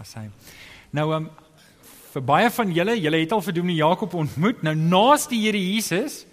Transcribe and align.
as 0.00 0.14
hy. 0.18 0.28
Nou 0.94 1.08
um, 1.16 1.28
vir 2.14 2.22
baie 2.22 2.50
van 2.54 2.72
julle, 2.74 2.94
julle 3.00 3.20
het 3.24 3.34
al 3.34 3.42
vir 3.42 3.56
Dominee 3.56 3.82
Jakob 3.82 4.14
ontmoet. 4.14 4.62
Nou 4.62 4.74
naas 4.78 5.26
die 5.30 5.42
Here 5.46 5.60
Jesus 5.60 6.24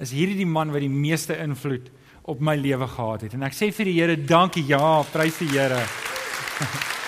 is 0.00 0.14
hierdie 0.16 0.38
die 0.40 0.48
man 0.48 0.72
wat 0.72 0.84
die 0.84 0.92
meeste 0.92 1.36
invloed 1.40 1.90
op 2.30 2.40
my 2.44 2.56
lewe 2.56 2.88
gehad 2.88 3.26
het. 3.26 3.34
En 3.36 3.48
ek 3.48 3.56
sê 3.56 3.72
vir 3.74 3.90
die 3.90 3.98
Here, 3.98 4.16
dankie. 4.16 4.64
Ja, 4.68 5.00
prys 5.12 5.40
die 5.42 5.52
Here. 5.56 5.84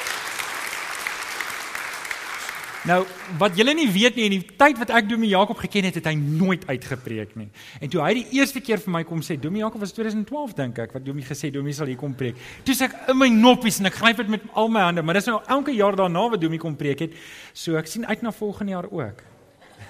Nou, 2.82 3.04
wat 3.38 3.54
julle 3.54 3.76
nie 3.78 3.86
weet 3.94 4.16
nie, 4.18 4.24
in 4.26 4.32
die 4.40 4.56
tyd 4.58 4.78
wat 4.80 4.90
ek 4.90 5.06
Domie 5.06 5.28
Jakob 5.30 5.60
geken 5.62 5.86
het, 5.86 6.00
het 6.00 6.06
hy 6.10 6.16
nooit 6.18 6.64
uitgepreek 6.66 7.36
nie. 7.38 7.46
En 7.78 7.90
toe 7.92 8.00
hy 8.02 8.10
die 8.18 8.40
eerste 8.40 8.58
keer 8.64 8.82
vir 8.82 8.90
my 8.96 9.02
kom 9.06 9.20
sê, 9.22 9.36
Domie 9.38 9.62
Jakob 9.62 9.84
was 9.84 9.94
2012 9.94 10.56
dink 10.58 10.80
ek, 10.82 10.96
wat 10.96 11.06
Domie 11.06 11.22
gesê 11.26 11.52
Domie 11.54 11.76
sal 11.76 11.92
hier 11.92 12.00
kom 12.00 12.16
preek. 12.18 12.40
Toe 12.66 12.74
sê 12.74 12.88
ek 12.88 13.12
in 13.14 13.20
my 13.20 13.30
noppies 13.30 13.78
en 13.78 13.86
ek 13.92 14.00
gryp 14.00 14.24
dit 14.24 14.34
met 14.34 14.50
al 14.58 14.72
my 14.74 14.82
hande, 14.88 15.06
maar 15.06 15.20
dis 15.20 15.30
nou 15.30 15.38
elke 15.46 15.76
jaar 15.76 16.00
daarna 16.02 16.26
wat 16.34 16.42
Domie 16.42 16.58
kom 16.62 16.74
preek 16.80 17.06
het. 17.06 17.14
So 17.54 17.78
ek 17.78 17.86
sien 17.86 18.08
uit 18.08 18.26
na 18.26 18.34
volgende 18.34 18.74
jaar 18.74 18.90
ook. 18.90 19.22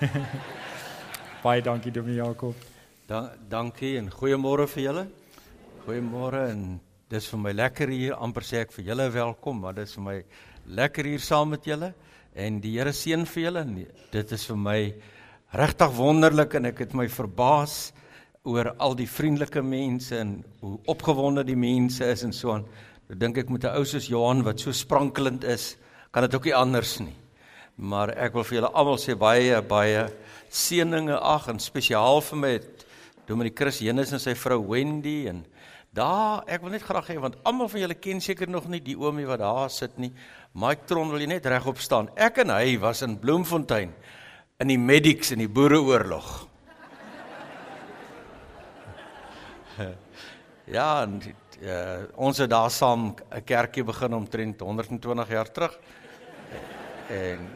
Baie 1.46 1.64
dankie 1.64 1.96
Domie 1.96 2.20
Jakob. 2.20 2.68
Dan 3.08 3.32
dankie 3.48 3.96
en 4.02 4.12
goeiemôre 4.12 4.68
vir 4.76 4.88
julle. 4.90 5.08
Goeiemôre 5.88 6.44
en 6.52 6.64
dis 7.08 7.32
vir 7.32 7.46
my 7.48 7.56
lekker 7.56 7.88
hier 7.88 8.20
amper 8.20 8.44
sê 8.44 8.66
ek 8.66 8.76
vir 8.76 8.92
julle 8.92 9.08
welkom, 9.16 9.64
maar 9.64 9.80
dis 9.80 9.96
vir 9.96 10.10
my 10.12 10.22
lekker 10.76 11.08
hier 11.08 11.24
saam 11.24 11.56
met 11.56 11.64
julle 11.64 11.94
en 12.34 12.60
die 12.62 12.76
Here 12.78 12.92
seën 12.92 13.26
vir 13.28 13.42
julle. 13.44 13.64
Dit 14.12 14.32
is 14.32 14.44
vir 14.48 14.56
my 14.56 14.78
regtig 15.52 15.92
wonderlik 15.96 16.56
en 16.56 16.70
ek 16.70 16.84
het 16.86 16.94
my 16.96 17.08
verbaas 17.12 17.92
oor 18.48 18.72
al 18.82 18.96
die 18.98 19.06
vriendelike 19.06 19.62
mense 19.62 20.16
en 20.18 20.38
hoe 20.62 20.78
opgewonde 20.90 21.44
die 21.46 21.58
mense 21.58 22.06
is 22.08 22.24
en 22.26 22.32
so 22.34 22.56
aan. 22.56 22.64
Ek 23.12 23.18
dink 23.20 23.38
ek 23.38 23.50
moet 23.50 23.64
'n 23.64 23.76
ou 23.76 23.84
soos 23.84 24.08
Johan 24.08 24.42
wat 24.42 24.60
so 24.60 24.72
sprankelend 24.72 25.44
is, 25.44 25.76
kan 26.12 26.22
dit 26.22 26.34
ook 26.34 26.44
nie 26.44 26.54
anders 26.54 27.00
nie. 27.00 27.14
Maar 27.76 28.10
ek 28.16 28.34
wil 28.34 28.44
vir 28.44 28.60
julle 28.60 28.72
almal 28.74 28.98
sê 28.98 29.14
baie 29.14 29.60
baie 29.62 30.08
seëninge 30.50 31.18
ag 31.20 31.48
en 31.48 31.58
spesiaal 31.58 32.20
vir 32.20 32.38
my 32.38 32.60
Dominee 33.26 33.54
Chris 33.54 33.78
Jenus 33.78 34.12
en 34.12 34.18
sy 34.18 34.34
vrou 34.34 34.60
Wendy 34.68 35.28
en 35.28 35.44
daar 35.92 36.42
ek 36.48 36.62
wil 36.64 36.72
net 36.72 36.84
graag 36.86 37.10
hê 37.12 37.18
want 37.20 37.36
almal 37.48 37.68
van 37.68 37.82
julle 37.84 37.98
ken 38.00 38.20
seker 38.24 38.48
nog 38.48 38.68
nie 38.72 38.80
die 38.80 38.96
oomie 38.96 39.26
wat 39.28 39.42
daar 39.42 39.70
sit 39.70 39.98
nie. 40.00 40.12
Mike 40.56 40.88
Tron 40.88 41.10
wil 41.12 41.20
jy 41.20 41.28
net 41.28 41.46
regop 41.46 41.78
staan. 41.80 42.08
Ek 42.16 42.38
en 42.44 42.50
hy 42.54 42.78
was 42.80 43.02
in 43.04 43.18
Bloemfontein 43.20 43.92
in 44.62 44.68
die 44.72 44.78
medics 44.78 45.32
in 45.34 45.42
die 45.42 45.50
boereoorlog. 45.50 46.48
ja, 50.76 51.02
en, 51.02 51.18
uh, 51.60 52.02
ons 52.16 52.40
het 52.40 52.50
daar 52.50 52.70
saam 52.70 53.12
'n 53.12 53.44
kerkie 53.44 53.84
begin 53.84 54.14
omtrent 54.14 54.60
120 54.60 55.28
jaar 55.28 55.52
terug. 55.52 55.78
En 57.08 57.48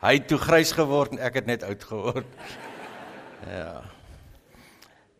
hy 0.00 0.14
het 0.14 0.28
toe 0.28 0.38
grys 0.38 0.72
geword 0.72 1.12
en 1.12 1.18
ek 1.18 1.34
het 1.34 1.46
net 1.46 1.62
oud 1.62 1.84
geword. 1.84 2.26
ja. 3.60 3.82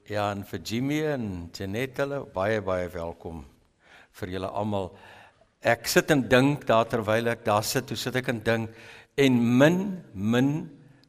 Ja, 0.07 0.29
en 0.31 0.45
vir 0.47 0.61
Jimmy 0.63 1.01
en 1.11 1.23
Janette, 1.51 2.05
hulle 2.05 2.21
baie 2.31 2.61
baie 2.63 2.87
welkom 2.93 3.41
vir 4.15 4.31
julle 4.37 4.51
almal 4.55 4.93
ek 5.67 5.91
sit 5.91 6.13
en 6.15 6.23
dink 6.31 6.63
daar 6.69 6.87
terwyl 6.87 7.33
ek 7.33 7.43
daar 7.49 7.67
sit, 7.67 7.91
hoe 7.91 7.99
sit 7.99 8.15
ek 8.21 8.31
en 8.31 8.39
dink 8.47 8.79
en 9.19 9.41
min 9.59 9.81
min 10.15 10.53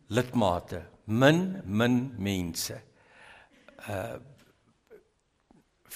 lidmate, 0.09 0.81
min 1.05 1.61
min 1.63 2.01
mense. 2.17 2.79
Uh 3.85 4.17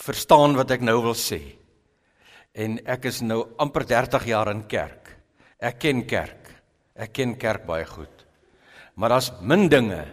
verstaan 0.01 0.55
wat 0.57 0.71
ek 0.73 0.85
nou 0.85 0.99
wil 1.01 1.17
sê. 1.17 1.41
En 2.53 2.79
ek 2.85 3.09
is 3.09 3.19
nou 3.21 3.43
amper 3.61 3.83
30 3.89 4.29
jaar 4.29 4.49
in 4.53 4.63
kerk. 4.69 5.11
Ek 5.57 5.81
ken 5.81 6.05
kerk. 6.09 6.53
Ek 6.93 7.13
ken 7.13 7.35
kerk 7.37 7.65
baie 7.65 7.85
goed. 7.85 8.25
Maar 8.93 9.17
daar's 9.17 9.33
min 9.41 9.69
dinge 9.69 10.03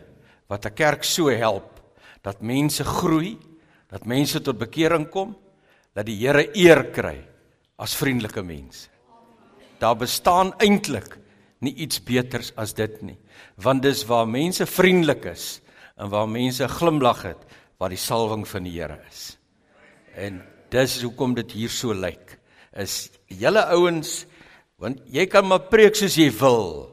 wat 0.48 0.64
'n 0.64 0.75
kerk 0.75 1.05
so 1.05 1.28
help 1.28 1.77
dat 2.23 2.40
mense 2.40 2.84
groei, 2.84 3.36
dat 3.89 4.06
mense 4.06 4.40
tot 4.45 4.58
bekering 4.58 5.08
kom, 5.11 5.36
dat 5.95 6.06
die 6.06 6.18
Here 6.20 6.45
eer 6.55 6.84
kry 6.92 7.17
as 7.79 7.96
vriendelike 7.98 8.42
mense. 8.42 8.89
Daar 9.79 9.96
bestaan 9.96 10.52
eintlik 10.58 11.17
nie 11.62 11.74
iets 11.74 12.02
beters 12.02 12.52
as 12.58 12.74
dit 12.74 13.01
nie, 13.02 13.17
want 13.56 13.83
dis 13.83 14.05
waar 14.06 14.29
mense 14.29 14.67
vriendelik 14.67 15.24
is 15.33 15.61
en 15.98 16.11
waar 16.11 16.29
mense 16.30 16.68
glimlag 16.70 17.24
het, 17.27 17.40
waar 17.79 17.90
die 17.90 18.01
salwing 18.01 18.45
van 18.46 18.67
die 18.67 18.77
Here 18.79 18.98
is. 19.08 19.39
En 20.14 20.42
dis 20.70 21.00
hoekom 21.02 21.35
dit 21.39 21.55
hier 21.55 21.73
so 21.73 21.95
lyk. 21.95 22.36
Is 22.79 23.08
julle 23.27 23.64
ouens 23.74 24.27
want 24.79 25.00
jy 25.11 25.24
kan 25.27 25.46
maar 25.48 25.67
preek 25.70 25.96
soos 25.98 26.14
jy 26.18 26.29
wil. 26.39 26.86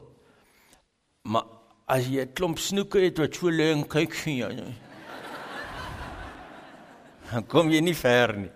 Maar 1.30 1.46
as 1.86 2.08
jy 2.10 2.24
'n 2.26 2.34
klomp 2.34 2.58
snoeke 2.58 2.98
het 2.98 3.18
wat 3.18 3.34
so 3.34 3.48
en 3.48 3.86
kyk 3.86 4.14
vir 4.14 4.34
jou. 4.42 4.52
Dan 7.30 7.46
kom 7.52 7.70
jy 7.72 7.80
nie 7.84 7.96
ver 7.96 8.34
nie. 8.38 8.52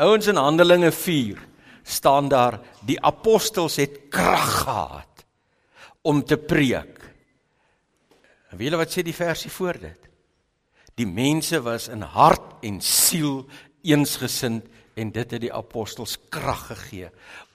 Ouens 0.00 0.28
in 0.30 0.40
Handelinge 0.40 0.92
4 0.92 1.40
staan 1.82 2.28
daar 2.30 2.60
die 2.86 2.98
apostels 3.02 3.76
het 3.82 4.08
krag 4.12 4.62
gehad 4.62 5.24
om 6.06 6.22
te 6.24 6.38
preek. 6.38 7.00
En 8.50 8.58
weet 8.58 8.68
julle 8.68 8.80
wat 8.80 8.94
sê 8.94 9.04
die 9.04 9.16
versie 9.16 9.50
voor 9.50 9.78
dit? 9.82 10.08
Die 10.98 11.08
mense 11.08 11.60
was 11.64 11.88
in 11.92 12.04
hart 12.04 12.62
en 12.64 12.80
siel 12.84 13.42
eensgesind 13.82 14.68
en 14.94 15.10
dit 15.12 15.30
het 15.34 15.40
die 15.40 15.52
apostels 15.52 16.18
krag 16.32 16.66
gegee 16.72 17.08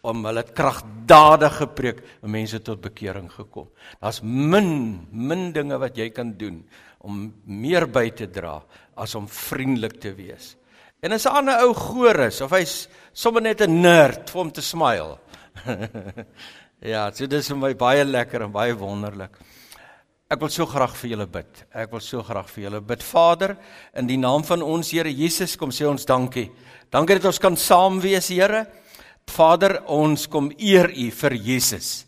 om 0.07 0.25
hulle 0.25 0.43
kragdadig 0.43 1.57
gepreek 1.61 2.01
en 2.23 2.31
mense 2.33 2.59
tot 2.65 2.81
bekering 2.81 3.29
gekom. 3.31 3.67
Daar's 4.01 4.21
min 4.23 5.07
min 5.11 5.51
dinge 5.53 5.77
wat 5.77 5.97
jy 5.97 6.09
kan 6.09 6.33
doen 6.37 6.63
om 7.05 7.27
meer 7.45 7.85
by 7.87 8.09
te 8.09 8.29
dra 8.31 8.57
as 8.97 9.15
om 9.15 9.27
vriendelik 9.29 9.99
te 10.01 10.13
wees. 10.17 10.55
En 11.01 11.13
as 11.13 11.25
'n 11.25 11.35
ander 11.37 11.61
ou 11.61 11.73
goor 11.73 12.19
is 12.27 12.41
of 12.41 12.51
hy's 12.51 12.87
sommer 13.13 13.41
net 13.41 13.61
'n 13.61 13.81
nerd 13.81 14.29
vir 14.29 14.41
hom 14.41 14.51
te 14.51 14.61
smile. 14.61 15.17
ja, 16.93 17.11
so 17.11 17.27
dis 17.27 17.47
vir 17.47 17.57
my 17.57 17.73
baie 17.73 18.03
lekker 18.03 18.41
en 18.41 18.51
baie 18.51 18.73
wonderlik. 18.73 19.37
Ek 20.27 20.41
wil 20.43 20.51
so 20.51 20.67
graag 20.67 20.95
vir 20.99 21.13
julle 21.13 21.27
bid. 21.31 21.61
Ek 21.71 21.91
wil 21.91 22.01
so 22.03 22.23
graag 22.25 22.49
vir 22.51 22.65
julle 22.65 22.81
bid. 22.83 23.03
Vader, 23.03 23.55
in 23.95 24.09
die 24.09 24.19
naam 24.19 24.43
van 24.43 24.63
ons 24.65 24.91
Here 24.91 25.11
Jesus 25.11 25.55
kom 25.55 25.71
sê 25.71 25.87
ons 25.87 26.05
dankie. 26.05 26.49
Dankie 26.91 27.15
dat 27.15 27.29
ons 27.31 27.39
kan 27.39 27.55
saam 27.55 28.01
wees, 28.03 28.27
Here. 28.27 28.65
Vader, 29.27 29.81
ons 29.87 30.27
kom 30.27 30.51
eer 30.59 30.91
U 30.91 31.07
vir 31.21 31.37
Jesus. 31.39 32.05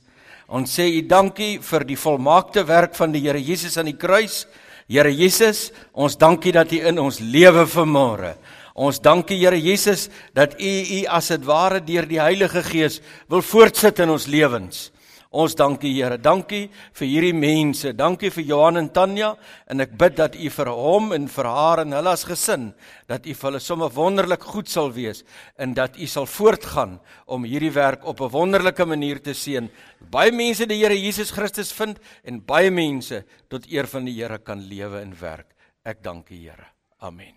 Ons 0.48 0.76
sê 0.76 0.90
U 0.98 1.02
dankie 1.08 1.60
vir 1.64 1.88
die 1.88 2.00
volmaakte 2.00 2.66
werk 2.68 2.96
van 3.00 3.16
die 3.16 3.24
Here 3.24 3.40
Jesus 3.40 3.80
aan 3.80 3.88
die 3.92 3.98
kruis. 4.00 4.46
Here 4.90 5.12
Jesus, 5.14 5.70
ons 5.94 6.18
dankie 6.20 6.52
dat 6.56 6.72
U 6.76 6.80
in 6.92 7.00
ons 7.00 7.22
lewe 7.24 7.68
vanmôre 7.70 8.36
Ons 8.80 9.02
dankie 9.04 9.36
Here 9.42 9.58
Jesus 9.60 10.08
dat 10.36 10.56
U 10.56 10.72
U 10.96 11.00
as 11.12 11.28
dit 11.34 11.44
ware 11.48 11.82
deur 11.84 12.08
die 12.08 12.22
Heilige 12.22 12.64
Gees 12.64 13.00
wil 13.28 13.44
voortsit 13.44 14.00
in 14.00 14.14
ons 14.14 14.28
lewens. 14.32 14.88
Ons 15.30 15.54
dankie 15.54 15.92
Here. 15.94 16.18
Dankie 16.18 16.72
vir 16.98 17.06
hierdie 17.06 17.36
mense. 17.38 17.92
Dankie 17.94 18.32
vir 18.34 18.48
Johan 18.50 18.82
en 18.82 18.88
Tanya 18.90 19.36
en 19.70 19.84
ek 19.84 19.92
bid 19.94 20.16
dat 20.18 20.34
U 20.34 20.50
vir 20.56 20.72
hom 20.74 21.12
en 21.14 21.28
vir 21.30 21.46
haar 21.46 21.84
en 21.84 21.94
hulle 21.94 22.14
as 22.18 22.26
gesin 22.26 22.72
dat 23.06 23.30
U 23.30 23.36
vir 23.38 23.48
hulle 23.52 23.62
sommer 23.62 23.94
wonderlik 23.94 24.42
goed 24.42 24.72
sal 24.74 24.90
wees 24.96 25.22
en 25.62 25.76
dat 25.78 26.00
U 26.02 26.08
sal 26.10 26.26
voortgaan 26.26 26.98
om 27.30 27.46
hierdie 27.46 27.70
werk 27.78 28.08
op 28.10 28.22
'n 28.26 28.34
wonderlike 28.34 28.86
manier 28.86 29.22
te 29.22 29.38
seën. 29.38 29.70
Baie 30.10 30.32
mense 30.32 30.66
die 30.66 30.82
Here 30.82 30.98
Jesus 30.98 31.30
Christus 31.32 31.72
vind 31.72 32.00
en 32.24 32.42
baie 32.42 32.72
mense 32.72 33.24
tot 33.50 33.70
eer 33.70 33.86
van 33.86 34.06
die 34.06 34.18
Here 34.18 34.40
kan 34.40 34.68
lewe 34.68 35.00
en 35.02 35.14
werk. 35.14 35.54
Ek 35.86 36.02
dank 36.02 36.32
U 36.32 36.36
Here. 36.36 36.74
Amen. 37.02 37.36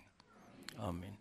Amen. 0.79 1.17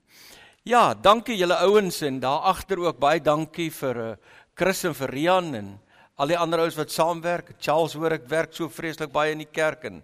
Ja, 0.65 0.95
dankie 0.95 1.37
julle 1.37 1.55
ouens 1.55 2.03
en 2.03 2.21
daar 2.21 2.41
agter 2.41 2.79
ook 2.79 2.99
baie 2.99 3.21
dankie 3.21 3.71
vir 3.71 3.97
uh, 3.97 4.15
Chris 4.55 4.85
en 4.85 4.95
vir 4.95 5.11
Rian 5.11 5.55
en 5.55 5.81
al 6.23 6.31
die 6.31 6.39
ander 6.39 6.63
ouens 6.63 6.77
wat 6.79 6.93
saamwerk. 6.95 7.57
Charles 7.59 7.97
hoor 7.99 8.15
ek 8.15 8.29
werk 8.31 8.53
so 8.55 8.71
vreeslik 8.71 9.11
baie 9.11 9.33
in 9.35 9.41
die 9.43 9.51
kerk 9.51 9.89
en 9.89 9.99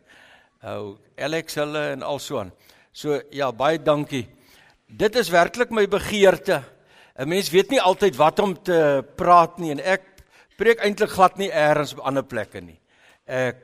ou 0.67 0.97
uh, 0.97 1.23
Alex 1.23 1.55
hulle 1.61 1.83
en 1.93 2.03
alsoan. 2.03 2.51
So 2.91 3.21
ja, 3.31 3.53
baie 3.55 3.79
dankie. 3.79 4.25
Dit 4.89 5.15
is 5.21 5.31
werklik 5.31 5.71
my 5.71 5.87
begeerte. 5.87 6.65
'n 7.19 7.29
Mens 7.29 7.51
weet 7.51 7.71
nie 7.71 7.81
altyd 7.83 8.17
wat 8.19 8.41
om 8.41 8.55
te 8.55 9.05
praat 9.17 9.59
nie 9.59 9.71
en 9.75 9.81
ek 9.81 10.03
preek 10.59 10.83
eintlik 10.83 11.11
glad 11.11 11.39
nie 11.39 11.51
eers 11.51 11.95
op 11.95 12.03
ander 12.07 12.23
plekke 12.27 12.61
nie. 12.63 12.79
Ek 13.27 13.63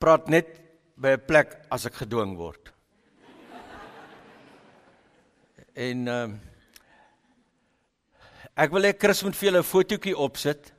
praat 0.00 0.28
net 0.28 0.60
by 0.96 1.16
'n 1.16 1.24
plek 1.26 1.56
as 1.70 1.86
ek 1.86 2.04
gedwing 2.04 2.36
word. 2.36 2.72
En 5.72 6.08
ehm 6.08 6.36
uh, 6.36 6.38
ek 8.56 8.70
wil 8.70 8.84
hê 8.84 8.92
Chris 8.92 9.22
moet 9.24 9.36
vir 9.36 9.48
julle 9.48 9.64
'n 9.64 9.72
fotootjie 9.72 10.16
opsit 10.16 10.71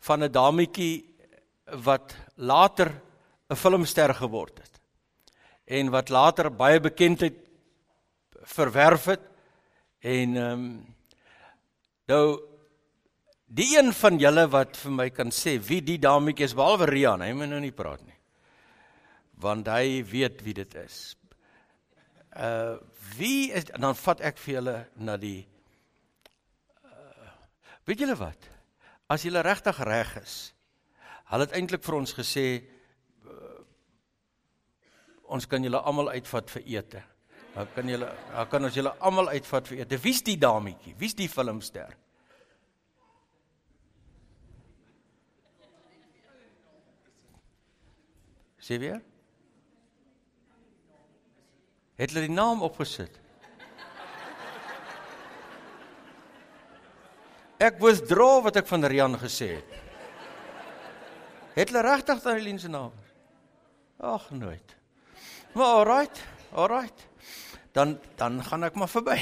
van 0.00 0.24
'n 0.24 0.32
dametjie 0.32 1.04
wat 1.84 2.14
later 2.36 3.00
'n 3.50 3.56
filmster 3.56 4.14
geword 4.14 4.58
het. 4.58 4.80
En 5.64 5.90
wat 5.90 6.08
later 6.08 6.50
baie 6.50 6.80
bekendheid 6.80 7.36
verwerf 8.42 9.04
het 9.04 9.20
en 10.00 10.36
ehm 10.36 10.52
um, 10.52 10.94
nou 12.06 12.50
Die 13.50 13.72
een 13.74 13.90
van 13.98 14.18
julle 14.22 14.44
wat 14.46 14.76
vir 14.78 14.92
my 14.94 15.08
kan 15.10 15.32
sê 15.34 15.56
wie 15.66 15.80
die 15.82 15.98
dametjie 15.98 16.46
is 16.46 16.52
behalwe 16.54 16.86
Rian, 16.86 17.22
hy 17.24 17.32
moet 17.34 17.50
nou 17.50 17.58
nie 17.58 17.74
praat 17.74 18.04
nie. 18.06 18.14
Want 19.42 19.66
hy 19.66 20.04
weet 20.06 20.44
wie 20.46 20.54
dit 20.54 20.76
is. 20.78 21.00
Uh 22.30 22.78
wie 23.18 23.50
is 23.50 23.66
dan 23.66 23.96
vat 23.98 24.20
ek 24.22 24.38
vir 24.38 24.52
julle 24.54 24.74
na 25.02 25.16
die 25.18 25.40
uh, 26.86 27.32
weet 27.88 28.04
julle 28.04 28.14
wat? 28.20 28.49
As 29.10 29.24
julle 29.26 29.42
regtig 29.42 29.78
reg 29.82 30.12
is. 30.22 30.34
Hulle 31.30 31.46
het 31.46 31.54
eintlik 31.58 31.82
vir 31.82 31.96
ons 31.98 32.12
gesê 32.14 32.44
uh, 33.26 33.62
ons 35.34 35.46
kan 35.50 35.62
julle 35.62 35.80
almal 35.86 36.12
uitvat 36.14 36.50
vir 36.54 36.68
ete. 36.78 37.02
Dan 37.54 37.72
kan 37.74 37.90
julle 37.90 38.10
dan 38.30 38.50
kan 38.50 38.68
ons 38.68 38.78
julle 38.78 38.94
almal 39.02 39.32
uitvat 39.34 39.70
vir 39.70 39.82
ete. 39.82 39.98
Wie's 40.02 40.22
die 40.26 40.38
dametjie? 40.38 40.94
Wie's 40.98 41.18
die 41.18 41.28
filmster? 41.30 41.94
Sê 48.60 48.78
weer? 48.78 49.00
Het 51.98 52.12
hulle 52.12 52.28
die 52.28 52.34
naam 52.34 52.62
opgesit? 52.64 53.19
Ek 57.60 57.76
withdraw 57.76 58.40
wat 58.46 58.56
ek 58.56 58.68
van 58.70 58.86
Rian 58.88 59.18
gesê 59.20 59.50
het. 59.58 59.72
Het 61.58 61.68
hulle 61.68 61.82
regtig 61.84 62.22
dan 62.24 62.38
Eileen 62.38 62.60
se 62.62 62.70
naam? 62.72 62.94
Ag 64.00 64.30
nooit. 64.32 64.76
Maar 65.52 65.74
alright, 65.76 66.22
alright. 66.56 67.04
Dan 67.76 67.98
dan 68.16 68.40
gaan 68.44 68.64
ek 68.64 68.80
maar 68.80 68.88
verby. 68.88 69.18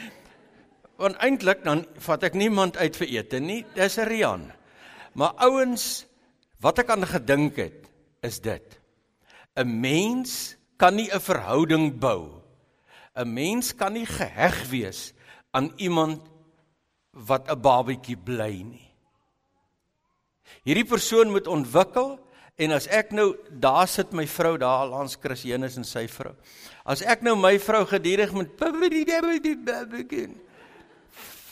Want 1.02 1.20
eintlik 1.20 1.60
dan 1.66 1.84
vat 2.06 2.24
ek 2.24 2.40
niemand 2.40 2.80
uit 2.80 2.96
vir 2.96 3.12
ete 3.20 3.42
nie. 3.44 3.60
Dis 3.76 4.00
Rian. 4.00 4.48
Maar 5.12 5.36
ouens, 5.44 6.06
wat 6.62 6.80
ek 6.80 6.94
aan 6.94 7.04
gedink 7.04 7.60
het, 7.60 7.84
is 8.24 8.40
dit. 8.40 8.80
'n 9.60 9.68
Mens 9.68 10.56
kan 10.80 10.96
nie 10.96 11.12
'n 11.12 11.20
verhouding 11.20 12.00
bou. 12.00 12.40
'n 13.12 13.28
Mens 13.28 13.76
kan 13.76 13.92
nie 13.92 14.08
geheg 14.08 14.56
wees 14.72 15.12
aan 15.52 15.68
iemand 15.76 16.31
wat 17.12 17.48
'n 17.48 17.60
babatjie 17.60 18.16
bly 18.16 18.62
nie. 18.62 18.88
Hierdie 20.64 20.84
persoon 20.84 21.30
moet 21.30 21.46
ontwikkel 21.46 22.18
en 22.56 22.72
as 22.72 22.86
ek 22.86 23.12
nou 23.12 23.36
daar 23.50 23.88
sit 23.88 24.12
my 24.12 24.26
vrou 24.26 24.56
daar 24.58 24.86
langs 24.88 25.16
Chris 25.20 25.42
Jenus 25.42 25.76
en 25.76 25.84
sy 25.84 26.06
vrou. 26.08 26.34
As 26.84 27.02
ek 27.02 27.22
nou 27.22 27.36
my 27.36 27.58
vrou 27.58 27.84
gedurig 27.86 28.32
met 28.32 28.56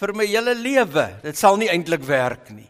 vir 0.01 0.15
my 0.17 0.25
hele 0.25 0.55
lewe, 0.55 1.21
dit 1.23 1.37
sal 1.37 1.57
nie 1.57 1.69
eintlik 1.69 2.05
werk 2.09 2.51
nie. 2.51 2.69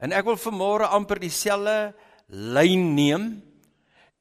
En 0.00 0.12
ek 0.12 0.24
wil 0.24 0.36
vanmôre 0.40 0.88
amper 0.88 1.20
dieselfde 1.20 1.92
lyn 2.28 2.94
neem 2.96 3.42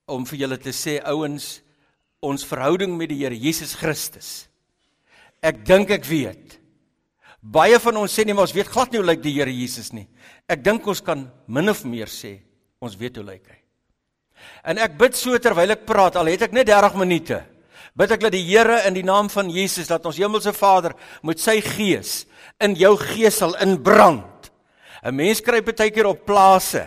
om 0.10 0.26
vir 0.26 0.40
julle 0.40 0.58
te 0.60 0.74
sê 0.76 1.00
ouens 1.08 1.62
ons 2.20 2.44
verhouding 2.44 2.98
met 2.98 3.10
die 3.14 3.22
Here 3.22 3.38
Jesus 3.38 3.78
Christus. 3.80 4.50
Ek 5.40 5.64
dink 5.64 5.94
ek 5.96 6.04
weet. 6.10 6.59
Baie 7.40 7.80
van 7.80 8.02
ons 8.02 8.12
sê 8.12 8.26
nie 8.26 8.36
maar 8.36 8.50
ons 8.50 8.56
weet 8.56 8.68
glad 8.68 8.92
nie 8.92 9.00
hoe 9.00 9.08
lyk 9.08 9.22
die 9.24 9.34
Here 9.38 9.52
Jesus 9.52 9.94
nie. 9.96 10.08
Ek 10.50 10.64
dink 10.64 10.88
ons 10.88 11.02
kan 11.02 11.24
min 11.48 11.72
of 11.72 11.86
meer 11.88 12.12
sê 12.12 12.40
ons 12.84 12.96
weet 13.00 13.16
hoe 13.20 13.26
lyk 13.26 13.48
hy. 13.48 13.60
En 14.72 14.80
ek 14.80 14.98
bid 15.00 15.16
so 15.16 15.38
terwyl 15.40 15.72
ek 15.76 15.88
praat 15.88 16.20
al 16.20 16.32
het 16.32 16.48
ek 16.48 16.56
net 16.56 16.68
30 16.68 17.00
minute. 17.00 17.40
Bid 17.96 18.12
ek 18.16 18.26
dat 18.28 18.36
die 18.36 18.44
Here 18.44 18.82
in 18.88 18.96
die 18.96 19.08
naam 19.08 19.32
van 19.32 19.50
Jesus 19.52 19.88
dat 19.88 20.06
ons 20.08 20.20
hemelse 20.20 20.54
Vader 20.56 20.96
met 21.24 21.40
sy 21.40 21.60
gees 21.64 22.26
in 22.60 22.76
jou 22.80 22.96
gees 23.00 23.40
sal 23.40 23.56
inbrand. 23.64 24.52
'n 25.04 25.16
Mens 25.16 25.40
kry 25.40 25.62
baie 25.64 25.92
keer 25.92 26.08
op 26.12 26.26
plase 26.26 26.84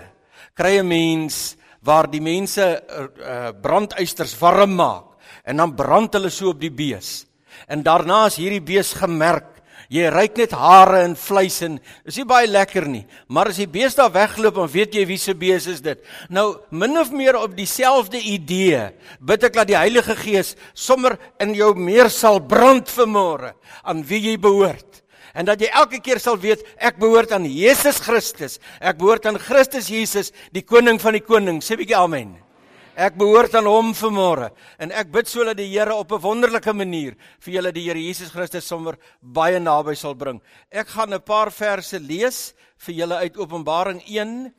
kry 0.54 0.78
'n 0.80 0.88
mens 0.88 1.56
waar 1.80 2.06
die 2.06 2.20
mense 2.20 2.62
uh, 2.62 3.50
brandeysters 3.52 4.36
warm 4.38 4.76
maak 4.76 5.16
en 5.44 5.56
dan 5.56 5.74
brand 5.74 6.12
hulle 6.14 6.30
so 6.30 6.50
op 6.50 6.60
die 6.60 6.70
bees. 6.70 7.26
En 7.66 7.82
daarna 7.82 8.26
is 8.26 8.36
hierdie 8.36 8.62
bees 8.62 8.92
gemerk. 8.92 9.51
Jy 9.92 10.08
ruik 10.08 10.38
net 10.40 10.54
hare 10.56 11.02
en 11.04 11.14
vleis 11.18 11.58
en 11.66 11.74
is 12.08 12.16
nie 12.16 12.24
baie 12.28 12.48
lekker 12.48 12.86
nie. 12.88 13.02
Maar 13.28 13.50
as 13.52 13.60
die 13.60 13.68
bees 13.68 13.96
daar 13.98 14.12
wegloop, 14.14 14.56
dan 14.56 14.70
weet 14.72 14.96
jy 14.96 15.04
wie 15.10 15.18
se 15.20 15.34
bees 15.36 15.66
is 15.68 15.82
dit. 15.84 16.00
Nou 16.32 16.62
min 16.70 16.96
of 16.96 17.12
meer 17.12 17.36
op 17.36 17.52
dieselfde 17.56 18.16
idee 18.16 18.86
bid 19.20 19.44
ek 19.44 19.58
dat 19.60 19.68
die 19.68 19.76
Heilige 19.76 20.16
Gees 20.16 20.54
sommer 20.72 21.18
in 21.42 21.52
jou 21.58 21.74
meer 21.76 22.08
sal 22.12 22.40
brand 22.40 22.88
vanmôre 22.88 23.52
aan 23.84 24.00
wie 24.08 24.22
jy 24.30 24.38
behoort 24.40 25.02
en 25.32 25.48
dat 25.48 25.60
jy 25.60 25.68
elke 25.72 26.00
keer 26.04 26.20
sal 26.20 26.36
weet 26.40 26.64
ek 26.76 26.98
behoort 27.00 27.32
aan 27.32 27.46
Jesus 27.48 28.00
Christus. 28.04 28.58
Ek 28.80 28.98
behoort 29.00 29.26
aan 29.28 29.40
Christus 29.40 29.88
Jesus, 29.92 30.32
die 30.52 30.64
koning 30.64 31.00
van 31.00 31.16
die 31.16 31.24
konings. 31.24 31.68
Sê 31.68 31.78
bietjie 31.80 31.96
amen. 31.96 32.34
Ek 32.92 33.16
behoort 33.16 33.54
aan 33.56 33.68
hom 33.68 33.92
vanmôre 33.96 34.50
en 34.82 34.92
ek 34.92 35.08
bid 35.12 35.28
sodat 35.28 35.56
die 35.56 35.70
Here 35.70 35.94
op 35.94 36.12
'n 36.12 36.20
wonderlike 36.20 36.72
manier 36.72 37.16
vir 37.40 37.54
julle 37.54 37.72
die 37.72 37.84
Here 37.88 37.98
Jesus 37.98 38.30
Christus 38.30 38.66
sommer 38.66 38.98
baie 39.22 39.58
naby 39.58 39.94
sal 39.94 40.14
bring. 40.14 40.40
Ek 40.70 40.88
gaan 40.88 41.14
'n 41.14 41.20
paar 41.20 41.50
verse 41.50 41.98
lees 41.98 42.54
vir 42.76 42.94
julle 42.94 43.16
uit 43.16 43.36
Openbaring 43.36 44.02
1 44.06 44.52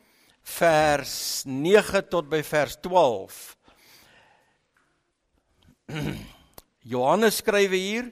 vers 0.43 1.43
9 1.45 2.09
tot 2.09 2.29
by 2.29 2.41
vers 2.41 2.75
12. 2.81 3.55
Johannes 6.83 7.37
skryf 7.37 7.71
hier 7.71 8.11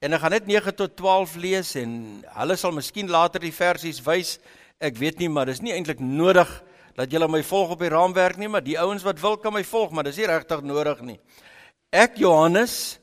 En 0.00 0.16
ek 0.16 0.22
gaan 0.22 0.32
net 0.32 0.46
9 0.48 0.72
tot 0.78 0.94
12 0.96 1.34
lees 1.36 1.74
en 1.76 1.90
hulle 2.38 2.54
sal 2.56 2.72
miskien 2.72 3.10
later 3.12 3.42
die 3.44 3.52
versies 3.52 3.98
wys. 4.00 4.38
Ek 4.80 4.96
weet 4.96 5.18
nie, 5.20 5.28
maar 5.28 5.50
dis 5.50 5.60
nie 5.60 5.74
eintlik 5.76 6.00
nodig 6.00 6.48
dat 6.96 7.12
julle 7.12 7.28
my 7.30 7.42
volg 7.46 7.74
op 7.76 7.82
die 7.84 7.92
raamwerk 7.92 8.38
nie, 8.40 8.48
maar 8.48 8.64
die 8.64 8.78
ouens 8.80 9.04
wat 9.06 9.20
wil 9.22 9.36
kan 9.40 9.54
my 9.54 9.64
volg, 9.66 9.92
maar 9.92 10.06
dis 10.08 10.18
nie 10.20 10.28
regtig 10.30 10.64
nodig 10.66 11.02
nie. 11.06 11.18
Ek 11.90 12.18
Johannes 12.20 12.98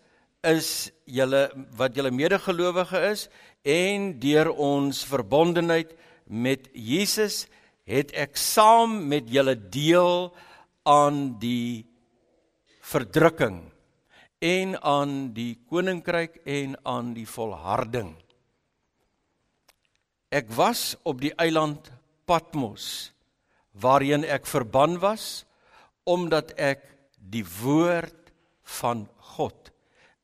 is 0.47 0.89
julle 1.03 1.47
wat 1.79 1.95
julle 1.97 2.11
medegelowige 2.11 3.01
is 3.09 3.27
en 3.67 4.13
deur 4.21 4.51
ons 4.53 5.03
verbondenheid 5.07 5.95
met 6.27 6.69
Jesus 6.73 7.45
het 7.87 8.11
ek 8.15 8.37
saam 8.39 8.99
met 9.07 9.27
julle 9.31 9.55
deel 9.55 10.29
aan 10.87 11.37
die 11.39 11.87
verdrukking 12.87 13.59
en 14.43 14.77
aan 14.83 15.33
die 15.35 15.57
koninkryk 15.67 16.41
en 16.45 16.77
aan 16.87 17.13
die 17.15 17.27
volharding. 17.27 18.13
Ek 20.29 20.51
was 20.55 20.93
op 21.07 21.21
die 21.23 21.33
eiland 21.39 21.89
Patmos 22.27 23.15
waarheen 23.81 24.25
ek 24.25 24.47
verban 24.49 24.97
was 25.03 25.45
omdat 26.07 26.53
ek 26.57 26.83
die 27.17 27.45
woord 27.61 28.31
van 28.79 29.05
God 29.35 29.71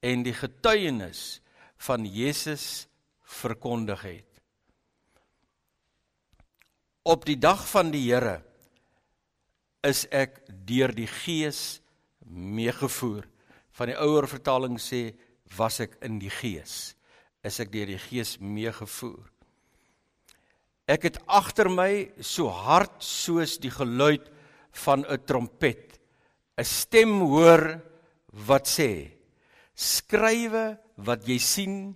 en 0.04 0.24
die 0.24 0.36
getuienis 0.36 1.42
van 1.84 2.06
Jesus 2.08 2.88
verkondig 3.42 4.02
het. 4.08 4.30
Op 7.04 7.26
die 7.28 7.40
dag 7.40 7.66
van 7.68 7.92
die 7.92 8.06
Here 8.08 8.40
is 9.84 10.06
ek 10.12 10.40
deur 10.48 10.94
die 10.96 11.10
Gees 11.12 11.82
meegevoer 12.24 13.28
van 13.74 13.90
die 13.90 13.98
ouer 13.98 14.28
vertaling 14.30 14.78
sê 14.82 15.12
was 15.58 15.80
ek 15.84 15.98
in 16.06 16.20
die 16.22 16.32
gees 16.34 16.94
is 17.44 17.60
ek 17.60 17.72
deur 17.74 17.90
die 17.90 18.02
gees 18.02 18.38
meegevoer 18.40 19.26
ek 20.88 21.08
het 21.08 21.18
agter 21.28 21.70
my 21.72 22.12
so 22.20 22.52
hard 22.52 23.00
soos 23.04 23.58
die 23.64 23.72
geluid 23.72 24.26
van 24.84 25.06
'n 25.06 25.26
trompet 25.26 26.00
'n 26.58 26.64
stem 26.64 27.22
hoor 27.22 27.82
wat 28.48 28.68
sê 28.68 29.12
skrywe 29.76 30.78
wat 30.98 31.28
jy 31.28 31.40
sien 31.40 31.96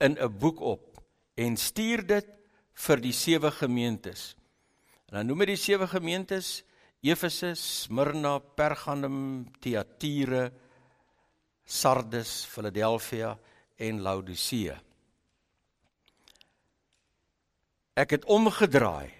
in 0.00 0.18
'n 0.18 0.38
boek 0.38 0.60
op 0.60 1.00
en 1.36 1.56
stuur 1.56 2.06
dit 2.06 2.28
vir 2.74 2.98
die 3.00 3.12
sewe 3.12 3.50
gemeentes 3.50 4.36
en 5.08 5.16
dan 5.16 5.26
noem 5.26 5.40
hy 5.40 5.46
die 5.46 5.56
sewe 5.56 5.86
gemeentes 5.86 6.64
Efese, 7.00 7.54
Smyrna, 7.54 8.40
Pergamum, 8.40 9.46
Thyatira, 9.60 10.50
Sardes, 11.64 12.44
Philadelphia 12.44 13.38
en 13.78 14.00
Laodicea. 14.02 14.74
Ek 17.98 18.14
het 18.14 18.28
omgedraai 18.30 19.10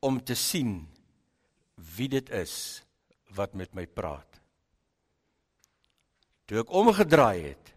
om 0.00 0.22
te 0.24 0.36
sien 0.38 0.86
wie 1.96 2.08
dit 2.08 2.30
is 2.32 2.80
wat 3.36 3.52
met 3.52 3.74
my 3.76 3.84
praat. 3.84 4.40
Toe 6.48 6.62
ek 6.62 6.72
omgedraai 6.72 7.50
het, 7.50 7.72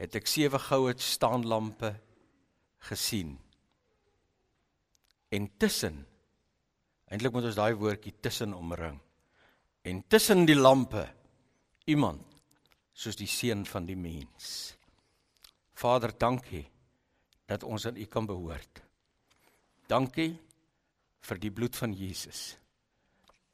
het 0.00 0.16
ek 0.16 0.30
sewe 0.30 0.60
goue 0.62 0.94
staanlampe 0.96 1.92
gesien. 2.88 3.34
En 5.34 5.48
tussen 5.60 6.00
eintlik 7.12 7.34
moet 7.34 7.50
ons 7.50 7.58
daai 7.58 7.74
woordjie 7.76 8.14
tussen 8.24 8.54
omring. 8.56 8.96
En 9.84 10.00
tussen 10.08 10.46
die 10.48 10.56
lampe 10.56 11.04
iemand 11.90 12.24
soos 12.96 13.18
die 13.18 13.28
seun 13.28 13.66
van 13.68 13.84
die 13.84 13.98
mens. 13.98 14.72
Vader, 15.74 16.14
dankie 16.16 16.64
dat 17.46 17.64
ons 17.64 17.86
aan 17.86 17.96
U 17.96 18.06
kan 18.08 18.26
behoort. 18.26 18.82
Dankie 19.88 20.32
vir 21.24 21.40
die 21.40 21.52
bloed 21.52 21.76
van 21.76 21.92
Jesus. 21.92 22.54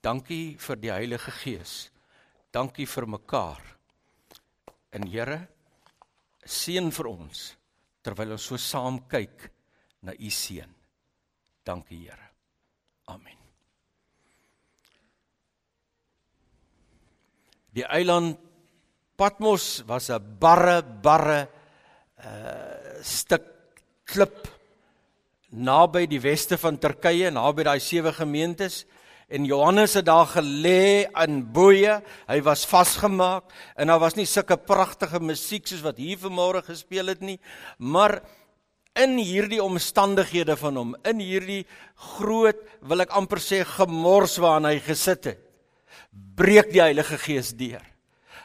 Dankie 0.03 0.57
vir 0.59 0.81
die 0.81 0.93
Heilige 0.93 1.33
Gees. 1.43 1.91
Dankie 2.53 2.87
vir 2.87 3.07
mekaar. 3.07 3.61
En 4.95 5.07
Here, 5.07 5.41
seën 6.45 6.91
vir 6.91 7.11
ons 7.11 7.51
terwyl 8.01 8.33
ons 8.35 8.47
so 8.49 8.57
saam 8.57 9.03
kyk 9.11 9.51
na 10.07 10.15
U 10.17 10.31
seun. 10.33 10.73
Dankie 11.67 12.07
Here. 12.07 12.31
Amen. 13.13 13.37
Die 17.71 17.87
eiland 17.87 18.39
Patmos 19.21 19.85
was 19.87 20.09
'n 20.11 20.39
barre 20.41 20.83
barre 20.83 21.49
uh 22.17 23.03
stuk 23.03 23.50
klip 24.11 24.49
naby 25.51 26.07
die 26.11 26.21
weste 26.23 26.59
van 26.61 26.79
Turkye, 26.79 27.31
naby 27.35 27.67
daai 27.67 27.81
sewe 27.83 28.13
gemeentes. 28.15 28.85
En 29.31 29.47
Johannes 29.47 29.95
het 29.95 30.09
daar 30.09 30.27
gelê 30.27 31.07
in 31.23 31.41
boeye. 31.55 32.01
Hy 32.27 32.41
was 32.43 32.67
vasgemaak 32.67 33.53
en 33.79 33.91
daar 33.91 34.03
was 34.03 34.19
nie 34.19 34.27
sulke 34.27 34.59
pragtige 34.59 35.21
musiek 35.23 35.69
soos 35.71 35.85
wat 35.87 36.03
hier 36.03 36.19
vanmôre 36.19 36.65
gespeel 36.67 37.13
het 37.15 37.23
nie, 37.23 37.39
maar 37.79 38.19
in 38.99 39.15
hierdie 39.23 39.63
omstandighede 39.63 40.57
van 40.59 40.81
hom, 40.81 40.97
in 41.07 41.23
hierdie 41.23 41.63
groot, 42.17 42.59
wil 42.83 43.05
ek 43.05 43.15
amper 43.17 43.39
sê 43.43 43.63
gemors 43.77 44.35
waarin 44.43 44.67
hy 44.67 44.81
gesit 44.83 45.31
het, 45.31 45.45
breek 46.11 46.73
die 46.75 46.83
Heilige 46.83 47.19
Gees 47.23 47.53
deur. 47.55 47.85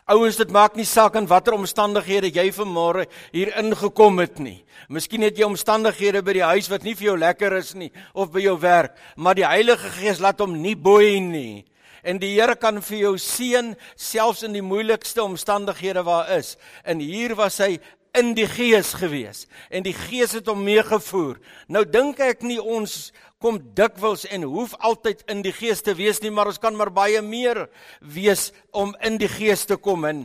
Ouens, 0.06 0.36
dit 0.38 0.52
maak 0.54 0.76
nie 0.78 0.86
saak 0.86 1.16
in 1.18 1.26
watter 1.26 1.56
omstandighede 1.56 2.30
jy 2.30 2.52
vanmôre 2.54 3.08
hier 3.34 3.50
ingekom 3.58 4.20
het 4.22 4.38
nie. 4.38 4.60
Miskien 4.86 5.26
het 5.26 5.40
jy 5.42 5.48
omstandighede 5.50 6.22
by 6.22 6.36
die 6.38 6.44
huis 6.46 6.70
wat 6.70 6.86
nie 6.86 6.94
vir 6.94 7.08
jou 7.08 7.16
lekker 7.18 7.56
is 7.58 7.72
nie 7.74 7.90
of 8.14 8.30
by 8.36 8.44
jou 8.44 8.54
werk, 8.62 8.94
maar 9.18 9.34
die 9.34 9.48
Heilige 9.50 9.90
Gees 9.96 10.22
laat 10.22 10.44
hom 10.46 10.54
nie 10.62 10.76
boei 10.78 11.18
nie. 11.26 11.66
En 12.06 12.22
die 12.22 12.36
Here 12.36 12.54
kan 12.54 12.78
vir 12.86 13.00
jou 13.00 13.16
seën 13.18 13.74
selfs 13.98 14.46
in 14.46 14.54
die 14.54 14.62
moeilikste 14.62 15.24
omstandighede 15.26 16.06
waar 16.06 16.30
is. 16.38 16.54
En 16.86 17.02
hier 17.02 17.34
was 17.34 17.58
hy 17.66 17.80
in 18.20 18.34
die 18.38 18.48
gees 18.50 18.94
gewees 18.98 19.46
en 19.70 19.86
die 19.86 19.96
gees 19.96 20.36
het 20.38 20.48
hom 20.52 20.64
meegevoer. 20.66 21.40
Nou 21.68 21.84
dink 21.86 22.20
ek 22.24 22.44
nie 22.46 22.60
ons 22.60 23.12
kom 23.44 23.60
dikwels 23.78 24.26
en 24.32 24.48
hoef 24.50 24.74
altyd 24.80 25.24
in 25.32 25.44
die 25.46 25.54
gees 25.54 25.84
te 25.86 25.94
wees 25.98 26.22
nie, 26.24 26.32
maar 26.34 26.50
ons 26.50 26.62
kan 26.62 26.76
maar 26.76 26.92
baie 26.94 27.22
meer 27.22 27.66
wees 28.02 28.52
om 28.74 28.96
in 29.06 29.20
die 29.22 29.30
gees 29.30 29.66
te 29.70 29.78
kom 29.78 30.08
en 30.10 30.24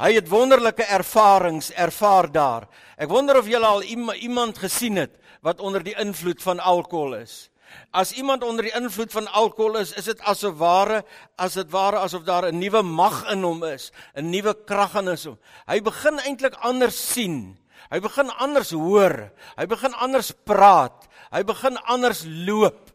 hy 0.00 0.12
het 0.16 0.28
wonderlike 0.28 0.84
ervarings 0.92 1.70
ervaar 1.72 2.28
daar. 2.32 2.66
Ek 2.98 3.08
wonder 3.12 3.38
of 3.40 3.48
julle 3.48 3.68
al 3.68 3.84
iemand 3.86 4.58
gesien 4.60 4.98
het 5.00 5.14
wat 5.46 5.60
onder 5.60 5.84
die 5.84 5.96
invloed 6.00 6.42
van 6.42 6.60
alkohol 6.60 7.20
is. 7.20 7.46
As 7.90 8.12
iemand 8.12 8.44
onder 8.44 8.66
die 8.66 8.74
invloed 8.76 9.12
van 9.12 9.28
alkohol 9.32 9.78
is, 9.80 9.92
is 9.92 10.04
dit 10.04 10.20
asof 10.20 10.58
ware 10.58 11.04
as 11.36 11.54
dit 11.54 11.70
ware 11.70 11.98
asof 11.98 12.24
daar 12.24 12.48
'n 12.50 12.58
nuwe 12.58 12.82
mag 12.82 13.30
in 13.32 13.42
hom 13.42 13.64
is, 13.64 13.92
'n 14.14 14.30
nuwe 14.30 14.54
krag 14.64 14.94
in 14.94 15.06
hom. 15.06 15.38
Hy 15.66 15.80
begin 15.80 16.18
eintlik 16.18 16.54
anders 16.60 17.12
sien. 17.12 17.58
Hy 17.90 18.00
begin 18.00 18.30
anders 18.30 18.70
hoor. 18.70 19.30
Hy 19.56 19.66
begin 19.66 19.94
anders 19.94 20.32
praat. 20.44 21.06
Hy 21.30 21.42
begin 21.42 21.76
anders 21.86 22.24
loop. 22.26 22.90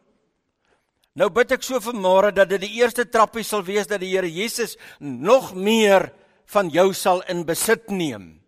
Nou 1.16 1.30
bid 1.30 1.52
ek 1.52 1.64
so 1.64 1.80
vir 1.80 1.94
môre 1.94 2.32
dat 2.32 2.50
dit 2.50 2.62
die 2.62 2.80
eerste 2.80 3.06
trappie 3.06 3.44
sal 3.44 3.64
wees 3.64 3.88
dat 3.88 4.00
die 4.00 4.14
Here 4.16 4.30
Jesus 4.32 4.78
nog 5.00 5.54
meer 5.54 6.12
van 6.46 6.70
jou 6.70 6.94
sal 6.94 7.22
in 7.28 7.46
besit 7.46 7.90
neem. 7.90 8.41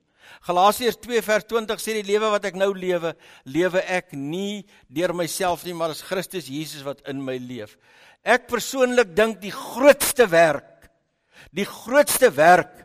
Galasiërs 0.43 0.97
2 0.99 1.21
vers 1.23 1.45
20 1.47 1.79
sê 1.79 1.95
die 1.95 2.07
lewe 2.07 2.27
wat 2.33 2.43
ek 2.49 2.57
nou 2.59 2.73
lewe, 2.75 3.13
lewe 3.47 3.79
ek 3.87 4.11
nie 4.11 4.65
deur 4.91 5.13
myself 5.15 5.63
nie, 5.63 5.75
maar 5.77 5.93
as 5.95 6.03
Christus 6.03 6.49
Jesus 6.51 6.83
wat 6.83 6.99
in 7.07 7.21
my 7.23 7.37
leef. 7.39 7.77
Ek 8.23 8.49
persoonlik 8.51 9.13
dink 9.15 9.39
die 9.43 9.53
grootste 9.55 10.27
werk, 10.31 10.89
die 11.55 11.67
grootste 11.67 12.31
werk 12.35 12.75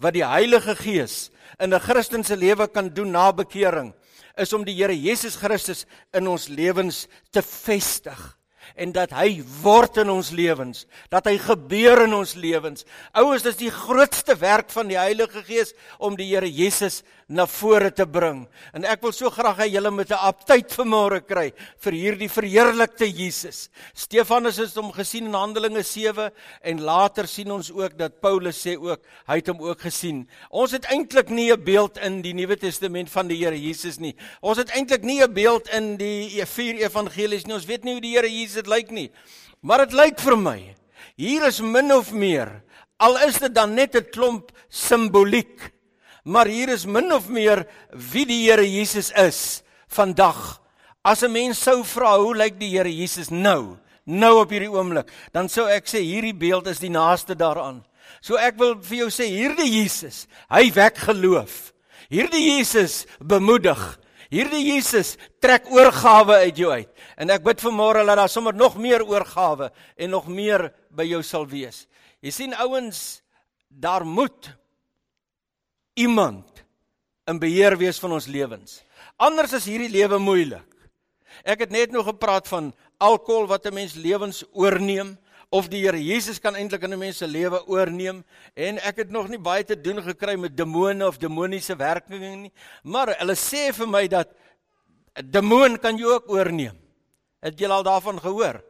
wat 0.00 0.16
die 0.16 0.24
Heilige 0.24 0.74
Gees 0.76 1.30
in 1.60 1.74
'n 1.74 1.80
Christen 1.80 2.24
se 2.24 2.36
lewe 2.36 2.66
kan 2.68 2.88
doen 2.88 3.12
na 3.12 3.30
bekering, 3.30 3.92
is 4.36 4.52
om 4.52 4.64
die 4.64 4.74
Here 4.74 4.96
Jesus 4.96 5.36
Christus 5.36 5.84
in 6.12 6.26
ons 6.26 6.48
lewens 6.48 7.06
te 7.30 7.42
vestig 7.42 8.38
en 8.76 8.92
dat 8.92 9.10
hy 9.10 9.42
word 9.62 9.96
in 10.02 10.10
ons 10.10 10.30
lewens, 10.30 10.86
dat 11.10 11.26
hy 11.26 11.38
gebeur 11.38 12.04
in 12.06 12.14
ons 12.14 12.34
lewens. 12.34 12.86
Ouers, 13.12 13.42
dis 13.42 13.56
die 13.56 13.70
grootste 13.70 14.36
werk 14.40 14.70
van 14.70 14.88
die 14.88 14.98
Heilige 14.98 15.42
Gees 15.46 15.74
om 15.98 16.16
die 16.16 16.30
Here 16.32 16.48
Jesus 16.48 17.02
na 17.32 17.46
vore 17.48 17.90
te 17.94 18.04
bring. 18.08 18.44
En 18.76 18.84
ek 18.88 19.02
wil 19.04 19.12
so 19.16 19.30
graag 19.32 19.62
hê 19.62 19.68
julle 19.72 19.90
moet 19.90 20.10
'n 20.10 20.20
aptyd 20.28 20.68
vanmôre 20.76 21.20
kry 21.24 21.52
vir 21.80 21.92
hierdie 21.92 22.28
verheerlikte 22.28 23.08
Jesus. 23.08 23.70
Stefanus 23.94 24.56
het 24.56 24.74
hom 24.76 24.92
gesien 24.92 25.26
in 25.26 25.34
Handelinge 25.34 25.82
7 25.82 26.30
en 26.62 26.80
later 26.80 27.26
sien 27.26 27.50
ons 27.50 27.70
ook 27.70 27.96
dat 27.96 28.20
Paulus 28.20 28.60
sê 28.60 28.76
ook 28.76 29.00
hy 29.26 29.36
het 29.36 29.48
hom 29.48 29.60
ook 29.60 29.80
gesien. 29.80 30.28
Ons 30.50 30.72
het 30.72 30.84
eintlik 30.84 31.30
nie 31.30 31.52
'n 31.52 31.64
beeld 31.64 31.98
in 31.98 32.22
die 32.22 32.34
Nuwe 32.34 32.56
Testament 32.56 33.10
van 33.10 33.28
die 33.28 33.38
Here 33.42 33.56
Jesus 33.56 33.98
nie. 33.98 34.14
Ons 34.42 34.58
het 34.58 34.70
eintlik 34.70 35.02
nie 35.02 35.22
'n 35.22 35.32
beeld 35.32 35.68
in 35.68 35.96
die 35.96 36.44
vier 36.44 36.74
evangelies 36.84 37.46
nie. 37.46 37.54
Ons 37.54 37.66
weet 37.66 37.84
nie 37.84 37.92
hoe 37.92 38.00
die 38.00 38.16
Here 38.16 38.28
Jesus 38.28 38.51
dit 38.54 38.66
lyk 38.66 38.90
nie. 38.90 39.10
Maar 39.60 39.86
dit 39.86 39.92
lyk 39.92 40.20
vir 40.20 40.36
my 40.36 40.58
hier 41.16 41.46
is 41.46 41.60
min 41.60 41.92
of 41.92 42.12
meer 42.12 42.62
al 42.98 43.16
is 43.26 43.38
dit 43.38 43.52
dan 43.54 43.74
net 43.74 43.94
'n 43.94 44.10
klomp 44.10 44.52
simboliek 44.68 45.72
Maar 46.22 46.46
hier 46.46 46.70
is 46.70 46.86
min 46.86 47.12
of 47.12 47.26
meer 47.28 47.64
wie 48.12 48.24
die 48.26 48.44
Here 48.46 48.62
Jesus 48.62 49.10
is 49.18 49.62
vandag. 49.90 50.60
As 51.02 51.22
'n 51.22 51.32
mens 51.32 51.58
sou 51.58 51.82
vra 51.84 52.18
hoe 52.18 52.36
lyk 52.36 52.60
die 52.60 52.70
Here 52.70 52.88
Jesus 52.88 53.28
nou, 53.28 53.76
nou 54.04 54.40
op 54.40 54.50
hierdie 54.50 54.70
oomblik, 54.70 55.10
dan 55.32 55.48
sou 55.48 55.66
ek 55.66 55.86
sê 55.86 55.98
hierdie 55.98 56.34
beeld 56.34 56.66
is 56.66 56.78
die 56.78 56.90
naaste 56.90 57.34
daaraan. 57.34 57.84
So 58.20 58.36
ek 58.36 58.56
wil 58.56 58.78
vir 58.82 58.98
jou 58.98 59.10
sê 59.10 59.26
hierdie 59.26 59.82
Jesus, 59.82 60.28
hy 60.48 60.70
wek 60.70 60.96
geloof. 60.96 61.72
Hierdie 62.08 62.58
Jesus 62.58 63.06
bemoedig. 63.18 63.98
Hierdie 64.32 64.64
Jesus 64.70 65.18
trek 65.44 65.66
oorgawe 65.68 66.38
uit 66.46 66.56
jou 66.56 66.70
uit. 66.72 66.88
En 67.20 67.30
ek 67.34 67.44
bid 67.44 67.60
vanmôre 67.60 68.04
dat 68.08 68.16
daar 68.16 68.32
sommer 68.32 68.56
nog 68.56 68.78
meer 68.80 69.04
oorgawe 69.04 69.68
en 69.96 70.10
nog 70.14 70.28
meer 70.28 70.70
by 70.88 71.04
jou 71.04 71.20
sal 71.26 71.44
wees. 71.50 71.84
Jy 72.24 72.32
sien 72.32 72.56
ouens, 72.56 73.20
daar 73.68 74.06
moet 74.08 74.54
iemand 76.00 76.64
in 77.28 77.40
beheer 77.42 77.76
wees 77.76 78.00
van 78.00 78.16
ons 78.16 78.28
lewens. 78.30 78.80
Anders 79.20 79.52
is 79.58 79.68
hierdie 79.68 79.92
lewe 79.92 80.18
moeilik. 80.22 80.68
Ek 81.44 81.66
het 81.66 81.72
net 81.72 81.92
nog 81.92 82.08
gepraat 82.08 82.48
van 82.48 82.72
alkohol 83.02 83.46
wat 83.50 83.66
'n 83.66 83.74
mens 83.74 83.94
lewens 83.94 84.44
oorneem 84.52 85.18
of 85.52 85.68
die 85.68 85.82
Here 85.84 86.00
Jesus 86.00 86.40
kan 86.40 86.56
eintlik 86.56 86.82
in 86.82 86.94
'n 86.94 86.98
mens 86.98 87.18
se 87.18 87.26
lewe 87.26 87.60
oorneem 87.68 88.24
en 88.54 88.78
ek 88.78 88.96
het 88.96 89.10
nog 89.10 89.28
nie 89.28 89.38
baie 89.38 89.64
te 89.64 89.76
doen 89.76 90.02
gekry 90.02 90.36
met 90.36 90.56
demone 90.56 91.06
of 91.06 91.18
demoniese 91.18 91.76
werkinge 91.76 92.36
nie, 92.36 92.52
maar 92.82 93.14
hulle 93.18 93.36
sê 93.36 93.72
vir 93.72 93.86
my 93.86 94.08
dat 94.08 94.28
'n 95.16 95.30
demoon 95.30 95.78
kan 95.78 95.96
jou 95.96 96.12
ook 96.12 96.30
oorneem. 96.30 96.78
Het 97.42 97.60
jy 97.60 97.68
al 97.68 97.82
daarvan 97.82 98.20
gehoor? 98.20 98.62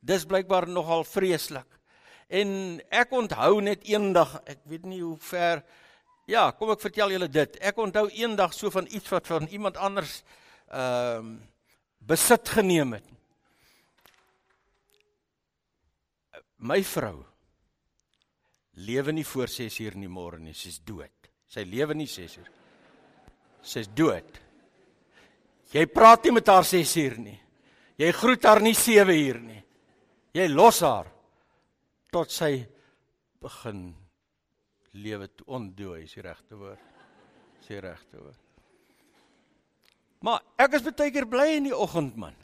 Dis 0.00 0.24
blykbaar 0.24 0.68
nogal 0.68 1.04
vreeslik. 1.04 1.66
En 2.28 2.80
ek 2.90 3.12
onthou 3.12 3.60
net 3.60 3.84
eendag, 3.84 4.40
ek 4.46 4.58
weet 4.64 4.84
nie 4.84 5.02
hoe 5.02 5.16
ver 5.18 5.62
Ja, 6.30 6.52
kom 6.52 6.70
ek 6.70 6.80
vertel 6.80 7.10
julle 7.10 7.28
dit. 7.28 7.56
Ek 7.58 7.76
onthou 7.76 8.06
eendag 8.08 8.52
so 8.54 8.70
van 8.70 8.86
iets 8.86 9.08
wat 9.10 9.26
van 9.26 9.48
iemand 9.50 9.76
anders 9.76 10.22
ehm 10.70 11.26
uh, 11.26 11.38
besit 11.98 12.48
geneem 12.48 12.92
het. 12.92 13.04
My 16.60 16.82
vrou 16.84 17.22
lewe 18.80 19.12
nie 19.12 19.24
voor 19.24 19.48
6 19.48 19.78
uur 19.80 19.96
in 19.96 20.04
die 20.06 20.12
môre 20.12 20.38
nie, 20.40 20.54
sy's 20.56 20.78
dood. 20.84 21.30
Sy 21.50 21.64
lewe 21.66 21.96
nie 21.96 22.08
6 22.08 22.36
uur. 22.40 22.50
Sy's 23.66 23.88
dood. 23.96 24.40
Jy 25.72 25.86
praat 25.90 26.26
nie 26.26 26.34
met 26.36 26.48
haar 26.50 26.66
6 26.66 26.96
uur 27.02 27.16
nie. 27.22 27.38
Jy 28.00 28.10
groet 28.16 28.46
haar 28.48 28.62
nie 28.64 28.74
7 28.74 29.16
uur 29.16 29.40
nie. 29.44 29.62
Jy 30.36 30.46
los 30.52 30.80
haar 30.86 31.10
tot 32.12 32.30
sy 32.32 32.60
begin 33.40 33.90
lewe 35.00 35.28
ondooi 35.46 36.04
is 36.04 36.14
die 36.16 36.24
regte 36.24 36.58
woord. 36.58 36.86
Is 37.60 37.68
die 37.70 37.80
regte 37.82 38.20
woord. 38.20 38.46
Maar 40.26 40.42
ek 40.60 40.76
is 40.76 40.84
baie 40.84 41.12
keer 41.14 41.28
bly 41.30 41.48
in 41.56 41.70
die 41.70 41.76
oggend 41.76 42.18
man. 42.20 42.36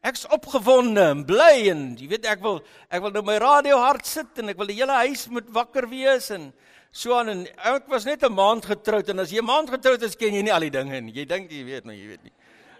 Ek's 0.00 0.22
opgewonde 0.32 1.02
en 1.12 1.26
bly 1.28 1.68
en 1.68 1.80
jy 2.00 2.06
weet 2.08 2.24
ek 2.24 2.40
wil 2.40 2.62
ek 2.88 3.02
wil 3.04 3.12
nou 3.12 3.22
my 3.26 3.34
radio 3.42 3.76
hard 3.82 4.06
sit 4.08 4.38
en 4.40 4.48
ek 4.48 4.56
wil 4.56 4.70
die 4.70 4.78
hele 4.78 4.96
huis 5.02 5.26
moet 5.28 5.50
wakker 5.52 5.84
wees 5.90 6.30
en 6.32 6.46
so 6.88 7.12
aan 7.18 7.28
en 7.28 7.42
ek 7.68 7.84
was 7.92 8.06
net 8.08 8.24
'n 8.24 8.32
maand 8.32 8.64
getroud 8.64 9.12
en 9.12 9.20
as 9.20 9.30
jy 9.30 9.44
'n 9.44 9.44
maand 9.44 9.68
getroud 9.68 10.02
is 10.02 10.16
ken 10.16 10.32
jy 10.32 10.42
nie 10.42 10.52
al 10.52 10.64
die 10.64 10.72
dinge 10.72 11.00
nie. 11.00 11.12
Jy 11.12 11.26
dink 11.26 11.50
jy 11.52 11.64
weet 11.64 11.84
nou 11.84 11.92
jy 11.92 12.06
weet 12.16 12.24
nie. 12.24 12.32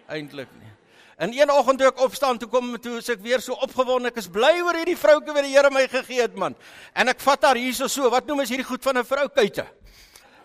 Eintlik 0.09 0.49
nie. 0.57 0.71
En 1.21 1.29
een 1.29 1.51
oggend 1.51 1.77
toe 1.77 1.87
ek 1.87 2.01
opstaan 2.01 2.39
toe 2.39 2.49
kom 2.49 2.73
toe 2.81 2.97
ek 2.97 3.21
weer 3.21 3.39
so 3.39 3.53
opgewonde 3.53 4.07
ek 4.07 4.17
is 4.17 4.27
bly 4.27 4.57
oor 4.65 4.73
hierdie 4.73 4.97
vrouke 4.97 5.31
wat 5.31 5.43
die 5.43 5.53
Here 5.53 5.69
my 5.69 5.87
gegee 5.87 6.21
het 6.21 6.35
man. 6.35 6.55
En 6.95 7.07
ek 7.07 7.19
vat 7.19 7.43
haar 7.43 7.55
hierso 7.55 7.87
so, 7.87 8.09
wat 8.09 8.25
noem 8.25 8.41
is 8.41 8.49
hierdie 8.49 8.65
goed 8.65 8.81
van 8.81 8.97
'n 8.97 9.05
vrou 9.05 9.29
kuite? 9.29 9.67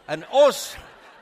En 0.08 0.28
ons 0.30 0.76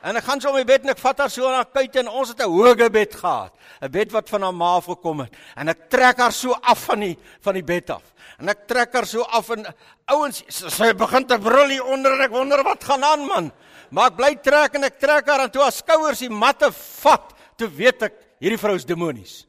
En 0.05 0.19
ek 0.19 0.25
gaan 0.27 0.41
so 0.41 0.51
op 0.51 0.59
my 0.59 0.65
bed 0.69 0.83
en 0.85 0.91
ek 0.93 0.99
vat 1.01 1.21
haar 1.23 1.31
so 1.33 1.49
na 1.49 1.63
kuit 1.65 1.95
en 1.97 2.09
ons 2.11 2.29
het 2.29 2.41
'n 2.41 2.49
hoë 2.49 2.89
bed 2.93 3.15
gehad. 3.15 3.53
'n 3.81 3.91
Bed 3.91 4.11
wat 4.11 4.29
van 4.29 4.41
haar 4.41 4.53
ma 4.53 4.75
af 4.75 4.85
gekom 4.85 5.19
het. 5.19 5.33
En 5.55 5.67
ek 5.67 5.89
trek 5.89 6.17
haar 6.17 6.31
so 6.31 6.51
af 6.51 6.85
van 6.85 6.99
die 6.99 7.17
van 7.41 7.53
die 7.53 7.63
bed 7.63 7.89
af. 7.89 8.03
En 8.37 8.49
ek 8.49 8.67
trek 8.67 8.93
haar 8.93 9.05
so 9.05 9.21
af 9.21 9.49
en 9.49 9.65
ouens 10.05 10.43
sy 10.47 10.93
begin 10.93 11.25
te 11.25 11.39
brul 11.39 11.69
hier 11.69 11.83
onder 11.83 12.13
en 12.13 12.21
ek 12.21 12.31
wonder 12.31 12.63
wat 12.63 12.83
gaan 12.83 13.03
aan 13.03 13.25
man. 13.25 13.51
Maar 13.89 14.11
ek 14.11 14.15
bly 14.15 14.35
trek 14.35 14.75
en 14.75 14.83
ek 14.83 14.99
trek 14.99 15.27
haar 15.27 15.39
en 15.39 15.51
toe 15.51 15.61
haar 15.61 15.71
skouers 15.71 16.19
die 16.19 16.29
matte 16.29 16.71
vat, 16.71 17.33
toe 17.57 17.67
weet 17.67 18.01
ek 18.03 18.13
hierdie 18.39 18.59
vrou 18.59 18.75
is 18.75 18.85
demonies. 18.85 19.47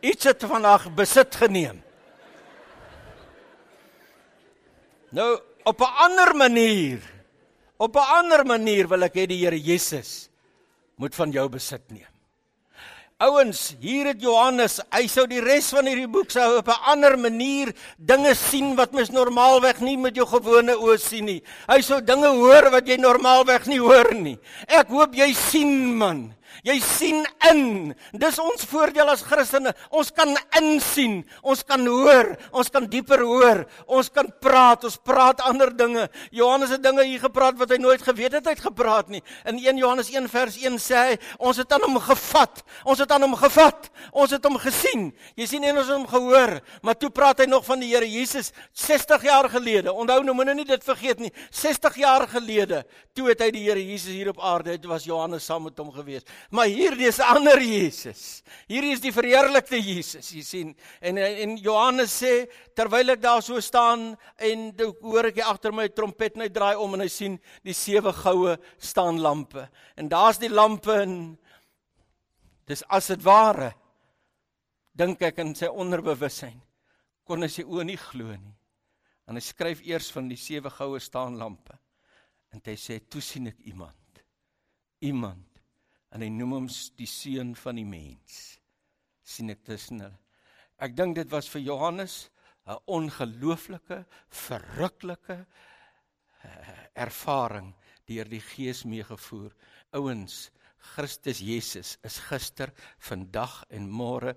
Iets 0.00 0.24
het 0.24 0.42
vandag 0.42 0.94
besit 0.94 1.34
geneem. 1.34 1.82
Nou 5.12 5.51
op 5.64 5.80
'n 5.80 5.92
ander 6.04 6.36
manier. 6.36 7.00
Op 7.76 7.96
'n 7.96 8.08
ander 8.18 8.46
manier 8.46 8.88
wil 8.88 9.02
ek 9.02 9.14
hê 9.14 9.26
die 9.26 9.44
Here 9.44 9.60
Jesus 9.60 10.28
moet 10.96 11.14
van 11.14 11.30
jou 11.30 11.48
besit 11.48 11.90
neem. 11.90 12.12
Ouens, 13.22 13.76
hier 13.78 14.06
het 14.10 14.18
Johannes, 14.22 14.80
hy 14.90 15.06
sou 15.06 15.28
die 15.30 15.40
res 15.40 15.68
van 15.70 15.86
hierdie 15.86 16.08
boek 16.10 16.30
sou 16.30 16.58
op 16.58 16.68
'n 16.68 16.82
ander 16.90 17.18
manier 17.18 17.72
dinge 17.96 18.34
sien 18.34 18.74
wat 18.74 18.92
mens 18.92 19.10
normaalweg 19.10 19.80
nie 19.80 19.96
met 19.96 20.16
jou 20.16 20.26
gewone 20.26 20.74
oë 20.74 20.98
sien 20.98 21.24
nie. 21.24 21.42
Hy 21.68 21.80
sou 21.80 22.00
dinge 22.00 22.26
hoor 22.26 22.70
wat 22.70 22.86
jy 22.86 22.96
normaalweg 22.96 23.66
nie 23.66 23.78
hoor 23.78 24.14
nie. 24.14 24.38
Ek 24.66 24.88
hoop 24.88 25.14
jy 25.14 25.32
sien 25.34 25.96
man. 25.96 26.34
Jy 26.66 26.76
sien 26.84 27.22
in. 27.50 27.92
Dis 28.12 28.38
ons 28.42 28.66
voordeel 28.70 29.08
as 29.12 29.24
Christene. 29.26 29.72
Ons 29.90 30.12
kan 30.14 30.30
insien. 30.60 31.22
Ons 31.42 31.64
kan 31.66 31.82
hoor. 31.86 32.34
Ons 32.52 32.70
kan 32.72 32.86
dieper 32.90 33.24
hoor. 33.26 33.64
Ons 33.86 34.10
kan 34.12 34.28
praat. 34.42 34.84
Ons 34.88 34.98
praat 35.02 35.42
ander 35.48 35.72
dinge. 35.74 36.08
Johannes 36.30 36.74
het 36.74 36.82
dinge 36.84 37.04
hier 37.08 37.22
gepraat 37.22 37.58
wat 37.60 37.72
hy 37.72 37.80
nooit 37.82 38.02
geweet 38.04 38.36
het 38.38 38.46
hy 38.46 38.54
het 38.56 38.64
gepraat 38.64 39.10
nie. 39.12 39.22
In 39.48 39.58
1 39.58 39.80
Johannes 39.80 40.10
1 40.12 40.28
vers 40.32 40.58
1 40.60 40.78
sê 40.82 41.02
hy, 41.02 41.16
ons 41.42 41.58
het 41.60 41.72
aan 41.74 41.86
hom 41.86 41.98
gevat. 42.02 42.62
Ons 42.84 43.02
het 43.02 43.12
aan 43.14 43.26
hom 43.26 43.36
gevat. 43.40 43.88
Ons 44.12 44.34
het 44.36 44.44
hom 44.46 44.58
gesien. 44.62 45.08
Jy 45.38 45.48
sien 45.48 45.66
en 45.66 45.80
ons 45.80 45.88
het 45.88 45.96
hom 45.96 46.08
gehoor. 46.10 46.58
Maar 46.84 46.98
toe 47.00 47.10
praat 47.14 47.42
hy 47.42 47.48
nog 47.50 47.66
van 47.66 47.82
die 47.82 47.90
Here 47.92 48.08
Jesus 48.08 48.52
60 48.78 49.26
jaar 49.28 49.48
gelede. 49.52 49.92
Onthou 49.92 50.20
nou 50.24 50.36
moenie 50.36 50.56
nie 50.62 50.68
dit 50.68 50.84
vergeet 50.84 51.20
nie. 51.22 51.32
60 51.50 51.98
jaar 52.02 52.26
gelede 52.30 52.82
toe 53.16 53.28
het 53.28 53.42
hy 53.44 53.50
die 53.54 53.64
Here 53.66 53.82
Jesus 53.82 54.14
hier 54.14 54.32
op 54.32 54.40
aarde. 54.40 54.76
Dit 54.76 54.88
was 54.90 55.04
Johannes 55.08 55.44
saam 55.46 55.66
met 55.68 55.78
hom 55.78 55.90
gewees. 55.94 56.24
Maar 56.50 56.66
hierdie 56.66 57.06
is 57.06 57.18
'n 57.18 57.36
ander 57.36 57.60
Jesus. 57.62 58.42
Hierdie 58.66 58.92
is 58.92 59.00
die 59.00 59.12
verheerlikte 59.12 59.80
Jesus, 59.80 60.30
jy 60.30 60.42
sien. 60.42 60.76
En 61.00 61.18
en 61.18 61.56
Johannes 61.56 62.22
sê 62.22 62.48
terwyl 62.74 63.10
ek 63.10 63.20
daar 63.20 63.42
so 63.42 63.60
staan 63.60 64.16
en 64.38 64.72
hoor 65.00 65.26
ek 65.26 65.38
agter 65.38 65.72
my 65.72 65.88
trompet 65.88 66.36
net 66.36 66.54
draai 66.54 66.76
om 66.76 66.94
en 66.94 67.00
hy 67.00 67.08
sien 67.08 67.40
die 67.64 67.74
sewe 67.74 68.12
goue 68.12 68.58
staan 68.78 69.20
lampe. 69.20 69.68
En 69.96 70.08
daar's 70.08 70.38
die 70.38 70.50
lampe 70.50 70.92
en 71.02 71.38
dis 72.66 72.82
as 72.88 73.06
dit 73.06 73.22
ware 73.22 73.74
dink 74.94 75.22
ek 75.22 75.38
in 75.38 75.54
sy 75.54 75.66
onderbewussyn 75.66 76.60
kon 77.24 77.42
hy 77.42 77.48
sy 77.48 77.62
oë 77.62 77.84
nie 77.84 77.96
glo 77.96 78.34
nie. 78.36 78.56
En 79.28 79.36
hy 79.38 79.40
skryf 79.40 79.80
eers 79.86 80.10
van 80.10 80.28
die 80.28 80.36
sewe 80.36 80.70
goue 80.70 80.98
staan 81.00 81.38
lampe. 81.38 81.78
En 82.52 82.60
hy 82.64 82.76
sê 82.76 82.98
toe 83.08 83.20
sien 83.20 83.46
ek 83.46 83.60
iemand. 83.60 84.22
Iemand 85.00 85.51
en 86.12 86.24
hy 86.24 86.28
noem 86.32 86.56
hom 86.56 86.68
die 86.98 87.08
seun 87.08 87.54
van 87.58 87.80
die 87.80 87.88
mens. 87.88 88.58
sien 89.22 89.50
ek 89.50 89.62
tussen 89.64 90.02
hulle. 90.02 90.18
Ek 90.82 90.96
dink 90.98 91.14
dit 91.16 91.28
was 91.30 91.46
vir 91.48 91.62
Johannes 91.62 92.28
'n 92.66 92.78
ongelooflike, 92.86 94.04
verruklike 94.28 95.38
uh, 96.44 96.50
ervaring 96.94 97.72
deur 98.06 98.28
die 98.28 98.42
Gees 98.42 98.84
meegevoer. 98.84 99.54
Ouens, 99.92 100.50
Christus 100.94 101.38
Jesus 101.38 101.96
is 102.02 102.18
gister, 102.28 102.72
vandag 102.98 103.64
en 103.70 103.88
môre. 103.90 104.34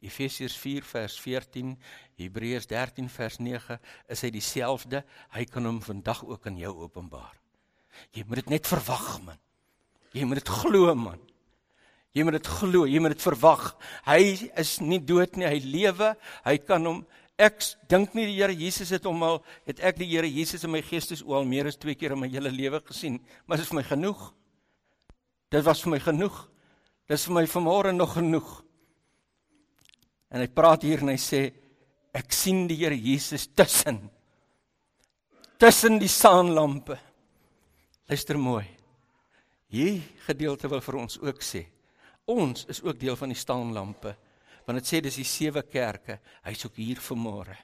Efesiërs 0.00 0.54
4 0.56 0.86
vers 0.86 1.18
14, 1.20 1.74
Hebreërs 2.18 2.66
13 2.70 3.08
vers 3.10 3.38
9, 3.42 3.78
is 4.08 4.22
hy 4.22 4.30
dieselfde. 4.30 5.02
Hy 5.34 5.44
kan 5.50 5.66
hom 5.66 5.82
vandag 5.82 6.22
ook 6.24 6.46
aan 6.46 6.58
jou 6.58 6.74
openbaar. 6.86 7.34
Jy 8.14 8.22
moet 8.26 8.44
dit 8.44 8.54
net 8.54 8.70
verwag 8.70 9.18
man. 9.26 9.42
Jy 10.18 10.26
moet 10.26 10.42
dit 10.42 10.52
glo 10.60 10.94
man. 10.98 11.20
Jy 12.16 12.24
moet 12.26 12.38
dit 12.38 12.50
glo, 12.50 12.86
jy 12.88 13.00
moet 13.02 13.14
dit 13.14 13.22
verwag. 13.22 13.70
Hy 14.08 14.50
is 14.58 14.78
nie 14.82 14.98
dood 14.98 15.36
nie, 15.38 15.46
hy 15.46 15.58
lewe. 15.62 16.12
Hy 16.46 16.56
kan 16.66 16.86
hom 16.88 17.02
ek 17.38 17.60
dink 17.90 18.16
nie 18.18 18.26
die 18.26 18.38
Here 18.40 18.54
Jesus 18.56 18.90
het 18.90 19.04
hom 19.06 19.22
al 19.22 19.36
het 19.68 19.78
ek 19.86 20.00
die 20.00 20.08
Here 20.10 20.26
Jesus 20.26 20.64
in 20.66 20.72
my 20.74 20.80
geestes 20.82 21.22
oal 21.22 21.46
meer 21.46 21.68
as 21.70 21.78
twee 21.78 21.94
keer 21.94 22.16
in 22.16 22.22
my 22.24 22.30
hele 22.32 22.50
lewe 22.50 22.80
gesien, 22.88 23.20
maar 23.46 23.60
dit 23.60 23.66
is 23.66 23.70
vir 23.70 23.78
my 23.78 23.86
genoeg. 23.86 24.24
Dit 25.54 25.64
was 25.64 25.84
vir 25.84 25.94
my 25.94 26.00
genoeg. 26.02 26.40
Dit 27.06 27.16
is 27.16 27.28
vir 27.28 27.38
my 27.38 27.46
vanmôre 27.48 27.94
nog 27.94 28.16
genoeg. 28.18 28.50
En 30.34 30.42
hy 30.42 30.48
praat 30.50 30.84
hier 30.84 31.04
en 31.04 31.14
hy 31.14 31.20
sê 31.22 31.46
ek 32.18 32.34
sien 32.34 32.66
die 32.68 32.80
Here 32.82 32.98
Jesus 32.98 33.46
tussen 33.54 34.08
tussen 35.58 35.98
die 35.98 36.10
saanlampe. 36.10 36.98
Luister 38.06 38.38
mooi. 38.38 38.77
Hier 39.68 40.00
gedeelte 40.24 40.68
wil 40.72 40.80
vir 40.80 40.96
ons 40.96 41.18
ook 41.20 41.42
sê. 41.44 41.66
Ons 42.28 42.64
is 42.72 42.80
ook 42.84 42.98
deel 43.00 43.16
van 43.16 43.32
die 43.32 43.38
staanlampe. 43.38 44.14
Want 44.64 44.80
dit 44.80 44.88
sê 44.88 45.00
dis 45.04 45.20
die 45.20 45.28
sewe 45.28 45.62
kerke. 45.64 46.18
Hy's 46.44 46.64
ook 46.64 46.76
hier 46.80 47.00
vanmôre. 47.00 47.56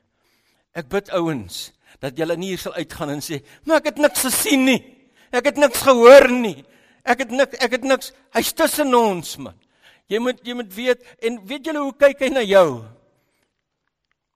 Ek 0.74 0.88
bid 0.90 1.10
ouens 1.14 1.70
dat 2.02 2.16
julle 2.18 2.34
nie 2.36 2.50
hier 2.50 2.60
sal 2.60 2.74
uitgaan 2.74 3.14
en 3.14 3.22
sê, 3.22 3.44
"Maar 3.64 3.76
ek 3.76 3.84
het 3.84 3.98
niks 3.98 4.20
gesien 4.20 4.64
nie. 4.64 4.82
Ek 5.32 5.44
het 5.44 5.56
niks 5.56 5.82
gehoor 5.82 6.28
nie. 6.30 6.64
Ek 7.04 7.18
het 7.18 7.30
niks 7.30 7.56
ek 7.58 7.70
het 7.72 7.84
niks. 7.84 8.12
Hy's 8.32 8.52
tussen 8.52 8.94
ons, 8.94 9.36
man." 9.38 9.54
Jy 10.08 10.18
moet 10.18 10.40
jy 10.44 10.54
moet 10.54 10.74
weet 10.74 11.00
en 11.22 11.46
weet 11.46 11.64
julle 11.64 11.78
hoe 11.78 11.96
kyk 11.96 12.20
hy 12.20 12.28
na 12.28 12.42
jou? 12.42 12.84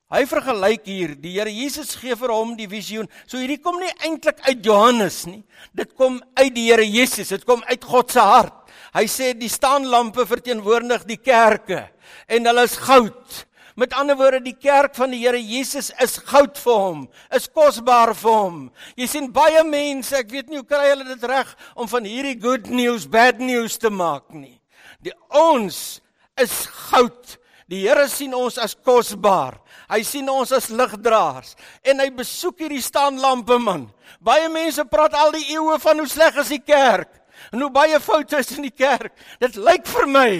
Hy 0.08 0.22
vergelyk 0.24 0.86
hier, 0.88 1.10
die 1.20 1.34
Here 1.36 1.50
Jesus 1.52 1.90
gee 2.00 2.14
vir 2.16 2.32
hom 2.32 2.54
die 2.56 2.68
visioen. 2.70 3.10
So 3.28 3.36
hierdie 3.36 3.60
kom 3.60 3.76
nie 3.76 3.90
eintlik 4.06 4.40
uit 4.46 4.62
Johannes 4.64 5.26
nie. 5.28 5.42
Dit 5.76 5.92
kom 6.00 6.16
uit 6.38 6.54
die 6.54 6.70
Here 6.70 6.86
Jesus. 6.86 7.28
Dit 7.34 7.44
kom 7.48 7.60
uit 7.68 7.84
God 7.84 8.14
se 8.14 8.24
hart. 8.24 8.56
Hy 8.96 9.04
sê 9.10 9.34
die 9.36 9.50
staanlampe 9.52 10.24
verteenwoordig 10.24 11.04
die 11.08 11.20
kerke 11.20 11.84
en 12.24 12.48
hulle 12.48 12.64
is 12.64 12.78
goud. 12.80 13.42
Met 13.78 13.92
ander 13.94 14.16
woorde, 14.18 14.40
die 14.42 14.56
kerk 14.56 14.96
van 14.98 15.12
die 15.12 15.20
Here 15.22 15.38
Jesus 15.38 15.92
is 16.02 16.16
goud 16.26 16.56
vir 16.58 16.78
hom, 16.82 17.02
is 17.36 17.46
kosbaar 17.46 18.10
vir 18.16 18.32
hom. 18.32 18.56
Jy 18.98 19.06
sien 19.12 19.28
baie 19.30 19.60
mense, 19.62 20.16
ek 20.18 20.32
weet 20.32 20.48
nie 20.50 20.58
hoe 20.58 20.66
kry 20.66 20.88
hulle 20.88 21.06
dit 21.06 21.26
reg 21.30 21.52
om 21.78 21.86
van 21.90 22.08
hierdie 22.08 22.34
good 22.42 22.66
news 22.72 23.04
bad 23.06 23.38
news 23.38 23.76
te 23.78 23.92
maak 23.92 24.32
nie. 24.34 24.56
Die 25.04 25.14
ons 25.30 26.00
is 26.40 26.64
goud. 26.88 27.36
Die 27.68 27.82
Here 27.84 28.06
sien 28.08 28.32
ons 28.34 28.56
as 28.60 28.74
kosbaar. 28.74 29.58
Hy 29.90 30.00
sien 30.06 30.28
ons 30.32 30.52
as 30.56 30.70
ligdraers 30.72 31.54
en 31.84 32.00
hy 32.00 32.08
besoek 32.16 32.64
hierdie 32.64 32.84
staanlampe 32.84 33.58
man. 33.60 33.86
Baie 34.24 34.48
mense 34.52 34.84
praat 34.88 35.16
al 35.16 35.34
die 35.36 35.50
eeue 35.52 35.76
van 35.82 36.00
hoe 36.00 36.08
sleg 36.08 36.40
is 36.40 36.54
die 36.56 36.64
kerk 36.64 37.12
en 37.52 37.62
hoe 37.62 37.70
baie 37.72 38.00
foute 38.02 38.40
is 38.40 38.54
in 38.56 38.64
die 38.66 38.74
kerk. 38.74 39.12
Dit 39.40 39.56
lyk 39.60 39.86
vir 39.86 40.08
my, 40.10 40.30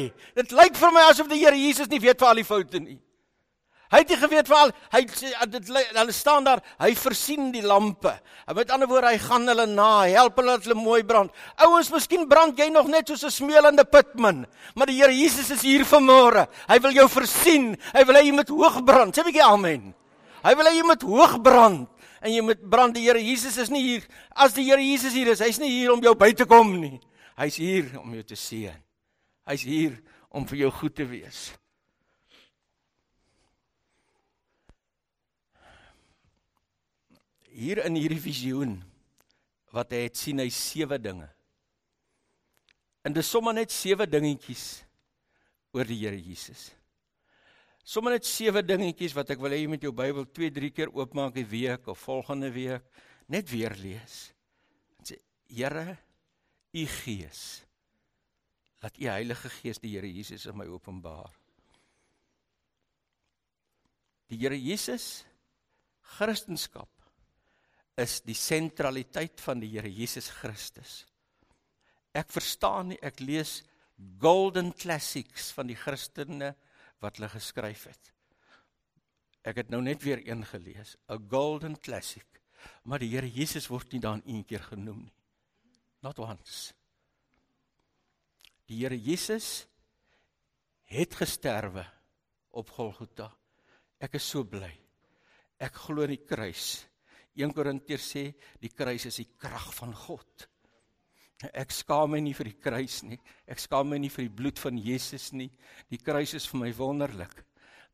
dit 0.41 0.57
lyk 0.57 0.77
vir 0.77 0.95
my 0.95 1.05
asof 1.11 1.29
die 1.31 1.43
Here 1.45 1.57
Jesus 1.57 1.91
nie 1.93 2.01
weet 2.03 2.19
van 2.21 2.33
al 2.33 2.43
die 2.43 2.49
foute 2.49 2.81
nie. 2.83 2.99
Hy 3.89 4.03
het 4.03 4.11
nie 4.13 4.19
geweet 4.21 4.49
vir 4.51 4.57
al 4.59 4.71
hy 4.93 5.01
ah, 5.41 5.47
dit 5.49 5.71
hulle 5.73 6.13
staan 6.13 6.45
daar, 6.45 6.61
hy 6.77 6.91
versien 6.99 7.49
die 7.55 7.63
lampe. 7.65 8.13
Met 8.57 8.73
ander 8.75 8.89
woorde, 8.91 9.15
hy 9.15 9.21
gaan 9.23 9.49
hulle 9.49 9.65
na, 9.71 10.05
help 10.13 10.37
hulle 10.41 10.57
dat 10.59 10.67
hulle 10.69 10.77
mooi 10.77 11.01
brand. 11.09 11.33
Ouens, 11.65 11.89
miskien 11.95 12.27
brand 12.29 12.59
jy 12.59 12.69
nog 12.73 12.91
net 12.93 13.09
soos 13.09 13.25
'n 13.25 13.31
smeulende 13.33 13.85
pitmin, 13.85 14.45
maar 14.75 14.87
die 14.87 14.99
Here 14.99 15.13
Jesus 15.13 15.51
is 15.51 15.63
hier 15.63 15.85
vanmôre. 15.85 16.47
Hy 16.69 16.79
wil 16.81 16.93
jou 16.93 17.09
versien. 17.09 17.77
Hy 17.95 18.05
wil 18.05 18.15
hê 18.17 18.25
jy 18.27 18.33
moet 18.33 18.49
hoog 18.49 18.85
brand. 18.85 19.15
Sê 19.15 19.21
'n 19.21 19.33
bietjie 19.33 19.45
amen. 19.45 19.95
Hy 20.45 20.55
wil 20.55 20.67
hê 20.67 20.75
jy 20.77 20.85
moet 20.85 21.03
hoog 21.03 21.41
brand 21.43 21.89
en 22.21 22.33
jy 22.33 22.43
moet 22.43 22.71
brand. 22.71 22.95
Die 22.95 23.05
Here 23.05 23.21
Jesus 23.21 23.57
is 23.57 23.71
nie 23.71 23.83
hier 23.83 24.03
as 24.37 24.53
die 24.53 24.65
Here 24.65 24.83
Jesus 24.83 25.15
hier 25.15 25.29
is. 25.29 25.41
Hy's 25.41 25.59
nie 25.59 25.71
hier 25.71 25.93
om 25.93 26.03
jou 26.03 26.15
by 26.15 26.33
te 26.33 26.45
kom 26.45 26.81
nie. 26.81 27.01
Hy's 27.39 27.57
hier 27.57 28.01
om 28.03 28.13
jou 28.13 28.23
te 28.23 28.37
seën. 28.37 28.77
Hy's 29.47 29.63
hier 29.63 30.03
om 30.29 30.45
vir 30.47 30.59
jou 30.59 30.71
goed 30.71 30.95
te 30.95 31.07
wees. 31.07 31.58
Hier 37.59 37.83
in 37.83 37.99
hierdie 37.99 38.23
visioen 38.23 38.79
wat 39.75 39.93
hy 39.93 40.05
het 40.07 40.17
sien 40.17 40.41
hy 40.41 40.49
sewe 40.55 40.99
dinge. 41.03 41.27
En 43.05 43.15
dis 43.15 43.29
sommer 43.29 43.57
net 43.57 43.73
sewe 43.75 44.07
dingetjies 44.09 44.85
oor 45.75 45.89
die 45.89 45.99
Here 46.01 46.19
Jesus. 46.19 46.69
Sommige 47.89 48.19
net 48.19 48.29
sewe 48.29 48.63
dingetjies 48.63 49.15
wat 49.17 49.31
ek 49.33 49.41
wil 49.43 49.55
hê 49.55 49.63
jy 49.63 49.71
met 49.71 49.85
jou 49.85 49.93
Bybel 49.97 50.27
2, 50.37 50.53
3 50.55 50.71
keer 50.77 50.93
oopmaak 50.93 51.37
'n 51.37 51.49
week 51.49 51.89
of 51.89 51.99
volgende 51.99 52.51
week 52.53 52.85
net 53.29 53.51
weer 53.51 53.75
lees. 53.77 54.33
En 54.99 55.05
sê 55.05 55.17
Here, 55.49 55.99
u 56.75 56.87
Gees 56.87 57.65
laat 58.83 58.99
u 58.99 59.05
Heilige 59.09 59.49
Gees 59.49 59.81
die 59.81 59.97
Here 59.97 60.07
Jesus 60.07 60.47
in 60.47 60.57
my 60.57 60.67
openbaar. 60.67 61.33
Die 64.29 64.39
Here 64.39 64.57
Jesus 64.57 65.25
Christendom 66.03 66.87
is 67.99 68.21
die 68.23 68.37
sentraliteit 68.37 69.41
van 69.43 69.61
die 69.63 69.73
Here 69.75 69.91
Jesus 69.91 70.31
Christus. 70.31 71.03
Ek 72.15 72.31
verstaan 72.33 72.93
nie, 72.93 73.01
ek 73.03 73.21
lees 73.21 73.61
golden 74.23 74.71
classics 74.79 75.51
van 75.57 75.71
die 75.71 75.79
Christene 75.79 76.53
wat 77.03 77.19
hulle 77.19 77.31
geskryf 77.33 77.89
het. 77.91 78.13
Ek 79.49 79.63
het 79.63 79.71
nou 79.73 79.81
net 79.83 80.03
weer 80.05 80.23
een 80.27 80.45
gelees, 80.47 80.97
'n 81.09 81.29
golden 81.31 81.79
classic. 81.81 82.27
Maar 82.85 82.99
die 82.99 83.11
Here 83.11 83.29
Jesus 83.29 83.69
word 83.69 83.93
nie 83.93 84.01
daan 84.01 84.23
een 84.27 84.45
keer 84.45 84.63
genoem 84.63 85.05
nie. 85.05 85.15
Not 86.03 86.19
once. 86.19 86.75
Die 88.67 88.83
Here 88.83 88.99
Jesus 88.99 89.67
het 90.85 91.15
gesterwe 91.15 91.85
op 92.51 92.71
Golgotha. 92.71 93.31
Ek 93.99 94.15
is 94.15 94.29
so 94.29 94.45
bly. 94.45 94.73
Ek 95.59 95.75
glo 95.75 96.03
in 96.03 96.15
die 96.15 96.25
kruis. 96.25 96.87
1 97.37 97.53
Korintiërs 97.55 98.07
sê 98.15 98.25
die 98.61 98.71
kruis 98.73 99.07
is 99.11 99.21
die 99.21 99.29
krag 99.39 99.69
van 99.77 99.93
God. 99.95 100.49
Ek 101.55 101.71
skaam 101.71 102.11
my 102.17 102.21
nie 102.23 102.35
vir 102.35 102.51
die 102.51 102.59
kruis 102.59 103.03
nie. 103.07 103.19
Ek 103.47 103.61
skaam 103.63 103.93
my 103.93 103.99
nie 104.03 104.11
vir 104.11 104.27
die 104.27 104.37
bloed 104.41 104.59
van 104.59 104.79
Jesus 104.79 105.31
nie. 105.33 105.51
Die 105.91 106.01
kruis 106.03 106.35
is 106.35 106.49
vir 106.51 106.65
my 106.65 106.73
wonderlik. 106.75 107.45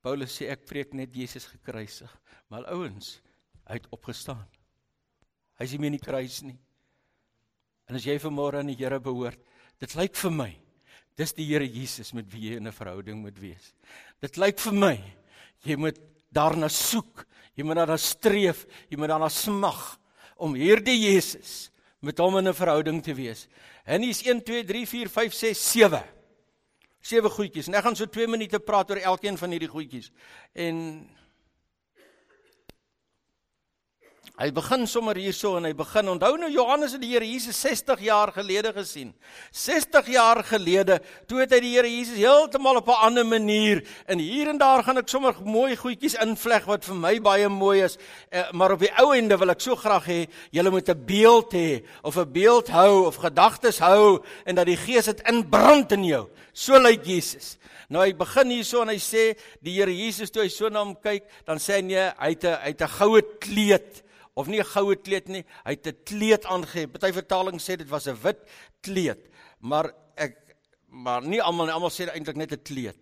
Paulus 0.04 0.38
sê 0.38 0.48
ek 0.52 0.64
preek 0.68 0.94
net 0.96 1.12
Jesus 1.16 1.46
gekruisig. 1.50 2.10
Maar 2.52 2.70
ouens, 2.72 3.18
hy 3.68 3.76
het 3.80 3.88
opgestaan. 3.92 4.44
Hy 5.60 5.68
is 5.68 5.74
nie 5.74 5.82
meer 5.82 5.92
in 5.92 5.98
die 5.98 6.06
kruis 6.06 6.40
nie. 6.44 6.56
En 7.88 7.98
as 7.98 8.06
jy 8.08 8.16
vanmôre 8.20 8.62
aan 8.62 8.72
die 8.72 8.78
Here 8.80 9.00
behoort, 9.00 9.40
dit 9.80 9.96
lyk 9.98 10.16
vir 10.16 10.32
my 10.32 10.52
dis 11.18 11.34
die 11.36 11.46
Here 11.46 11.66
Jesus 11.66 12.12
met 12.16 12.26
wie 12.32 12.50
jy 12.50 12.60
'n 12.60 12.72
verhouding 12.72 13.20
moet 13.20 13.38
wees. 13.38 13.74
Dit 14.20 14.36
lyk 14.36 14.58
vir 14.58 14.72
my 14.72 14.96
jy 15.64 15.76
moet 15.76 15.98
daarna 16.34 16.68
soek, 16.68 17.24
jy 17.54 17.64
moet 17.66 17.78
daarna 17.82 17.98
streef, 18.00 18.64
jy 18.90 18.98
moet 18.98 19.12
daarna 19.14 19.30
smag 19.32 19.82
om 20.36 20.56
hierdie 20.58 20.98
Jesus 20.98 21.70
met 22.04 22.18
hom 22.18 22.36
in 22.38 22.48
'n 22.48 22.54
verhouding 22.54 23.02
te 23.02 23.14
wees. 23.14 23.48
En 23.84 24.02
hier's 24.02 24.22
1 24.22 24.42
2 24.42 24.64
3 24.64 24.86
4 24.86 25.08
5 25.08 25.32
6 25.32 25.70
7. 25.72 26.02
Sewe 27.00 27.30
goedjies. 27.30 27.66
En 27.68 27.74
ek 27.74 27.84
gaan 27.84 27.96
so 27.96 28.06
2 28.06 28.26
minute 28.26 28.58
praat 28.58 28.90
oor 28.90 28.96
elkeen 28.96 29.38
van 29.38 29.50
hierdie 29.50 29.68
goedjies. 29.68 30.10
En 30.52 31.08
Hy 34.34 34.48
begin 34.50 34.82
sommer 34.90 35.14
hierso 35.14 35.52
en 35.54 35.68
hy 35.68 35.70
begin 35.78 36.08
onthou 36.10 36.32
nou 36.34 36.48
Johannes 36.50 36.96
het 36.96 37.02
die 37.04 37.12
Here 37.12 37.26
Jesus 37.28 37.54
60 37.62 38.00
jaar 38.02 38.32
gelede 38.34 38.72
gesien. 38.74 39.12
60 39.54 40.08
jaar 40.10 40.40
gelede 40.42 40.96
toe 41.30 41.38
het 41.44 41.54
hy 41.54 41.60
die 41.62 41.70
Here 41.76 41.86
Jesus 41.86 42.18
heeltemal 42.18 42.80
op 42.80 42.88
'n 42.90 43.06
ander 43.06 43.24
manier 43.24 43.84
en 44.10 44.18
hier 44.18 44.50
en 44.50 44.58
daar 44.58 44.82
gaan 44.82 44.98
ek 44.98 45.08
sommer 45.08 45.36
mooi 45.38 45.76
goedjies 45.76 46.18
invleg 46.18 46.66
wat 46.66 46.84
vir 46.84 46.96
my 46.96 47.20
baie 47.20 47.48
mooi 47.48 47.84
is. 47.84 47.96
Eh, 48.32 48.50
maar 48.50 48.72
op 48.72 48.80
die 48.80 48.90
ou 48.98 49.14
ende 49.14 49.38
wil 49.38 49.50
ek 49.50 49.60
so 49.60 49.76
graag 49.76 50.06
hê 50.06 50.26
julle 50.50 50.70
moet 50.70 50.88
'n 50.88 51.04
beeld 51.06 51.52
hê 51.52 51.84
of 52.02 52.16
'n 52.18 52.32
beeld 52.32 52.68
hou 52.68 53.06
of 53.06 53.16
gedagtes 53.16 53.78
hou 53.78 54.20
en 54.44 54.56
dat 54.56 54.66
die 54.66 54.76
Gees 54.76 55.04
dit 55.04 55.22
inbrand 55.28 55.92
in 55.92 56.04
jou. 56.04 56.28
So 56.52 56.76
lyk 56.76 57.04
Jesus. 57.04 57.56
Nou 57.88 58.02
hy 58.02 58.12
begin 58.12 58.50
hierso 58.50 58.82
en 58.82 58.88
hy 58.88 58.98
sê 58.98 59.38
die 59.62 59.78
Here 59.78 59.94
Jesus 59.94 60.30
toe 60.30 60.42
hy 60.42 60.48
so 60.48 60.68
na 60.68 60.80
hom 60.80 60.96
kyk, 60.96 61.22
dan 61.46 61.58
sê 61.58 61.74
hy 61.74 61.82
nee, 61.82 62.12
hy 62.18 62.30
het 62.30 62.44
'n 62.44 62.58
hy 62.62 62.68
het 62.68 62.82
'n 62.82 62.88
goue 62.88 63.22
kleed 63.38 64.03
of 64.34 64.48
nie 64.48 64.60
'n 64.60 64.72
goue 64.74 64.96
kleed 64.96 65.28
nie, 65.28 65.44
hy 65.64 65.70
het 65.70 65.86
'n 65.86 66.04
kleed 66.04 66.44
aangehê. 66.44 66.86
Party 66.90 67.12
vertaling 67.12 67.58
sê 67.60 67.76
dit 67.76 67.88
was 67.88 68.06
'n 68.08 68.16
wit 68.22 68.40
kleed, 68.82 69.30
maar 69.60 69.92
ek 70.16 70.56
maar 70.88 71.22
nie 71.22 71.40
almal 71.42 71.70
almal 71.70 71.90
sê 71.90 72.08
eintlik 72.08 72.36
net 72.36 72.52
'n 72.52 72.62
kleed. 72.62 72.98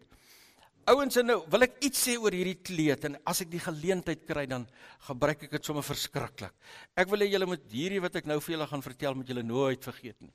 Ouens 0.90 1.16
en 1.16 1.26
nou 1.26 1.44
wil 1.46 1.62
ek 1.62 1.76
iets 1.80 2.08
sê 2.08 2.16
oor 2.18 2.32
hierdie 2.32 2.58
kleed 2.58 3.04
en 3.04 3.16
as 3.24 3.40
ek 3.40 3.50
die 3.50 3.62
geleentheid 3.62 4.26
kry 4.26 4.46
dan 4.46 4.66
gebruik 5.06 5.44
ek 5.44 5.50
dit 5.50 5.64
sommer 5.64 5.82
verskriklik. 5.82 6.52
Ek 6.96 7.08
wil 7.08 7.20
hê 7.22 7.30
julle 7.30 7.46
moet 7.46 7.62
hierdie 7.70 8.00
wat 8.02 8.16
ek 8.16 8.26
nou 8.26 8.40
vir 8.40 8.56
julle 8.56 8.66
gaan 8.66 8.82
vertel 8.82 9.14
met 9.14 9.28
julle 9.28 9.42
nooit 9.42 9.84
vergeet 9.84 10.20
nie. 10.20 10.32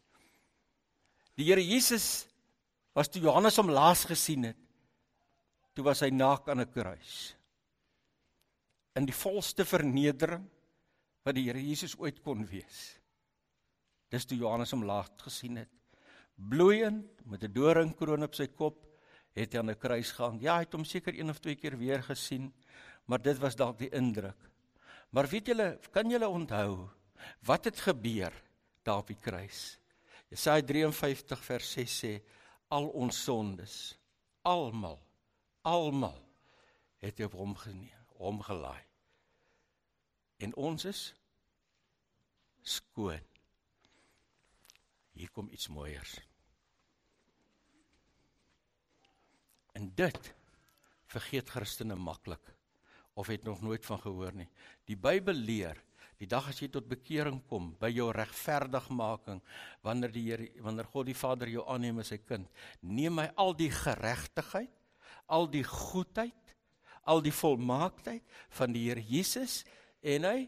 Die 1.35 1.43
Here 1.43 1.61
Jesus 1.61 2.27
was 2.95 3.09
toe 3.09 3.21
Johannes 3.21 3.57
hom 3.57 3.69
laas 3.69 4.05
gesien 4.05 4.45
het. 4.45 4.57
Toe 5.75 5.83
was 5.83 5.99
hy 6.01 6.09
naak 6.09 6.47
aan 6.47 6.61
'n 6.61 6.71
kruis. 6.71 7.35
In 8.95 9.05
die 9.05 9.13
volste 9.13 9.65
vernedering 9.65 10.47
wat 11.27 11.35
die 11.35 11.49
Here 11.49 11.59
Jesus 11.59 11.97
ooit 11.99 12.21
kon 12.23 12.45
wees. 12.47 12.95
Dis 14.07 14.23
toe 14.23 14.37
Johannes 14.39 14.71
hom 14.71 14.85
laat 14.87 15.19
gesien 15.27 15.59
het. 15.59 15.71
Bloeiend 16.37 17.25
met 17.25 17.43
'n 17.43 17.51
doringkroon 17.51 18.23
op 18.23 18.35
sy 18.35 18.47
kop 18.47 18.85
het 19.35 19.53
hy 19.53 19.59
aan 19.59 19.69
'n 19.69 19.79
kruis 19.79 20.11
gehang. 20.11 20.41
Ja, 20.41 20.55
hy 20.55 20.63
het 20.63 20.73
hom 20.73 20.85
seker 20.85 21.13
een 21.13 21.29
of 21.29 21.39
twee 21.39 21.55
keer 21.55 21.77
weer 21.77 22.03
gesien, 22.03 22.53
maar 23.05 23.21
dit 23.21 23.37
was 23.37 23.55
dalk 23.55 23.77
die 23.77 23.89
indruk. 23.89 24.37
Maar 25.11 25.27
weet 25.27 25.47
julle, 25.47 25.79
kan 25.91 26.09
julle 26.09 26.27
onthou 26.27 26.89
wat 27.41 27.65
het 27.65 27.79
gebeur 27.79 28.33
daar 28.83 28.97
op 28.97 29.07
die 29.07 29.19
kruis? 29.21 29.79
Jesaja 30.29 30.61
53 30.61 31.43
vers 31.43 31.71
6 31.71 32.03
sê 32.03 32.21
al 32.67 32.87
ons 32.87 33.23
sondes, 33.23 33.97
almal, 34.43 34.99
almal 35.61 36.23
het 36.97 37.17
hy 37.17 37.23
op 37.25 37.33
hom 37.33 37.55
geneem, 37.55 38.05
hom 38.17 38.41
gelaai. 38.41 38.83
En 40.37 40.55
ons 40.55 40.85
is 40.85 41.13
skoon. 42.67 43.23
Hier 45.17 45.31
kom 45.33 45.47
iets 45.49 45.69
mooiers. 45.73 46.17
En 49.77 49.89
dit 49.95 50.33
vergeet 51.07 51.49
Christene 51.49 51.95
maklik 51.95 52.53
of 53.17 53.29
het 53.31 53.43
nog 53.43 53.61
nooit 53.61 53.85
van 53.85 53.99
gehoor 54.01 54.35
nie. 54.37 54.49
Die 54.85 54.97
Bybel 54.97 55.37
leer 55.37 55.79
die 56.17 56.27
dag 56.29 56.47
as 56.49 56.59
jy 56.61 56.69
tot 56.73 56.87
bekering 56.89 57.39
kom 57.49 57.71
by 57.81 57.89
jou 57.93 58.09
regverdigmaking 58.13 59.39
wanneer 59.85 60.13
die 60.13 60.25
Here 60.25 60.47
wanneer 60.65 60.89
God 60.89 61.09
die 61.09 61.17
Vader 61.17 61.49
jou 61.49 61.65
aanneem 61.69 62.01
as 62.01 62.11
sy 62.13 62.17
kind, 62.21 62.49
neem 62.81 63.21
hy 63.21 63.27
al 63.37 63.53
die 63.57 63.69
geregtigheid, 63.73 64.73
al 65.29 65.45
die 65.49 65.65
goedheid, 65.65 66.53
al 67.05 67.21
die 67.21 67.33
volmaaktheid 67.33 68.25
van 68.57 68.73
die 68.73 68.87
Here 68.89 69.03
Jesus 69.05 69.61
en 70.01 70.25
hy 70.25 70.39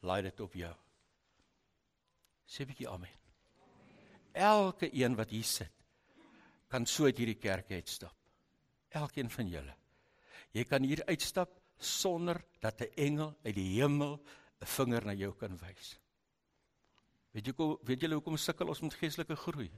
laai 0.00 0.22
dit 0.22 0.40
op 0.40 0.54
jou. 0.54 0.74
Sê 2.46 2.62
'n 2.62 2.66
bietjie 2.66 2.88
amen. 2.88 3.18
Elke 4.32 4.88
een 4.94 5.16
wat 5.16 5.30
hier 5.30 5.44
sit 5.44 5.72
kan 6.70 6.86
so 6.86 7.04
uit 7.04 7.18
hierdie 7.18 7.38
kerk 7.38 7.70
uitstap. 7.70 8.14
Elkeen 8.94 9.30
van 9.30 9.48
julle. 9.48 9.74
Jy 10.54 10.64
kan 10.64 10.82
hier 10.82 11.02
uitstap 11.06 11.60
sonder 11.78 12.44
dat 12.60 12.80
'n 12.80 12.92
engel 12.96 13.34
uit 13.44 13.54
die 13.54 13.80
hemel 13.80 14.20
'n 14.60 14.66
vinger 14.66 15.04
na 15.04 15.12
jou 15.12 15.32
kan 15.34 15.58
wys. 15.58 15.98
Weet 17.32 17.46
jy 17.46 17.52
hoe 17.56 17.78
weet 17.82 18.00
julle 18.00 18.14
hoekom 18.14 18.36
sukkel 18.36 18.68
ons 18.68 18.80
met 18.80 18.94
geestelike 18.94 19.36
groei? 19.36 19.70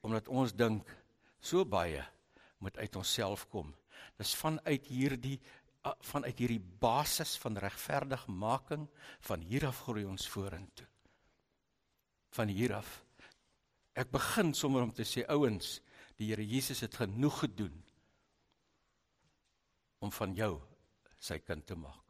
Omdat 0.00 0.28
ons 0.28 0.52
dink 0.52 0.96
so 1.40 1.64
baie 1.64 2.04
moet 2.58 2.76
uit 2.76 2.96
onsself 2.96 3.48
kom. 3.48 3.74
Dis 4.16 4.34
vanuit 4.34 4.86
hierdie 4.86 5.40
vanuit 6.00 6.38
hierdie 6.38 6.62
basis 6.80 7.36
van 7.42 7.58
regverdigmaking 7.62 8.86
van 9.28 9.40
hier 9.40 9.66
af 9.68 9.82
groei 9.86 10.04
ons 10.08 10.28
vorentoe. 10.28 10.86
Van 12.36 12.48
hier 12.48 12.74
af. 12.76 13.02
Ek 13.96 14.10
begin 14.12 14.52
sommer 14.54 14.84
om 14.84 14.92
te 14.92 15.06
sê 15.08 15.24
ouens, 15.32 15.78
die 16.16 16.30
Here 16.30 16.44
Jesus 16.44 16.82
het 16.84 16.96
genoeg 16.96 17.38
gedoen 17.44 17.76
om 20.04 20.12
van 20.12 20.34
jou 20.36 20.56
sy 21.18 21.38
kind 21.40 21.64
te 21.66 21.76
maak. 21.76 22.04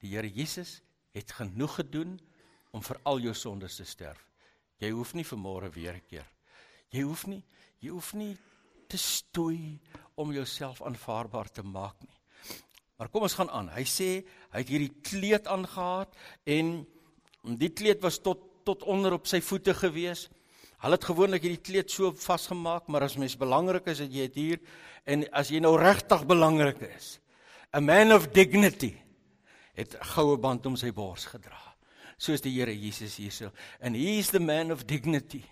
Die 0.00 0.12
Here 0.12 0.28
Jesus 0.28 0.78
het 1.16 1.32
genoeg 1.32 1.78
gedoen 1.80 2.18
om 2.74 2.82
vir 2.84 3.00
al 3.08 3.22
jou 3.24 3.34
sondes 3.38 3.78
te 3.78 3.86
sterf. 3.88 4.20
Jy 4.82 4.90
hoef 4.92 5.14
nie 5.14 5.24
vanmôre 5.24 5.70
weer 5.72 5.94
'n 5.94 6.06
keer. 6.08 6.26
Jy 6.90 7.02
hoef 7.02 7.26
nie, 7.26 7.42
jy 7.80 7.90
hoef 7.90 8.12
nie 8.14 8.36
te 8.88 8.98
stoei 8.98 9.80
om 10.14 10.32
jouself 10.32 10.82
aanvaarbaar 10.82 11.50
te 11.50 11.62
maak 11.62 12.00
nie. 12.02 12.13
Maar 13.04 13.10
kom 13.12 13.26
ons 13.26 13.34
gaan 13.36 13.50
aan. 13.52 13.66
Hy 13.68 13.82
sê 13.84 14.06
hy 14.24 14.60
het 14.62 14.70
hierdie 14.72 14.94
kleed 15.04 15.48
aangetree 15.52 16.54
en 16.56 16.70
die 17.60 17.68
kleed 17.68 18.00
was 18.00 18.16
tot 18.24 18.46
tot 18.64 18.86
onder 18.88 19.12
op 19.12 19.28
sy 19.28 19.42
voete 19.44 19.74
gewees. 19.76 20.22
Hulle 20.80 20.96
het 20.96 21.04
gewoonlik 21.04 21.44
hierdie 21.44 21.60
kleed 21.60 21.92
so 21.92 22.14
vasgemaak, 22.16 22.88
maar 22.88 23.04
as 23.04 23.18
mens 23.20 23.36
belangrik 23.36 23.90
is, 23.92 24.00
het 24.00 24.08
jy 24.08 24.30
dit 24.32 24.38
hier 24.40 24.62
en 25.04 25.26
as 25.36 25.52
jy 25.52 25.60
nou 25.60 25.74
regtig 25.76 26.24
belangrik 26.24 26.80
is, 26.86 27.18
a 27.76 27.82
man 27.84 28.16
of 28.16 28.30
dignity 28.32 28.94
het 29.76 29.98
goue 30.14 30.40
band 30.40 30.64
om 30.72 30.80
sy 30.80 30.94
bors 30.96 31.28
gedra. 31.28 31.60
Soos 32.16 32.40
die 32.40 32.54
Here 32.56 32.72
Jesus 32.72 33.18
hierso. 33.20 33.52
And 33.84 34.00
he 34.00 34.16
is 34.16 34.32
the 34.32 34.40
man 34.40 34.72
of 34.72 34.86
dignity. 34.88 35.44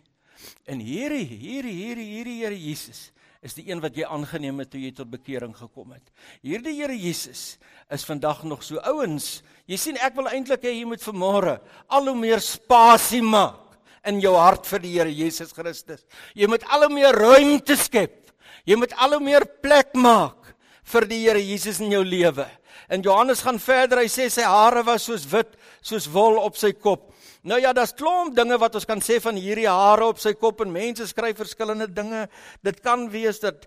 En 0.64 0.80
hierdie 0.80 1.26
hierdie 1.28 1.76
hierdie 1.82 2.12
hierdie 2.14 2.40
Here 2.46 2.56
Jesus 2.56 3.10
is 3.42 3.56
die 3.58 3.64
een 3.66 3.80
wat 3.82 3.96
jy 3.98 4.06
aangeneem 4.06 4.62
het 4.62 4.70
toe 4.70 4.80
jy 4.80 4.92
tot 4.94 5.10
bekering 5.10 5.54
gekom 5.56 5.90
het. 5.96 6.12
Hierdie 6.46 6.76
Here 6.78 6.94
Jesus 6.94 7.56
is 7.92 8.06
vandag 8.06 8.44
nog 8.46 8.62
so 8.62 8.78
ouens. 8.86 9.42
Jy 9.66 9.78
sien 9.80 9.98
ek 9.98 10.14
wil 10.18 10.30
eintlik 10.30 10.62
hê 10.62 10.76
jy 10.76 10.86
moet 10.86 11.02
vanmôre 11.02 11.58
al 11.90 12.10
hoe 12.10 12.18
meer 12.18 12.42
spasie 12.44 13.22
maak 13.22 13.58
in 14.06 14.20
jou 14.22 14.34
hart 14.38 14.66
vir 14.70 14.82
die 14.82 14.94
Here 14.94 15.10
Jesus 15.10 15.54
Christus. 15.54 16.06
Jy 16.38 16.48
moet 16.50 16.64
al 16.70 16.86
hoe 16.86 16.94
meer 16.94 17.18
ruimte 17.18 17.76
skep. 17.78 18.30
Jy 18.66 18.78
moet 18.78 18.94
al 18.94 19.16
hoe 19.18 19.24
meer 19.24 19.46
plek 19.62 19.96
maak 19.98 20.54
vir 20.92 21.06
die 21.10 21.22
Here 21.24 21.42
Jesus 21.42 21.82
in 21.82 21.90
jou 21.94 22.04
lewe. 22.06 22.46
En 22.92 23.02
Johannes 23.02 23.42
gaan 23.42 23.58
verder. 23.62 24.02
Hy 24.02 24.10
sê 24.10 24.28
sy 24.30 24.46
hare 24.46 24.82
was 24.86 25.06
soos 25.08 25.26
wit, 25.30 25.54
soos 25.82 26.06
wol 26.10 26.38
op 26.42 26.58
sy 26.60 26.72
kop. 26.74 27.10
Nou 27.42 27.56
ja, 27.58 27.72
daar's 27.74 27.90
klomp 27.98 28.36
dinge 28.38 28.54
wat 28.62 28.76
ons 28.78 28.84
kan 28.86 29.00
sê 29.02 29.16
van 29.18 29.34
hierdie 29.34 29.66
hare 29.66 30.06
op 30.12 30.20
sy 30.22 30.30
kop 30.38 30.60
en 30.62 30.70
mense 30.70 31.02
skryf 31.10 31.40
verskillende 31.40 31.88
dinge. 31.90 32.20
Dit 32.62 32.76
kan 32.84 33.08
wees 33.10 33.40
dat 33.42 33.64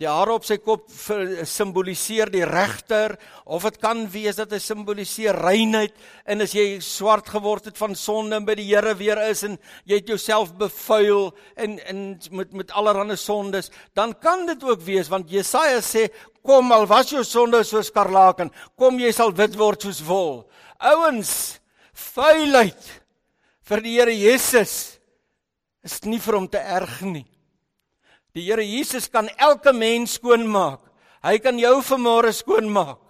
die 0.00 0.06
hare 0.08 0.38
op 0.38 0.46
sy 0.48 0.56
kop 0.64 0.86
simboliseer 1.44 2.30
die 2.32 2.46
regter 2.48 3.18
of 3.44 3.66
dit 3.68 3.76
kan 3.82 4.06
wees 4.14 4.38
dat 4.38 4.54
hy 4.56 4.60
simboliseer 4.64 5.36
reinheid 5.44 5.92
en 6.24 6.40
as 6.40 6.54
jy 6.56 6.78
swart 6.80 7.28
geword 7.28 7.68
het 7.68 7.76
van 7.76 7.92
sonde 7.92 8.38
en 8.38 8.46
by 8.48 8.54
die 8.56 8.64
Here 8.70 8.94
weer 8.96 9.20
is 9.26 9.44
en 9.44 9.58
jy 9.84 9.98
het 10.00 10.08
jouself 10.08 10.54
bevuil 10.56 11.28
en 11.60 11.76
en 11.84 12.00
met 12.32 12.54
met 12.56 12.72
allerlei 12.80 13.16
sondes, 13.20 13.68
dan 13.92 14.14
kan 14.22 14.46
dit 14.48 14.64
ook 14.64 14.80
wees 14.86 15.10
want 15.12 15.28
Jesaja 15.28 15.82
sê 15.84 16.06
kom 16.40 16.72
al 16.72 16.88
was 16.88 17.12
jou 17.12 17.20
sonde 17.28 17.60
soos 17.60 17.92
skarlaken, 17.92 18.48
kom 18.72 18.96
jy 18.96 19.12
sal 19.12 19.36
wit 19.36 19.60
word 19.60 19.84
soos 19.84 20.00
wol. 20.08 20.46
Ouens, 20.80 21.60
vuilheid 21.92 22.88
vir 23.68 23.84
die 23.84 23.96
Here 23.98 24.14
Jesus 24.14 24.98
is 25.84 25.98
nie 26.08 26.20
vir 26.22 26.38
hom 26.38 26.48
te 26.48 26.60
erg 26.60 27.02
nie. 27.04 27.26
Die 28.36 28.46
Here 28.48 28.64
Jesus 28.64 29.08
kan 29.12 29.28
elke 29.36 29.74
mens 29.76 30.16
skoonmaak. 30.18 30.80
Hy 31.24 31.36
kan 31.42 31.58
jou 31.58 31.76
vanmôre 31.84 32.32
skoonmaak. 32.32 33.00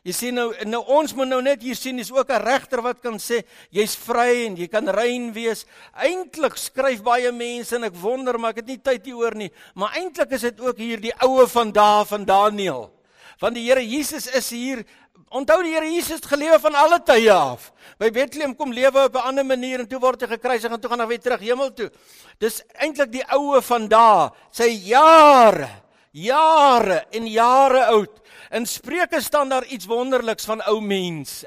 Jy 0.00 0.12
sien 0.16 0.38
nou 0.38 0.48
nou 0.64 0.80
ons 0.96 1.12
moet 1.12 1.28
nou 1.28 1.42
net 1.44 1.60
hier 1.60 1.76
sien 1.76 1.98
is 2.00 2.10
ook 2.10 2.30
'n 2.30 2.40
regter 2.40 2.80
wat 2.80 3.02
kan 3.02 3.18
sê 3.20 3.44
jy's 3.70 3.94
vry 3.94 4.46
en 4.46 4.56
jy 4.56 4.66
kan 4.66 4.88
rein 4.88 5.32
wees. 5.32 5.66
Eintlik 5.92 6.56
skryf 6.56 7.02
baie 7.02 7.30
mense 7.32 7.76
en 7.76 7.84
ek 7.84 7.94
wonder 7.94 8.38
maar 8.38 8.50
ek 8.50 8.64
het 8.64 8.66
nie 8.66 8.78
tyd 8.78 9.04
hieroor 9.04 9.34
nie, 9.34 9.50
maar 9.74 9.92
eintlik 9.96 10.32
is 10.32 10.40
dit 10.40 10.60
ook 10.60 10.78
hier 10.78 11.00
die 11.00 11.12
oue 11.20 11.46
van 11.46 11.70
dae 11.70 12.04
van 12.04 12.24
Daniël. 12.24 12.90
Want 13.40 13.54
die 13.54 13.68
Here 13.68 13.84
Jesus 13.84 14.26
is 14.26 14.50
hier 14.50 14.84
Onthou 15.30 15.60
die 15.62 15.76
Here 15.76 15.86
Jesus 15.86 16.18
het 16.18 16.26
gelewe 16.26 16.56
van 16.58 16.74
alle 16.74 16.96
tye 17.06 17.30
af. 17.30 17.68
By 18.02 18.08
Bethlehem 18.10 18.56
kom 18.58 18.72
lewe 18.74 19.04
op 19.06 19.14
'n 19.14 19.28
ander 19.30 19.46
manier 19.46 19.78
en 19.78 19.86
toe 19.86 20.00
word 20.00 20.22
hy 20.22 20.26
gekruisig 20.26 20.72
en 20.72 20.80
toe 20.80 20.90
gaan 20.90 21.00
hy 21.00 21.06
weer 21.06 21.20
terug 21.20 21.40
hemel 21.40 21.70
toe. 21.72 21.90
Dis 22.38 22.62
eintlik 22.74 23.12
die 23.12 23.24
oue 23.30 23.62
van 23.62 23.86
daai, 23.88 24.30
sy 24.50 24.66
jare, 24.66 25.68
jare 26.10 27.06
en 27.12 27.26
jare 27.26 27.84
oud. 27.84 28.20
In 28.50 28.66
Spreuke 28.66 29.20
staan 29.20 29.48
daar 29.48 29.64
iets 29.66 29.86
wonderliks 29.86 30.44
van 30.44 30.62
ou 30.66 30.80
mense. 30.80 31.46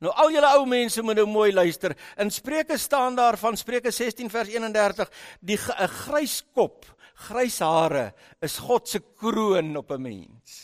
Nou 0.00 0.12
al 0.12 0.30
julle 0.30 0.50
ou 0.58 0.66
mense 0.66 1.02
moet 1.02 1.16
nou 1.16 1.26
mooi 1.26 1.52
luister. 1.52 1.96
In 2.18 2.30
Spreuke 2.30 2.76
staan 2.76 3.16
daar 3.16 3.38
van 3.38 3.56
Spreuke 3.56 3.90
16 3.90 4.30
vers 4.30 4.48
31 4.48 5.08
die 5.40 5.56
'n 5.56 5.88
grys 5.88 6.44
kop, 6.52 6.84
grys 7.14 7.58
hare 7.58 8.12
is 8.42 8.58
God 8.58 8.88
se 8.88 9.00
kroon 9.16 9.76
op 9.76 9.90
'n 9.92 10.02
mens. 10.02 10.63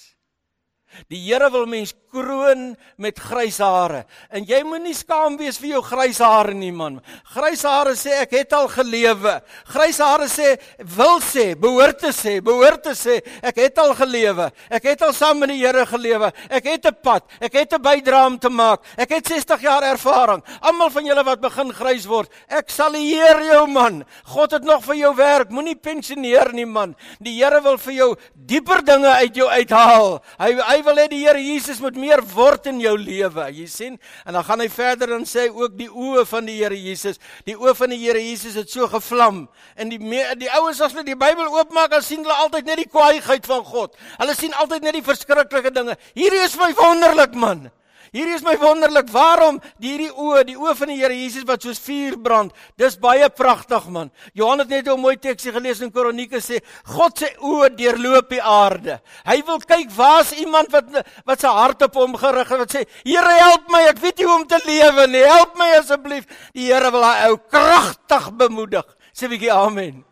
Die 1.11 1.21
Here 1.21 1.51
wil 1.51 1.67
mens 1.67 1.93
kroon 2.11 2.75
met 2.99 3.19
grys 3.19 3.61
hare. 3.63 4.05
En 4.35 4.45
jy 4.47 4.61
moenie 4.67 4.95
skaam 4.97 5.37
wees 5.39 5.59
vir 5.61 5.77
jou 5.77 5.83
grys 5.87 6.19
hare 6.23 6.55
nie 6.57 6.73
man. 6.75 6.99
Grys 7.35 7.63
hare 7.67 7.95
sê 7.99 8.17
ek 8.25 8.35
het 8.35 8.55
al 8.57 8.69
gelewe. 8.73 9.37
Grys 9.71 10.01
hare 10.03 10.27
sê 10.31 10.57
wil 10.97 11.21
sê, 11.23 11.53
behoort 11.59 12.01
te 12.03 12.13
sê, 12.15 12.39
behoort 12.45 12.83
te 12.89 12.95
sê 12.99 13.21
ek 13.47 13.63
het 13.63 13.79
al 13.83 13.95
gelewe. 13.99 14.51
Ek 14.71 14.89
het 14.91 15.05
al 15.07 15.15
saam 15.17 15.41
met 15.43 15.53
die 15.55 15.61
Here 15.61 15.87
gelewe. 15.87 16.33
Ek 16.51 16.67
het 16.67 16.87
'n 16.87 16.97
pad. 17.03 17.25
Ek 17.41 17.53
het 17.53 17.73
'n 17.75 17.83
bydrae 17.83 18.27
om 18.27 18.39
te 18.39 18.49
maak. 18.49 18.83
Ek 18.97 19.11
het 19.11 19.27
60 19.27 19.61
jaar 19.61 19.83
ervaring. 19.83 20.43
Almal 20.61 20.91
van 20.91 21.05
julle 21.05 21.25
wat 21.25 21.41
begin 21.41 21.73
grys 21.73 22.07
word, 22.07 22.31
ek 22.49 22.71
sal 22.71 22.95
eer 22.95 23.43
jou 23.53 23.67
man. 23.67 24.05
God 24.25 24.51
het 24.51 24.65
nog 24.65 24.85
vir 24.85 24.97
jou 24.97 25.15
werk. 25.15 25.51
Moenie 25.51 25.77
pensioneer 25.77 26.53
nie 26.53 26.67
man. 26.67 26.97
Die 27.21 27.43
Here 27.43 27.61
wil 27.63 27.79
vir 27.79 27.93
jou 27.93 28.17
dieper 28.35 28.85
dinge 28.85 29.09
uit 29.09 29.35
jou 29.35 29.49
uithaal. 29.49 30.23
Hy 30.39 30.53
hy 30.61 30.80
wil 30.85 30.99
hê 31.01 31.07
die 31.11 31.23
Here 31.23 31.41
Jesus 31.41 31.81
moet 31.83 31.97
meer 31.99 32.23
word 32.35 32.69
in 32.71 32.81
jou 32.83 32.95
lewe. 32.99 33.47
Jy 33.57 33.67
sien? 33.71 33.99
En 34.27 34.37
dan 34.37 34.45
gaan 34.47 34.63
hy 34.63 34.69
verder 34.73 35.15
en 35.17 35.27
sê 35.29 35.49
ook 35.49 35.77
die 35.79 35.89
oë 35.89 36.27
van 36.29 36.47
die 36.49 36.59
Here 36.61 36.77
Jesus. 36.77 37.21
Die 37.49 37.57
oë 37.59 37.75
van 37.79 37.95
die 37.95 38.01
Here 38.03 38.21
Jesus 38.23 38.59
het 38.61 38.71
so 38.71 38.89
gevlam. 38.91 39.43
En 39.77 39.93
die 39.93 39.99
die 40.41 40.53
ouens 40.59 40.81
as 40.81 40.95
hulle 40.95 41.07
die 41.07 41.19
Bybel 41.19 41.49
oopmaak, 41.51 41.91
dan 41.95 42.05
sien 42.07 42.25
hulle 42.25 42.39
altyd 42.47 42.71
net 42.71 42.85
die 42.85 42.91
kwaaiheid 42.91 43.47
van 43.49 43.65
God. 43.67 43.99
Hulle 44.21 44.37
sien 44.39 44.57
altyd 44.61 44.87
net 44.87 44.99
die 45.01 45.07
verskriklike 45.07 45.75
dinge. 45.75 45.99
Hierdie 46.15 46.45
is 46.45 46.57
my 46.61 46.73
wonderlik 46.79 47.35
man. 47.35 47.69
Hierdie 48.11 48.35
is 48.35 48.43
my 48.43 48.57
wonderlik. 48.59 49.11
Waarom 49.15 49.61
hierdie 49.79 50.11
oë, 50.11 50.43
die 50.49 50.57
oë 50.59 50.75
van 50.79 50.91
die 50.91 50.99
Here 50.99 51.15
Jesus 51.15 51.47
wat 51.47 51.63
soos 51.63 51.79
vuur 51.85 52.17
brand. 52.23 52.53
Dis 52.81 52.99
baie 52.99 53.29
pragtig 53.31 53.87
man. 53.93 54.11
Johan 54.35 54.65
het 54.65 54.69
net 54.69 54.89
'n 54.89 55.01
mooi 55.01 55.17
teksie 55.17 55.53
gelees 55.53 55.81
in 55.81 55.93
Kronieke 55.93 56.41
sê 56.41 56.61
God 56.85 57.19
se 57.19 57.31
oë 57.39 57.77
deurloop 57.77 58.29
die 58.31 58.43
aarde. 58.43 59.01
Hy 59.25 59.43
wil 59.47 59.59
kyk 59.59 59.91
waar's 59.97 60.33
iemand 60.33 60.73
wat 60.73 61.07
wat 61.25 61.41
sy 61.41 61.49
hart 61.49 61.83
op 61.83 61.95
hom 61.95 62.17
gerig 62.17 62.49
het 62.49 62.59
wat 62.59 62.73
sê 62.75 62.85
Here 63.05 63.39
help 63.39 63.71
my, 63.71 63.83
ek 63.89 63.99
weet 63.99 64.19
nie 64.19 64.27
hoe 64.27 64.41
om 64.41 64.47
te 64.47 64.61
lewe 64.67 65.07
nie. 65.07 65.25
Help 65.25 65.57
my 65.57 65.79
asseblief. 65.79 66.27
Die 66.53 66.73
Here 66.73 66.91
wil 66.91 67.05
hy 67.05 67.29
ou 67.31 67.37
kragtig 67.39 68.33
bemoedig. 68.37 68.85
Sê 69.15 69.27
'n 69.27 69.31
bietjie 69.31 69.53
amen. 69.53 70.10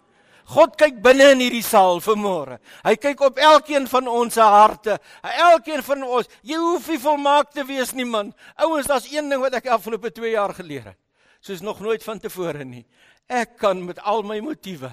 God 0.49 0.77
kyk 0.81 1.03
binne 1.05 1.33
in 1.35 1.43
hierdie 1.45 1.65
saal 1.65 2.01
vanmôre. 2.01 2.57
Hy 2.87 2.95
kyk 2.97 3.21
op 3.27 3.41
elkeen 3.43 3.89
van 3.91 4.07
ons 4.09 4.39
se 4.39 4.45
harte. 4.45 4.97
Elkeen 5.23 5.83
van 5.85 6.07
ons. 6.07 6.31
Jy 6.47 6.57
hoef 6.57 6.89
nie 6.89 7.01
volmaak 7.03 7.53
te 7.53 7.67
wees 7.69 7.93
nie 7.93 8.07
man. 8.09 8.33
Ouens, 8.57 8.89
daar's 8.89 9.11
een 9.13 9.29
ding 9.29 9.43
wat 9.45 9.59
ek 9.61 9.69
afgelope 9.77 10.13
2 10.17 10.33
jaar 10.33 10.55
geleer 10.57 10.93
het. 10.93 11.01
Soos 11.45 11.61
nog 11.61 11.83
nooit 11.85 12.03
van 12.03 12.19
tevore 12.19 12.65
nie. 12.65 12.87
Ek 13.29 13.59
kan 13.61 13.85
met 13.85 14.01
al 14.01 14.25
my 14.25 14.41
motiewe 14.41 14.91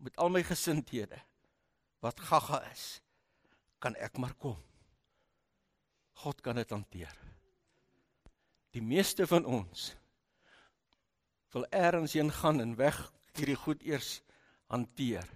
met 0.00 0.16
al 0.16 0.32
my 0.32 0.42
gesindhede 0.44 1.18
wat 2.00 2.20
gaga 2.24 2.62
is, 2.70 3.00
kan 3.80 3.96
ek 4.00 4.16
maar 4.20 4.32
kom. 4.40 4.56
God 6.24 6.40
kan 6.44 6.56
dit 6.56 6.72
hanteer. 6.72 7.12
Die 8.72 8.84
meeste 8.84 9.26
van 9.28 9.44
ons 9.44 9.90
wil 11.54 11.66
eers 11.70 12.14
heen 12.14 12.30
gaan 12.32 12.60
en 12.62 12.76
weg 12.78 12.98
hierdie 13.38 13.58
goed 13.58 13.82
eers 13.86 14.20
hanteer. 14.70 15.26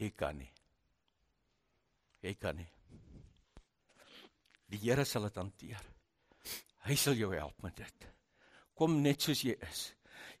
Jy 0.00 0.10
kan 0.16 0.38
nie. 0.38 0.50
Jy 2.24 2.34
kan 2.40 2.56
nie. 2.56 2.68
Die 4.70 4.80
Here 4.84 5.04
sal 5.04 5.26
dit 5.26 5.40
hanteer. 5.40 5.80
Hy 6.86 6.96
sal 6.96 7.18
jou 7.18 7.32
help 7.34 7.58
met 7.64 7.76
dit. 7.80 8.06
Kom 8.76 9.00
net 9.02 9.22
soos 9.24 9.42
jy 9.44 9.56
is. 9.66 9.90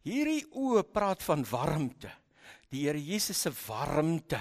Hierdie 0.06 0.44
oë 0.56 0.86
praat 0.94 1.24
van 1.26 1.42
warmte. 1.50 2.12
Die 2.70 2.86
Here 2.86 3.00
Jesus 3.00 3.42
se 3.42 3.52
warmte 3.66 4.40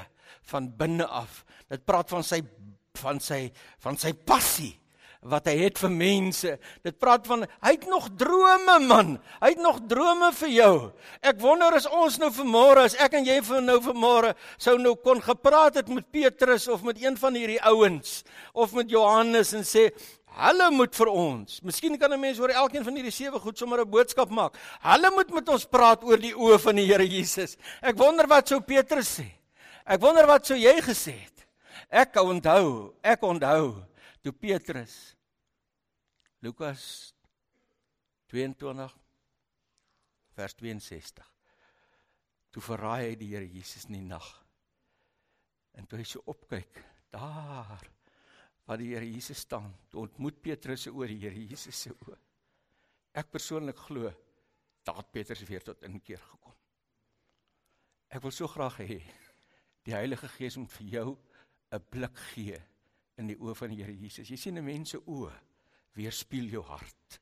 van 0.51 0.69
binne 0.77 1.08
af. 1.08 1.43
Dit 1.67 1.86
praat 1.88 2.12
van 2.13 2.23
sy 2.23 2.43
van 2.99 3.19
sy 3.23 3.45
van 3.84 3.95
sy 3.99 4.12
passie 4.27 4.73
wat 5.27 5.49
hy 5.51 5.55
het 5.65 5.79
vir 5.82 5.91
mense. 5.91 6.51
Dit 6.86 6.95
praat 6.99 7.25
van 7.27 7.43
hy 7.43 7.73
het 7.73 7.88
nog 7.91 8.08
drome 8.19 8.77
man. 8.88 9.17
Hy 9.41 9.51
het 9.51 9.63
nog 9.63 9.82
drome 9.91 10.32
vir 10.39 10.51
jou. 10.53 10.73
Ek 11.19 11.41
wonder 11.43 11.75
as 11.75 11.89
ons 11.89 12.19
nou 12.21 12.29
vanmôre 12.32 12.86
as 12.88 12.95
ek 13.01 13.17
en 13.19 13.27
jy 13.27 13.39
vir 13.43 13.65
nou 13.65 13.79
vanmôre 13.84 14.36
sou 14.58 14.77
nou 14.79 14.95
kon 15.03 15.19
gepraat 15.23 15.82
het 15.82 15.91
met 15.91 16.08
Petrus 16.12 16.69
of 16.71 16.86
met 16.88 17.01
een 17.01 17.19
van 17.19 17.36
hierdie 17.36 17.60
ouens 17.67 18.23
of 18.53 18.73
met 18.77 18.89
Johannes 18.91 19.53
en 19.58 19.67
sê 19.67 19.89
Hulle 20.39 20.69
moet 20.71 20.93
vir 20.95 21.10
ons. 21.10 21.55
Miskien 21.65 21.97
kan 21.97 22.13
'n 22.13 22.19
mens 22.19 22.39
oor 22.39 22.49
elkeen 22.49 22.84
van 22.84 22.95
hierdie 22.95 23.12
sewe 23.12 23.39
goed 23.39 23.58
sommer 23.58 23.82
'n 23.82 23.89
boodskap 23.89 24.29
maak. 24.29 24.55
Hulle 24.79 25.12
moet 25.12 25.34
met 25.34 25.49
ons 25.49 25.65
praat 25.65 26.03
oor 26.03 26.17
die 26.17 26.34
oë 26.34 26.60
van 26.60 26.75
die 26.75 26.86
Here 26.86 27.03
Jesus. 27.03 27.58
Ek 27.82 27.97
wonder 27.97 28.27
wat 28.27 28.47
sou 28.47 28.62
Petrus 28.62 29.19
sê. 29.19 29.25
Ek 29.86 29.99
wonder 29.99 30.25
wat 30.27 30.45
sou 30.45 30.55
jy 30.55 30.79
gesê 30.82 31.12
het. 31.12 31.45
Ek 31.89 32.15
onthou, 32.15 32.93
ek 33.01 33.21
onthou 33.21 33.88
toe 34.21 34.34
Petrus 34.36 35.15
Lukas 36.43 36.84
22 38.32 38.88
vers 40.36 40.55
62 40.55 41.29
toe 42.53 42.63
verraai 42.63 43.10
hy 43.10 43.15
die 43.19 43.29
Here 43.34 43.47
Jesus 43.47 43.86
in 43.89 43.99
die 43.99 44.05
nag. 44.05 44.27
En 45.77 45.88
toe 45.88 45.99
hy 46.01 46.05
so 46.08 46.23
opkyk 46.32 46.82
daar 47.13 47.86
waar 48.65 48.82
die 48.82 48.91
Here 48.93 49.08
Jesus 49.08 49.43
staan 49.45 49.69
toe 49.89 50.03
ontmoet 50.05 50.41
Petrus 50.41 50.88
se 50.88 50.93
oor 50.93 51.10
die 51.10 51.21
Here 51.21 51.45
Jesus 51.51 51.77
se 51.77 51.93
oë. 51.93 52.17
Ek 53.19 53.32
persoonlik 53.32 53.77
glo 53.88 54.12
dat 54.86 55.12
Petrus 55.13 55.45
weer 55.49 55.63
tot 55.65 55.84
inkeer 55.86 56.21
gekom. 56.21 56.55
Ek 58.10 58.23
wil 58.25 58.34
so 58.34 58.49
graag 58.49 58.79
hê 58.82 58.99
die 59.86 59.95
Heilige 59.95 60.29
Gees 60.36 60.58
moet 60.58 60.73
vir 60.77 60.88
jou 60.95 61.10
'n 61.71 61.86
blik 61.91 62.17
gee 62.34 62.58
in 63.19 63.27
die 63.27 63.38
oë 63.38 63.55
van 63.55 63.73
die 63.73 63.82
Here 63.84 63.95
Jesus. 63.95 64.29
Jy 64.29 64.38
sien 64.38 64.58
'n 64.58 64.65
mens 64.65 64.89
se 64.89 64.97
oë 64.97 65.34
weerspieël 65.95 66.49
jou 66.49 66.63
hart. 66.63 67.19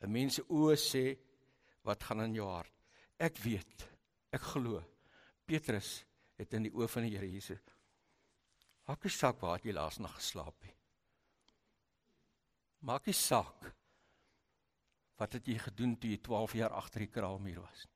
'n 0.00 0.12
Mens 0.12 0.34
se 0.34 0.42
oë 0.42 0.76
sê 0.76 1.18
wat 1.84 2.02
gaan 2.02 2.20
in 2.20 2.34
jou 2.34 2.48
hart. 2.48 2.72
Ek 3.18 3.38
weet, 3.38 3.88
ek 4.32 4.40
glo. 4.40 4.82
Petrus 5.46 6.04
het 6.36 6.52
in 6.54 6.62
die 6.62 6.72
oë 6.72 6.88
van 6.88 7.02
die 7.02 7.16
Here 7.16 7.30
Jesus. 7.30 7.60
Maak 8.86 9.04
nie 9.04 9.10
saak 9.10 9.40
waar 9.40 9.60
jy 9.64 9.72
laas 9.72 9.98
nag 9.98 10.14
geslaap 10.14 10.62
het. 10.62 10.74
Maak 12.86 13.06
nie 13.06 13.14
saak 13.14 13.72
wat 15.16 15.32
het 15.32 15.48
jy 15.48 15.56
gedoen 15.58 15.96
toe 15.96 16.10
jy 16.10 16.18
12 16.22 16.54
jaar 16.60 16.76
agter 16.76 17.00
die 17.00 17.10
kraalmuur 17.10 17.60
was. 17.60 17.86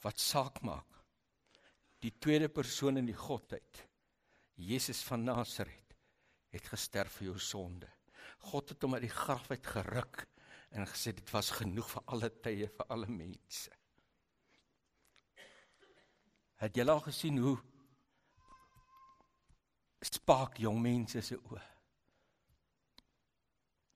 Wat 0.00 0.18
saak 0.18 0.62
maak 0.62 0.86
die 2.00 2.14
tweede 2.16 2.48
persoon 2.48 2.96
in 2.96 3.10
die 3.10 3.18
godheid, 3.18 3.82
Jesus 4.60 5.00
van 5.08 5.24
Nasaret, 5.24 5.94
het 6.52 6.66
gesterf 6.68 7.18
vir 7.18 7.30
jou 7.30 7.38
sonde. 7.40 7.88
God 8.50 8.72
het 8.72 8.82
hom 8.84 8.96
uit 8.96 9.06
die 9.06 9.12
graf 9.12 9.50
uit 9.50 9.66
geruk 9.66 10.24
en 10.70 10.86
gesê 10.88 11.12
dit 11.16 11.32
was 11.34 11.50
genoeg 11.56 11.88
vir 11.90 12.06
alle 12.14 12.30
tye 12.44 12.68
vir 12.76 12.92
alle 12.92 13.08
mense. 13.10 13.72
Het 16.60 16.76
jy 16.76 16.86
al 16.92 17.02
gesien 17.06 17.40
hoe 17.40 17.56
spaak 20.04 20.60
jong 20.60 20.80
mense 20.82 21.22
se 21.24 21.38
oë? 21.38 21.62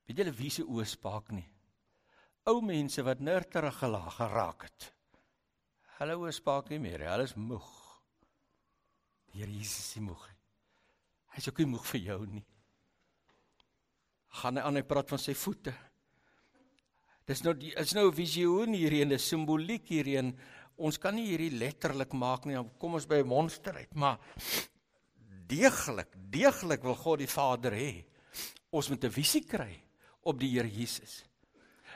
Weet 0.04 0.20
julle 0.20 0.36
wie 0.36 0.52
se 0.52 0.64
oë 0.64 0.86
spaak 0.88 1.32
nie? 1.32 1.46
Ou 2.48 2.60
mense 2.64 3.04
wat 3.04 3.22
nurterig 3.24 3.78
gelaag 3.80 4.18
geraak 4.18 4.66
het. 4.68 4.90
Hulle 5.98 6.16
oë 6.20 6.32
spaak 6.36 6.72
nie 6.72 6.80
meer, 6.82 7.06
hulle 7.08 7.28
is 7.28 7.36
moeg. 7.36 7.70
Die 9.32 9.40
Here 9.40 9.50
Jesus 9.50 9.96
is 9.96 10.02
moeg. 10.04 10.33
Hy 11.34 11.42
is 11.42 11.48
ook 11.50 11.58
nie 11.58 11.72
moeg 11.72 11.86
vir 11.90 12.00
jou 12.00 12.20
nie. 12.30 12.44
Gaan 14.40 14.58
hy 14.58 14.62
aan 14.66 14.78
hy 14.78 14.84
praat 14.86 15.10
van 15.10 15.18
sy 15.18 15.34
voete. 15.34 15.74
Dis 17.26 17.42
nou 17.42 17.54
die 17.58 17.72
is 17.80 17.94
nou 17.94 18.08
'n 18.08 18.14
visioen 18.14 18.74
hierheen, 18.74 19.12
'n 19.12 19.18
simboliek 19.18 19.88
hierheen. 19.88 20.38
Ons 20.76 20.98
kan 20.98 21.14
nie 21.14 21.26
hierdie 21.26 21.58
letterlik 21.58 22.12
maak 22.12 22.46
nie. 22.46 22.56
Kom 22.78 22.94
ons 22.94 23.06
by 23.06 23.22
'n 23.22 23.26
monster 23.26 23.74
uit, 23.74 23.94
maar 23.94 24.18
deeglik, 25.46 26.14
deeglik 26.30 26.82
wil 26.82 26.94
God 26.94 27.18
die 27.18 27.26
Vader 27.26 27.72
hê. 27.72 28.04
Ons 28.70 28.88
moet 28.88 29.04
'n 29.04 29.10
visie 29.10 29.44
kry 29.44 29.82
op 30.22 30.38
die 30.38 30.50
Here 30.50 30.68
Jesus. 30.68 31.24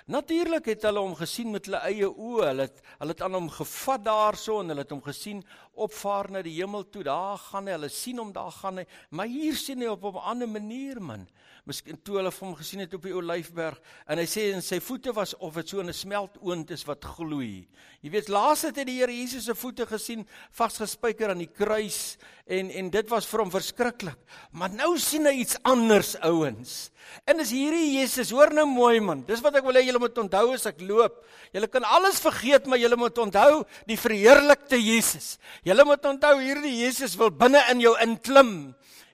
Natuurlik 0.09 0.64
het 0.64 0.83
hulle 0.83 1.01
hom 1.01 1.14
gesien 1.14 1.51
met 1.53 1.66
hulle 1.68 1.83
eie 1.85 2.09
oë. 2.09 2.46
Hulle 2.46 2.62
het 2.62 2.79
hulle 2.98 3.12
het 3.12 3.22
aan 3.22 3.35
hom 3.35 3.48
gevat 3.51 4.05
daarso 4.05 4.61
en 4.61 4.68
hulle 4.72 4.81
het 4.81 4.90
hom 4.94 5.03
gesien 5.03 5.42
opvaar 5.85 6.31
na 6.31 6.43
die 6.43 6.57
hemel 6.59 6.85
toe. 6.91 7.05
Daar 7.07 7.38
gaan 7.38 7.69
hy. 7.69 7.77
Hulle 7.77 7.91
sien 7.93 8.19
hom 8.19 8.33
daar 8.35 8.53
gaan 8.53 8.83
hy. 8.83 8.87
Maar 9.11 9.31
hier 9.31 9.57
sien 9.57 9.83
hy 9.83 9.93
op 9.93 10.05
'n 10.05 10.25
ander 10.33 10.49
manier 10.49 11.01
man. 11.01 11.29
Miskien 11.69 11.99
toe 12.01 12.17
hulle 12.17 12.31
hom 12.33 12.55
gesien 12.57 12.81
het 12.81 12.95
op 12.97 13.03
die 13.05 13.12
Olyfberg 13.12 13.77
en 14.09 14.19
hy 14.19 14.25
sê 14.25 14.47
en 14.55 14.62
sy 14.64 14.79
voete 14.81 15.12
was 15.12 15.35
of 15.37 15.55
dit 15.55 15.69
so 15.69 15.83
'n 15.83 15.93
smeltoond 15.93 16.71
is 16.71 16.85
wat 16.88 17.05
gloei. 17.05 17.69
Jy 18.01 18.11
weet 18.11 18.29
laas 18.29 18.62
het 18.62 18.77
hy 18.77 18.85
die 18.85 18.99
Here 18.99 19.12
Jesus 19.12 19.45
se 19.45 19.55
voete 19.55 19.85
gesien 19.87 20.27
vasgespijker 20.51 21.31
aan 21.31 21.45
die 21.45 21.53
kruis 21.53 22.17
en 22.47 22.71
en 22.71 22.91
dit 22.91 23.09
was 23.11 23.27
vir 23.27 23.41
hom 23.41 23.51
verskriklik. 23.51 24.17
Maar 24.51 24.71
nou 24.71 24.99
sien 24.99 25.27
hy 25.27 25.41
iets 25.43 25.59
anders 25.62 26.17
ouens. 26.23 26.91
En 27.29 27.41
is 27.41 27.51
hierdie 27.51 27.99
Jesus, 27.99 28.31
hoor 28.31 28.53
nou 28.55 28.67
mooi 28.67 29.01
man. 29.01 29.25
Dis 29.27 29.43
wat 29.45 29.57
ek 29.57 29.64
wil 29.64 29.77
hê 29.77 29.85
julle 29.85 30.01
moet 30.01 30.19
onthou 30.19 30.55
as 30.55 30.67
ek 30.67 30.81
loop. 30.81 31.25
Julle 31.53 31.69
kan 31.69 31.85
alles 31.85 32.21
vergeet, 32.21 32.67
maar 32.67 32.81
julle 32.81 32.97
moet 32.97 33.19
onthou 33.19 33.64
die 33.88 33.97
verheerlikte 33.97 34.81
Jesus. 34.81 35.37
Julle 35.68 35.85
moet 35.85 36.07
onthou 36.09 36.38
hierdie 36.40 36.78
Jesus 36.78 37.12
wil 37.20 37.28
binne 37.35 37.61
in 37.68 37.83
jou 37.83 37.92
inklim. 38.00 38.52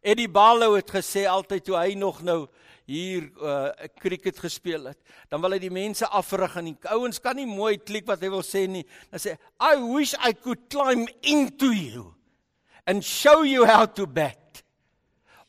Eddie 0.06 0.28
Balou 0.30 0.76
het 0.76 0.92
gesê 0.92 1.24
altyd 1.26 1.64
toe 1.66 1.74
hy 1.80 1.96
nog 1.98 2.20
nou 2.22 2.44
hier 2.86 3.24
uh, 3.40 3.72
cricket 3.98 4.38
gespeel 4.38 4.90
het, 4.90 4.98
dan 5.32 5.40
wil 5.40 5.56
hy 5.56 5.58
die 5.62 5.72
mense 5.72 6.06
afrig 6.14 6.58
en 6.60 6.68
die 6.68 6.92
ouens 6.92 7.18
kan 7.24 7.34
nie 7.40 7.48
mooi 7.48 7.78
klik 7.80 8.04
wat 8.06 8.22
hy 8.22 8.30
wil 8.30 8.44
sê 8.44 8.66
nie. 8.70 8.84
Dan 9.10 9.22
sê 9.24 9.34
I 9.58 9.80
wish 9.80 10.12
I 10.20 10.34
could 10.36 10.68
climb 10.70 11.08
into 11.24 11.72
you 11.72 12.12
and 12.86 13.02
show 13.02 13.42
you 13.42 13.66
how 13.66 13.88
to 13.88 14.06
bat. 14.06 14.62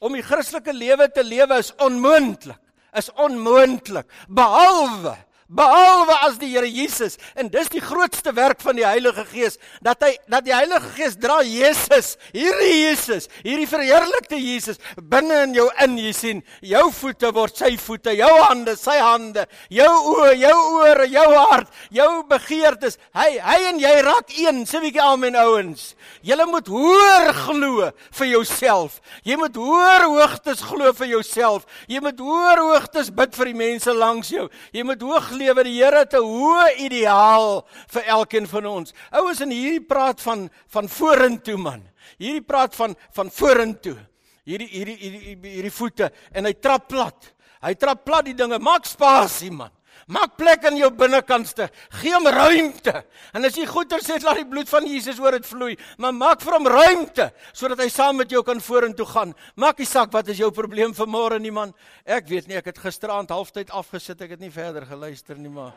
Om 0.02 0.16
die 0.18 0.26
Christelike 0.26 0.74
lewe 0.74 1.10
te 1.12 1.22
lewe 1.28 1.60
is 1.62 1.74
onmoontlik. 1.86 2.62
Is 2.96 3.12
onmoontlik 3.20 4.08
behalwe 4.32 5.18
behalwe 5.48 6.16
as 6.26 6.40
die 6.42 6.50
Here 6.56 6.70
Jesus. 6.70 7.18
En 7.38 7.50
dis 7.54 7.70
die 7.70 7.82
grootste 7.84 8.34
werk 8.34 8.62
van 8.66 8.78
die 8.78 8.86
Heilige 8.86 9.26
Gees 9.30 9.60
dat 9.86 10.02
hy 10.04 10.16
dat 10.32 10.46
die 10.46 10.56
Heilige 10.56 10.90
Gees 10.96 11.18
dra 11.22 11.42
Jesus 11.46 12.16
hierdie 12.34 12.74
Jesus 12.86 13.28
hierdie 13.44 13.70
verheerlikte 13.70 14.40
Jesus 14.40 14.80
binne 14.98 15.44
in 15.46 15.56
jou 15.58 15.68
in 15.86 15.98
jy 16.02 16.14
sien. 16.16 16.42
Jou 16.66 16.88
voete 16.96 17.32
word 17.36 17.58
sy 17.58 17.76
voete 17.82 18.16
jou 18.18 18.32
hande 18.46 18.76
sy 18.80 18.98
hande 18.98 19.46
jou 19.74 19.92
oë 20.16 20.34
jou 20.42 20.56
ore 20.82 21.08
jou 21.12 21.28
hart 21.36 21.70
jou 21.94 22.10
begeertes. 22.30 22.98
Hy 23.16 23.38
hy 23.38 23.60
en 23.70 23.82
jy 23.82 23.94
raak 24.06 24.34
een 24.34 24.64
sê 24.70 24.82
bietjie 24.84 25.04
amen 25.04 25.38
ouens. 25.46 25.94
Jy 26.26 26.40
moet 26.50 26.68
hoor 26.70 27.32
glo 27.46 27.90
vir 28.18 28.28
jouself. 28.32 29.00
Jy 29.26 29.38
moet 29.40 29.56
hoor 29.60 30.08
hoogtes 30.10 30.62
glo 30.66 30.92
vir 30.98 31.10
jouself. 31.14 31.66
Jy 31.92 32.02
moet 32.04 32.20
hoor 32.22 32.62
hoogtes 32.70 33.12
bid 33.14 33.36
vir 33.38 33.52
die 33.52 33.58
mense 33.58 33.94
langs 33.94 34.32
jou. 34.34 34.48
Jy 34.74 34.86
moet 34.88 35.02
hoog 35.06 35.35
lewe 35.38 35.66
die 35.68 35.76
Here 35.78 36.06
te 36.10 36.22
hoë 36.24 36.72
ideaal 36.86 37.62
vir 37.94 38.10
elkeen 38.18 38.48
van 38.50 38.70
ons. 38.72 38.96
Ouers 39.12 39.44
in 39.46 39.54
hierdie 39.54 39.84
praat 39.86 40.24
van 40.24 40.48
van 40.74 40.90
vorentoe 40.92 41.58
man. 41.62 41.86
Hierdie 42.22 42.44
praat 42.46 42.76
van 42.78 42.96
van 43.16 43.32
vorentoe. 43.32 43.98
Hierdie 44.46 44.70
hierdie 44.70 44.98
hierdie 45.00 45.54
hierdie 45.58 45.74
voete 45.74 46.12
en 46.34 46.50
hy 46.50 46.54
trap 46.54 46.90
plat. 46.92 47.32
Hy 47.66 47.74
trap 47.82 48.04
plat 48.06 48.28
die 48.28 48.38
dinge. 48.38 48.60
Maak 48.62 48.86
spasie 48.86 49.52
man. 49.52 49.74
Maak 50.06 50.36
plek 50.38 50.68
in 50.70 50.78
jou 50.78 50.92
binnekantste. 50.94 51.66
Gee 51.98 52.14
hom 52.14 52.28
ruimte. 52.30 52.94
En 53.34 53.46
as 53.48 53.56
jy 53.58 53.66
goeie 53.66 54.00
sê 54.06 54.20
laat 54.22 54.38
die 54.38 54.46
bloed 54.46 54.70
van 54.70 54.86
Jesus 54.86 55.18
oor 55.20 55.34
dit 55.34 55.48
vloei, 55.50 55.74
maar 55.98 56.14
maak 56.14 56.44
vir 56.46 56.54
hom 56.60 56.70
ruimte 56.70 57.32
sodat 57.54 57.82
hy 57.82 57.90
saam 57.90 58.22
met 58.22 58.30
jou 58.30 58.44
kan 58.46 58.62
vorentoe 58.62 59.08
gaan. 59.10 59.34
Maak 59.58 59.82
nie 59.82 59.90
saak 59.90 60.14
wat 60.14 60.30
is 60.30 60.38
jou 60.38 60.52
probleem 60.54 60.94
vanmôre 60.94 61.42
nie 61.42 61.52
man. 61.52 61.74
Ek 62.06 62.30
weet 62.30 62.48
nie, 62.48 62.60
ek 62.62 62.70
het 62.70 62.84
gisteraand 62.86 63.34
halftyd 63.34 63.74
afgesit. 63.74 64.22
Ek 64.22 64.38
het 64.38 64.44
nie 64.44 64.54
verder 64.54 64.86
geluister 64.86 65.42
nie, 65.42 65.50
maar 65.50 65.74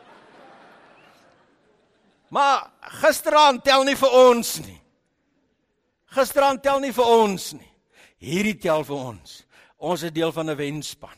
Maar 2.29 2.69
gisteraand 2.79 3.63
tel 3.63 3.83
nie 3.83 3.97
vir 3.97 4.11
ons 4.13 4.59
nie. 4.61 4.77
Gisteraand 6.13 6.61
tel 6.63 6.81
nie 6.83 6.93
vir 6.93 7.09
ons 7.09 7.53
nie. 7.57 7.71
Hierdie 8.21 8.57
tel 8.61 8.85
vir 8.85 8.95
ons. 9.13 9.39
Ons 9.77 10.03
is 10.05 10.13
deel 10.13 10.31
van 10.31 10.49
'n 10.49 10.57
wenspan. 10.57 11.17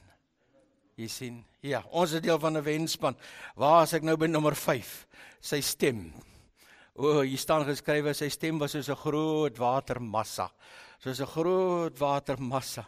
Jy 1.02 1.08
sien, 1.10 1.40
Ja, 1.62 1.84
ons 1.94 2.16
is 2.18 2.22
deel 2.22 2.40
van 2.42 2.58
'n 2.58 2.64
wenspan. 2.64 3.16
Waar 3.56 3.84
as 3.84 3.94
ek 3.94 4.04
nou 4.04 4.18
by 4.18 4.28
nommer 4.28 4.56
5? 4.56 5.08
Sy 5.40 5.62
stem. 5.62 6.12
O, 6.96 7.06
oh, 7.06 7.22
hier 7.22 7.38
staan 7.38 7.66
geskrywe 7.66 8.14
sy 8.14 8.30
stem 8.30 8.60
was 8.60 8.72
soos 8.72 8.90
'n 8.90 8.96
groot 8.96 9.58
watermassa. 9.58 10.50
Soos 11.00 11.22
'n 11.22 11.26
groot 11.28 11.98
watermassa. 11.98 12.86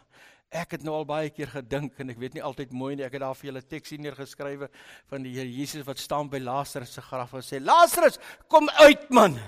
Ek 0.50 0.72
het 0.72 0.82
nou 0.82 0.94
al 0.94 1.04
baie 1.04 1.30
keer 1.30 1.46
gedink 1.46 1.98
en 1.98 2.10
ek 2.10 2.18
weet 2.18 2.34
nie 2.34 2.42
altyd 2.42 2.72
mooi 2.72 2.96
nie. 2.96 3.04
Ek 3.04 3.12
het 3.12 3.20
daar 3.20 3.34
vir 3.34 3.52
julle 3.52 3.62
teksie 3.62 3.98
neergeskrywe 3.98 4.68
van 5.08 5.22
die 5.22 5.32
Here 5.32 5.50
Jesus 5.50 5.86
wat 5.86 5.98
staan 5.98 6.28
by 6.28 6.38
Lazarus 6.38 6.92
se 6.92 7.00
graf 7.00 7.32
en 7.34 7.42
sê: 7.42 7.60
"Lazarus, 7.60 8.18
kom 8.48 8.68
uit 8.68 9.10
man." 9.10 9.38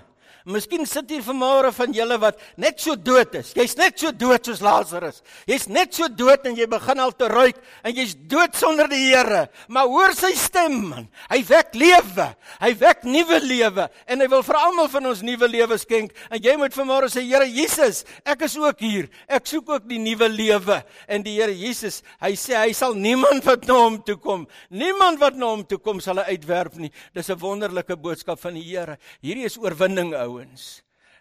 Miskien 0.46 0.86
sit 0.86 1.10
hier 1.10 1.24
vanmôre 1.26 1.72
van 1.74 1.94
julle 1.94 2.18
wat 2.22 2.38
net 2.56 2.78
so 2.78 2.94
dood 2.94 3.34
is. 3.34 3.52
Jy's 3.56 3.76
net 3.78 3.98
so 3.98 4.12
dood 4.14 4.46
soos 4.46 4.62
Lazarus. 4.62 5.22
Jy's 5.48 5.66
net 5.68 5.94
so 5.96 6.06
dood 6.08 6.46
en 6.46 6.54
jy 6.54 6.68
begin 6.70 7.02
al 7.02 7.14
te 7.18 7.26
ruik 7.30 7.58
en 7.82 7.94
jy's 7.96 8.14
dood 8.30 8.54
sonder 8.54 8.86
die 8.90 9.02
Here. 9.06 9.46
Maar 9.68 9.86
hoor 9.90 10.14
sy 10.18 10.32
stem 10.38 10.78
man. 10.90 11.08
Hy 11.30 11.40
wek 11.48 11.74
lewe. 11.78 12.28
Hy 12.62 12.72
wek 12.78 13.04
nuwe 13.06 13.40
lewe 13.42 13.88
en 14.06 14.22
hy 14.22 14.28
wil 14.30 14.44
vir 14.46 14.60
almal 14.60 14.90
van 14.92 15.10
ons 15.12 15.22
nuwe 15.26 15.50
lewe 15.50 15.78
skenk. 15.82 16.14
En 16.30 16.42
jy 16.42 16.56
moet 16.60 16.74
vanmôre 16.74 17.10
sê 17.12 17.24
Here 17.26 17.46
Jesus, 17.50 18.04
ek 18.26 18.46
is 18.46 18.56
ook 18.60 18.82
hier. 18.84 19.10
Ek 19.26 19.46
soek 19.50 19.68
ook 19.74 19.86
die 19.90 20.00
nuwe 20.02 20.28
lewe. 20.30 20.80
En 21.10 21.26
die 21.26 21.36
Here 21.40 21.54
Jesus, 21.54 22.02
hy 22.22 22.32
sê 22.38 22.56
hy 22.58 22.72
sal 22.76 22.96
niemand 22.98 23.44
wat 23.46 23.66
na 23.68 23.78
hom 23.82 23.98
toe 24.06 24.16
kom, 24.20 24.46
niemand 24.70 25.20
wat 25.22 25.36
na 25.38 25.50
hom 25.52 25.64
toe 25.66 25.78
kom 25.82 26.00
sal 26.04 26.22
hy 26.22 26.36
uitwerp 26.36 26.78
nie. 26.80 26.90
Dis 27.14 27.30
'n 27.30 27.38
wonderlike 27.38 27.96
boodskap 27.96 28.40
van 28.40 28.54
die 28.54 28.64
Here. 28.64 28.98
Hierdie 29.22 29.46
is 29.46 29.58
oorwinning 29.58 30.14
ouens. 30.24 30.66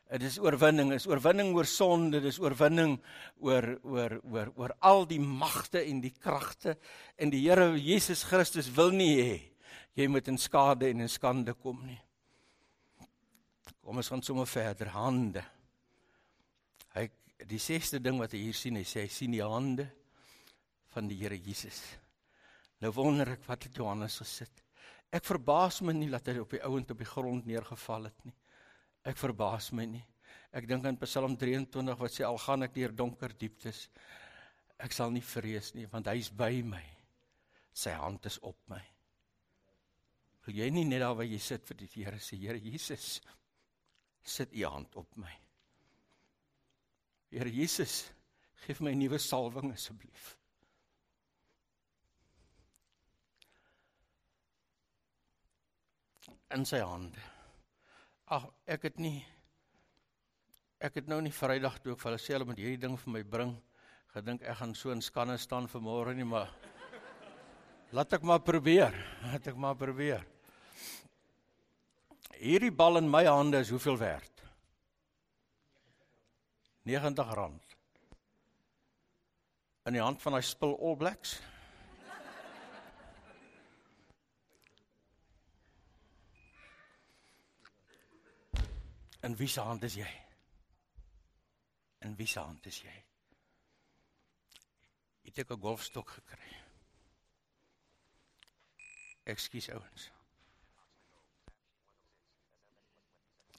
Dit 0.05 0.27
is 0.29 0.37
oorwinning, 0.37 0.91
is 0.93 1.07
oorwinning 1.09 1.49
oor 1.57 1.65
sonde, 1.65 2.19
dis 2.21 2.37
oorwinning 2.39 2.99
oor 3.41 3.71
oor 3.81 4.19
oor 4.21 4.51
oor 4.53 4.73
al 4.85 5.07
die 5.09 5.19
magte 5.19 5.81
en 5.81 6.03
die 6.03 6.13
kragte 6.13 6.75
en 7.17 7.33
die 7.33 7.41
Here 7.47 7.71
Jesus 7.73 8.21
Christus 8.29 8.69
wil 8.75 8.93
nie 8.93 9.15
hê 9.17 9.35
jy 9.95 10.07
moet 10.11 10.27
in 10.29 10.37
skade 10.37 10.91
en 10.91 11.05
in 11.05 11.09
skande 11.11 11.55
kom 11.57 11.79
nie. 11.87 11.99
Kom 13.85 14.01
ons 14.01 14.09
gaan 14.11 14.23
sommer 14.25 14.49
verder 14.49 14.91
hande. 14.93 15.43
Hy 16.95 17.07
die 17.47 17.59
sesde 17.61 18.01
ding 18.03 18.19
wat 18.19 18.33
hy 18.35 18.45
hier 18.47 18.57
sien, 18.57 18.77
hy 18.77 18.85
sê 18.87 19.05
hy 19.05 19.11
sien 19.11 19.33
die 19.33 19.43
hande 19.43 19.87
van 20.93 21.09
die 21.09 21.17
Here 21.19 21.37
Jesus. 21.39 21.81
Nou 22.83 22.91
wonder 22.95 23.35
ek 23.35 23.45
wat 23.47 23.67
het 23.67 23.77
Johannes 23.79 24.19
gesit. 24.21 24.63
Ek 25.15 25.23
verbaas 25.25 25.81
my 25.85 25.95
nie 25.95 26.11
dat 26.11 26.27
hy 26.27 26.41
op 26.43 26.55
die 26.55 26.63
ouend 26.65 26.91
op 26.91 26.99
die 26.99 27.07
grond 27.07 27.47
neergeval 27.47 28.09
het 28.09 28.27
nie. 28.27 28.35
Ek 29.05 29.19
verbaas 29.21 29.69
my 29.77 29.85
nie. 29.85 30.03
Ek 30.55 30.65
dink 30.69 30.85
aan 30.87 30.97
Psalm 31.03 31.35
23 31.37 31.97
wat 31.99 32.13
sê 32.13 32.25
al 32.25 32.39
gaan 32.41 32.65
ek 32.65 32.73
deur 32.73 32.93
donker 32.95 33.33
dieptes, 33.37 33.85
ek 34.81 34.95
sal 34.95 35.11
nie 35.11 35.23
vrees 35.23 35.73
nie 35.75 35.85
want 35.91 36.07
hy 36.09 36.17
is 36.21 36.31
by 36.31 36.61
my. 36.65 36.83
Sy 37.75 37.91
hand 37.99 38.25
is 38.25 38.39
op 38.41 38.57
my. 38.71 38.81
Wil 40.45 40.61
jy 40.61 40.69
nie 40.71 40.85
net 40.87 41.03
daar 41.03 41.15
waar 41.17 41.27
jy 41.27 41.41
sit 41.41 41.65
vir 41.67 41.79
die 41.81 41.89
Here 41.95 42.21
sê 42.21 42.39
Here 42.39 42.61
Jesus 42.61 43.19
sit 44.25 44.53
u 44.55 44.63
hand 44.65 44.95
op 44.95 45.11
my. 45.21 45.33
Here 47.33 47.51
Jesus, 47.51 48.05
gee 48.63 48.75
my 48.79 48.91
'n 48.93 48.99
nuwe 48.99 49.19
salwing 49.19 49.73
asseblief. 49.73 50.37
In 56.55 56.65
sy 56.65 56.79
hande. 56.79 57.34
Ag, 58.25 58.47
ek 58.65 58.87
het 58.89 58.95
nie 58.97 59.19
Ek 60.81 60.97
het 60.99 61.07
nou 61.07 61.19
nie 61.23 61.33
Vrydag 61.33 61.77
toe 61.81 61.93
ek 61.93 62.01
vir 62.01 62.11
hulle 62.11 62.21
sê 62.21 62.33
hulle 62.35 62.45
moet 62.49 62.59
hierdie 62.59 62.81
ding 62.81 62.97
vir 62.99 63.11
my 63.13 63.21
bring, 63.23 63.53
gedink 64.13 64.43
ek 64.43 64.57
gaan 64.59 64.73
so 64.75 64.91
in 64.93 65.01
skanne 65.01 65.37
staan 65.39 65.69
vir 65.71 65.81
môre 65.81 66.13
nie, 66.13 66.25
maar 66.27 66.51
laat 67.95 68.13
ek 68.17 68.25
maar 68.27 68.41
probeer. 68.43 68.93
Laat 69.23 69.47
ek 69.49 69.57
maar 69.57 69.77
probeer. 69.79 70.25
Hierdie 72.35 72.73
bal 72.75 72.99
in 72.99 73.07
my 73.09 73.23
hande 73.25 73.63
is 73.63 73.71
hoeveel 73.71 73.97
werd? 73.97 74.43
R90. 76.85 77.73
In 79.87 79.95
die 79.95 80.03
hand 80.03 80.21
van 80.21 80.35
daai 80.35 80.45
spul 80.45 80.75
All 80.75 80.99
Blacks. 80.99 81.39
In 89.25 89.35
wie 89.35 89.47
se 89.47 89.61
hand 89.61 89.83
is 89.83 89.95
jy? 89.97 90.09
In 92.05 92.15
wie 92.15 92.27
se 92.27 92.39
hand 92.39 92.65
is 92.69 92.77
jy? 92.83 92.93
Het 95.25 95.39
ek 95.41 95.53
'n 95.55 95.61
golfstok 95.61 96.09
gekry? 96.17 96.51
Ekskuus 99.23 99.69
ouens. 99.73 100.11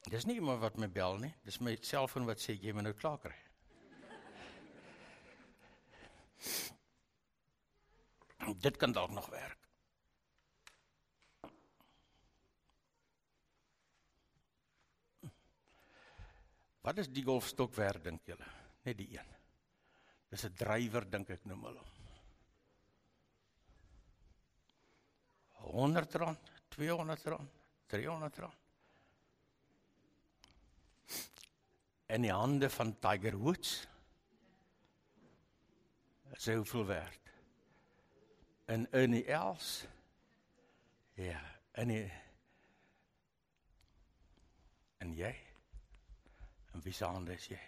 Dis 0.07 0.25
nie 0.25 0.39
iemand 0.39 0.61
wat 0.61 0.77
my 0.79 0.89
bel 0.89 1.19
nie. 1.19 1.35
Dis 1.43 1.59
my 1.59 1.77
selfoon 1.83 2.27
wat 2.31 2.39
sê 2.39 2.55
jy 2.55 2.73
moet 2.73 2.87
nou 2.87 2.95
klaar 2.95 3.19
kry. 3.19 3.39
Dit 8.62 8.77
kan 8.77 8.93
dalk 8.93 9.11
nog 9.11 9.27
werk. 9.35 9.66
Wat 16.87 17.01
is 17.03 17.09
die 17.11 17.24
golfstok 17.26 17.74
werd 17.74 18.05
dink 18.07 18.28
julle? 18.30 18.47
Net 18.87 18.99
die 19.01 19.09
een. 19.16 19.30
Dis 20.30 20.45
'n 20.47 20.55
drywer 20.55 21.05
dink 21.11 21.30
ek 21.30 21.45
noem 21.45 21.64
hulle. 21.66 21.84
R100, 25.66 26.39
R200, 26.70 27.39
R300. 27.91 28.51
In 32.07 32.22
die 32.22 32.32
hande 32.32 32.70
van 32.70 32.99
Tiger 32.99 33.37
Woods. 33.37 33.87
Is 36.37 36.47
hy 36.47 36.55
hoeveel 36.55 36.87
werd? 36.87 37.32
En 38.66 38.87
Ernie 38.93 39.24
Els? 39.26 39.87
Ja, 41.14 41.43
en 41.72 41.89
die 41.89 42.12
En 44.99 45.12
jy? 45.12 45.45
In 46.77 46.83
wie 46.85 46.93
se 46.93 47.07
hande 47.09 47.33
is 47.33 47.47
jy? 47.49 47.59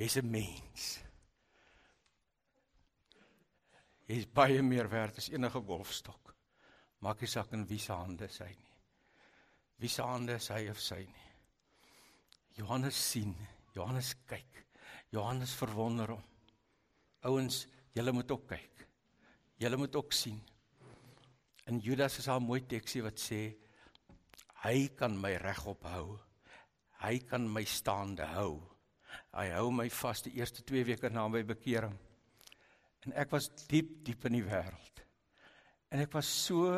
Jy's 0.00 0.16
'n 0.16 0.30
mens. 0.30 0.84
Jy's 4.08 4.24
baie 4.32 4.62
meer 4.62 4.88
werd 4.88 5.18
as 5.20 5.28
enige 5.28 5.60
golfstok. 5.60 6.32
Maak 7.04 7.20
nie 7.20 7.28
saak 7.28 7.52
in 7.52 7.66
wie 7.68 7.78
se 7.78 7.92
hande 7.92 8.24
is 8.24 8.38
hy 8.40 8.48
nie. 8.48 8.72
Wie 9.76 9.92
se 9.92 10.02
hande 10.02 10.38
is 10.40 10.48
hy 10.48 10.70
of 10.70 10.80
sy 10.80 11.02
nie. 11.04 11.28
Johannes 12.56 12.96
sien, 13.10 13.36
Johannes 13.74 14.14
kyk. 14.24 14.64
Johannes 15.12 15.52
verwonder 15.52 16.14
hom. 16.14 16.24
Ouens, 17.28 17.66
julle 17.92 18.12
moet 18.12 18.30
ook 18.30 18.48
kyk. 18.48 18.88
Julle 19.60 19.76
moet 19.76 19.96
ook 19.96 20.12
sien. 20.12 20.40
In 21.66 21.78
Judas 21.78 22.18
is 22.18 22.24
daar 22.24 22.40
'n 22.40 22.46
mooi 22.46 22.64
teksie 22.66 23.02
wat 23.02 23.20
sê 23.20 23.65
Hy 24.66 24.88
kan 24.98 25.14
my 25.14 25.36
regop 25.38 25.84
hou. 25.92 26.16
Hy 26.98 27.20
kan 27.28 27.44
my 27.46 27.62
staande 27.68 28.26
hou. 28.34 28.56
Hy 29.36 29.50
hou 29.54 29.70
my 29.70 29.86
vas 29.92 30.24
die 30.26 30.32
eerste 30.40 30.64
2 30.66 30.82
weke 30.88 31.10
na 31.12 31.28
my 31.30 31.44
bekering. 31.46 31.94
En 33.06 33.14
ek 33.14 33.30
was 33.36 33.46
diep 33.70 34.00
diep 34.06 34.26
in 34.26 34.40
die 34.40 34.46
wêreld. 34.46 35.02
En 35.94 36.02
ek 36.02 36.16
was 36.16 36.26
so 36.26 36.72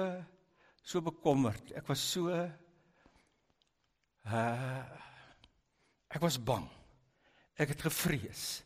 so 0.85 1.01
bekommerd. 1.05 1.73
Ek 1.79 1.89
was 1.89 2.03
so 2.05 2.29
uh 4.29 4.85
ek 6.13 6.21
was 6.25 6.37
bang. 6.37 6.69
Ek 7.57 7.73
het 7.73 7.89
gevrees. 7.89 8.65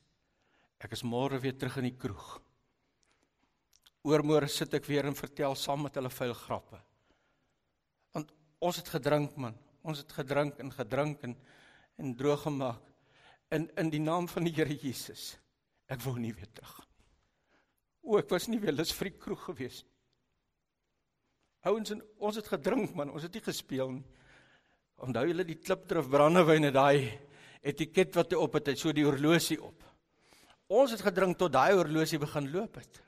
Ek 0.82 0.98
is 0.98 1.06
môre 1.06 1.38
weer 1.38 1.54
terug 1.54 1.78
in 1.78 1.92
die 1.92 1.98
kroeg. 1.98 2.40
Oormôre 4.02 4.48
sit 4.50 4.74
ek 4.74 4.88
weer 4.90 5.06
en 5.06 5.14
vertel 5.14 5.54
saam 5.54 5.86
met 5.86 5.94
hulle 5.94 6.10
vuil 6.10 6.34
grappe. 6.34 6.80
Ons 8.62 8.78
het 8.78 8.88
gedrink 8.94 9.34
man. 9.40 9.56
Ons 9.82 10.04
het 10.04 10.12
gedrink 10.14 10.60
en 10.62 10.70
gedrink 10.74 11.26
en 11.26 11.36
en 12.00 12.14
droog 12.16 12.46
gemaak 12.46 12.86
in 13.52 13.66
in 13.76 13.90
die 13.92 14.00
naam 14.00 14.28
van 14.28 14.46
die 14.46 14.54
Here 14.54 14.74
Jesus. 14.74 15.36
Ek 15.86 16.00
wou 16.00 16.14
nie 16.18 16.32
weer 16.32 16.48
terug 16.54 16.78
nie. 16.80 17.04
O, 18.02 18.16
ek 18.18 18.30
was 18.32 18.48
nie 18.48 18.58
weer 18.62 18.72
lus 18.72 18.94
vir 18.96 19.10
die 19.10 19.18
kroeg 19.18 19.42
gewees 19.50 19.82
nie. 19.82 19.92
Ouens, 21.70 21.92
ons 22.18 22.38
het 22.40 22.48
gedrink 22.50 22.94
man, 22.98 23.12
ons 23.12 23.22
het 23.22 23.36
nie 23.36 23.44
gespeel 23.44 23.92
nie. 23.98 24.06
Onthou 25.02 25.26
julle 25.28 25.44
die 25.46 25.58
klipdrif 25.60 26.08
brandewyn 26.10 26.70
en 26.70 26.74
daai 26.74 27.12
etiket 27.62 28.16
wat 28.18 28.32
hy 28.32 28.40
op 28.42 28.56
het, 28.58 28.72
hy 28.72 28.74
so 28.78 28.94
die 28.94 29.06
horlosie 29.06 29.60
op. 29.62 29.84
Ons 30.72 30.96
het 30.96 31.04
gedrink 31.04 31.38
tot 31.38 31.52
daai 31.54 31.74
horlosie 31.76 32.18
begin 32.22 32.50
loop 32.50 32.80
het. 32.80 33.02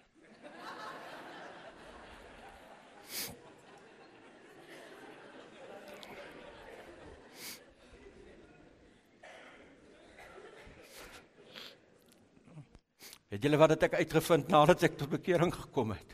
Het 13.34 13.42
julle 13.42 13.58
wat 13.58 13.82
ek 13.82 13.96
uitgevind 13.98 14.52
nadat 14.52 14.84
ek 14.86 14.92
tot 15.00 15.10
bekering 15.10 15.50
gekom 15.50 15.90
het? 15.90 16.12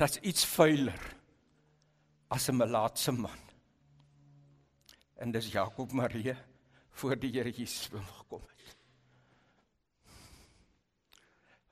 Dit's 0.00 0.16
iets 0.24 0.46
vuiler 0.48 1.02
as 2.32 2.48
'n 2.48 2.56
melaatse 2.56 3.12
man. 3.12 3.42
En 5.20 5.30
dis 5.30 5.52
Jakob 5.52 5.92
Marie 5.92 6.34
voor 6.90 7.16
die 7.16 7.30
Here 7.30 7.50
Jesus 7.50 7.90
gekom 7.92 8.40
het. 8.40 8.76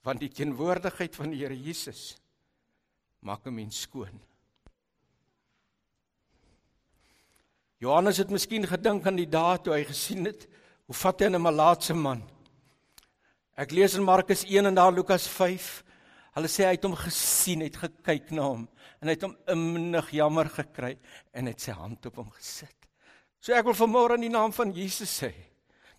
Want 0.03 0.21
die 0.21 0.29
teenwoordigheid 0.29 1.17
van 1.17 1.31
die 1.31 1.41
Here 1.41 1.57
Jesus 1.57 2.21
maak 3.21 3.47
'n 3.47 3.55
mens 3.55 3.81
skoon. 3.81 4.21
Johannes 7.79 8.17
het 8.17 8.31
miskien 8.31 8.67
gedink 8.67 9.07
aan 9.07 9.17
die 9.17 9.29
dae 9.29 9.59
toe 9.59 9.75
hy 9.75 9.85
gesien 9.85 10.25
het 10.25 10.47
hoe 10.87 10.95
vat 10.95 11.21
hy 11.21 11.27
'n 11.27 11.43
melaatse 11.43 11.95
man 11.95 12.23
Ek 13.53 13.73
lees 13.77 13.93
in 13.99 14.05
Markus 14.05 14.47
1 14.49 14.65
en 14.71 14.77
daar 14.77 14.93
Lukas 14.93 15.27
5. 15.29 15.83
Hulle 16.33 16.49
sê 16.49 16.65
hy 16.65 16.77
het 16.79 16.87
hom 16.87 16.95
gesien, 16.97 17.61
het 17.61 17.77
gekyk 17.77 18.31
na 18.33 18.47
hom 18.49 18.63
en 19.03 19.11
hy 19.11 19.17
het 19.17 19.25
hom 19.27 19.35
innig 19.51 20.13
jammer 20.15 20.49
gekry 20.49 20.95
en 21.37 21.51
het 21.51 21.61
sy 21.61 21.75
hand 21.77 22.07
op 22.09 22.21
hom 22.23 22.31
gesit. 22.33 22.87
So 23.43 23.53
ek 23.53 23.67
wil 23.67 23.77
vanmôre 23.77 24.17
in 24.17 24.25
die 24.29 24.33
naam 24.33 24.55
van 24.57 24.71
Jesus 24.73 25.11
sê, 25.21 25.33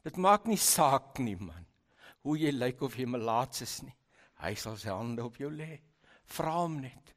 dit 0.02 0.18
maak 0.18 0.48
nie 0.50 0.58
saak 0.58 1.20
nie 1.22 1.36
man, 1.38 1.68
hoe 2.24 2.38
jy 2.40 2.54
lyk 2.56 2.82
of 2.88 2.96
jy 2.98 3.06
melaats 3.12 3.62
is 3.68 3.76
nie. 3.84 3.94
Hy 4.42 4.56
sal 4.58 4.80
sy 4.80 4.90
hande 4.90 5.22
op 5.22 5.38
jou 5.38 5.52
lê. 5.54 5.76
Vra 6.34 6.56
hom 6.64 6.80
net. 6.82 7.14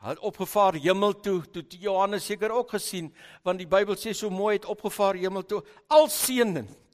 Hy 0.00 0.14
het 0.14 0.24
opgevaar 0.24 0.78
hemel 0.78 1.18
toe, 1.20 1.40
toe 1.50 1.66
Johannes 1.82 2.24
seker 2.30 2.54
ook 2.54 2.76
gesien, 2.78 3.10
want 3.44 3.60
die 3.60 3.68
Bybel 3.68 3.98
sê 4.00 4.14
so 4.16 4.30
mooi 4.32 4.54
het 4.54 4.70
opgevaar 4.70 5.18
hemel 5.20 5.44
toe, 5.50 5.60
al 5.92 6.08
seënend 6.12 6.85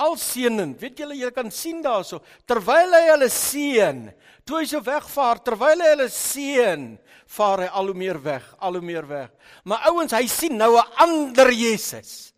al 0.00 0.16
seënend. 0.16 0.80
Weet 0.80 0.98
julle, 1.02 1.16
julle 1.18 1.34
kan 1.34 1.50
sien 1.50 1.82
daarso 1.84 2.22
terwyl 2.48 2.94
hy 2.96 3.02
hulle 3.10 3.28
seën, 3.32 4.04
toe 4.44 4.60
hy 4.60 4.66
so 4.68 4.82
wegvaar, 4.84 5.42
terwyl 5.44 5.82
hy 5.84 5.90
hulle 5.94 6.08
seën, 6.12 6.86
vaar 7.32 7.64
hy 7.64 7.70
al 7.72 7.90
hoe 7.92 7.98
meer 7.98 8.20
weg, 8.22 8.46
al 8.60 8.78
hoe 8.78 8.84
meer 8.84 9.08
weg. 9.08 9.30
Maar 9.64 9.88
ouens, 9.92 10.12
hy 10.12 10.26
sien 10.26 10.56
nou 10.56 10.76
'n 10.76 10.86
ander 10.96 11.52
Jesus. 11.52 12.32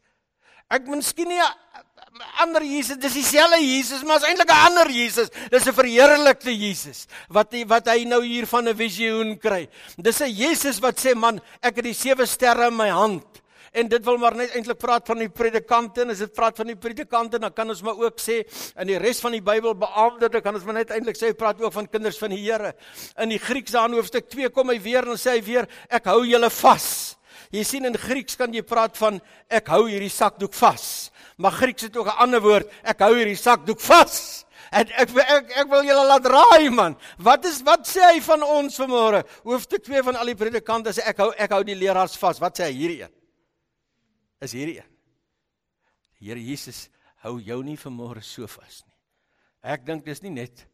Ek 0.70 0.86
miskien 0.86 1.28
nie 1.28 1.40
'n 1.40 2.22
ander 2.38 2.62
Jesus, 2.62 2.96
dis 2.96 3.12
dieselfde 3.12 3.58
Jesus, 3.58 4.02
maar 4.02 4.16
is 4.16 4.28
eintlik 4.28 4.50
'n 4.50 4.66
ander 4.66 4.90
Jesus. 4.90 5.30
Dis 5.50 5.66
'n 5.66 5.74
verheerlikte 5.74 6.52
Jesus 6.54 7.06
wat 7.28 7.52
hy, 7.52 7.64
wat 7.66 7.88
hy 7.88 8.04
nou 8.04 8.22
hier 8.22 8.46
van 8.46 8.68
'n 8.68 8.76
visioen 8.76 9.38
kry. 9.38 9.68
Dis 9.96 10.20
'n 10.20 10.30
Jesus 10.30 10.78
wat 10.80 10.96
sê 10.98 11.14
man, 11.14 11.40
ek 11.60 11.76
het 11.76 11.84
die 11.84 11.94
sewe 11.94 12.26
sterre 12.26 12.68
in 12.68 12.76
my 12.76 12.88
hand. 12.88 13.24
En 13.74 13.88
dit 13.90 14.04
wil 14.06 14.18
maar 14.22 14.36
net 14.38 14.52
eintlik 14.54 14.78
praat 14.78 15.08
van 15.10 15.18
die 15.18 15.30
predikante 15.34 16.04
en 16.04 16.12
as 16.14 16.20
dit 16.22 16.34
praat 16.34 16.54
van 16.60 16.68
die 16.70 16.76
predikante 16.78 17.40
dan 17.42 17.50
kan 17.50 17.72
ons 17.72 17.80
maar 17.82 17.98
ook 17.98 18.20
sê 18.22 18.36
in 18.78 18.86
die 18.86 19.00
res 19.02 19.18
van 19.24 19.34
die 19.34 19.42
Bybel 19.42 19.74
beamoede 19.74 20.28
dan 20.30 20.44
kan 20.44 20.54
ons 20.54 20.66
maar 20.68 20.78
net 20.78 20.92
eintlik 20.94 21.18
sê 21.18 21.32
praat 21.34 21.58
ook 21.58 21.74
van 21.74 21.88
kinders 21.90 22.20
van 22.22 22.30
die 22.30 22.38
Here. 22.44 22.70
In 23.18 23.34
die 23.34 23.40
Grieks 23.42 23.74
daar 23.74 23.88
in 23.90 23.96
hoofstuk 23.98 24.28
2 24.30 24.52
kom 24.54 24.70
hy 24.70 24.78
weer 24.84 25.08
en 25.10 25.18
sê 25.18 25.34
hy 25.34 25.42
weer 25.42 25.66
ek 25.90 26.06
hou 26.12 26.20
julle 26.22 26.50
vas. 26.60 26.86
Jy 27.50 27.64
sien 27.66 27.90
in 27.90 27.98
Grieks 27.98 28.38
kan 28.38 28.54
jy 28.54 28.62
praat 28.62 28.94
van 29.00 29.18
ek 29.50 29.72
hou 29.74 29.88
hierdie 29.88 30.12
sakdoek 30.12 30.54
vas. 30.54 31.10
Maar 31.42 31.58
Grieks 31.58 31.88
het 31.88 31.96
ook 31.96 32.06
'n 32.06 32.22
ander 32.22 32.40
woord, 32.40 32.70
ek 32.84 33.02
hou 33.02 33.14
hierdie 33.16 33.36
sakdoek 33.36 33.80
vas. 33.80 34.44
Ek 34.70 34.90
ek 34.90 35.10
ek, 35.18 35.50
ek 35.56 35.68
wil 35.68 35.82
julle 35.82 36.06
laat 36.06 36.26
raai 36.26 36.70
man. 36.70 36.96
Wat 37.18 37.44
is 37.44 37.60
wat 37.62 37.86
sê 37.86 38.02
hy 38.14 38.20
van 38.20 38.42
ons 38.42 38.78
vanmôre? 38.78 39.24
Hoofstuk 39.42 39.82
2 39.82 40.02
van 40.02 40.16
al 40.16 40.26
die 40.26 40.38
predikante 40.38 40.90
sê 40.92 41.02
ek 41.06 41.18
hou 41.18 41.32
ek 41.36 41.50
hou 41.50 41.62
die 41.64 41.74
leraars 41.74 42.16
vas. 42.16 42.38
Wat 42.38 42.58
sê 42.58 42.70
hy 42.70 42.72
hierdie 42.72 43.02
een? 43.02 43.23
Is 44.44 44.52
hierdie 44.52 44.76
een. 44.76 44.90
Die 46.18 46.28
Here 46.28 46.42
Jesus 46.42 46.88
hou 47.24 47.38
jou 47.40 47.62
nie 47.64 47.78
vanmôre 47.80 48.22
so 48.24 48.46
vas 48.50 48.82
nie. 48.84 48.96
Ek 49.74 49.84
dink 49.86 50.04
dis 50.04 50.20
nie 50.24 50.34
net 50.34 50.66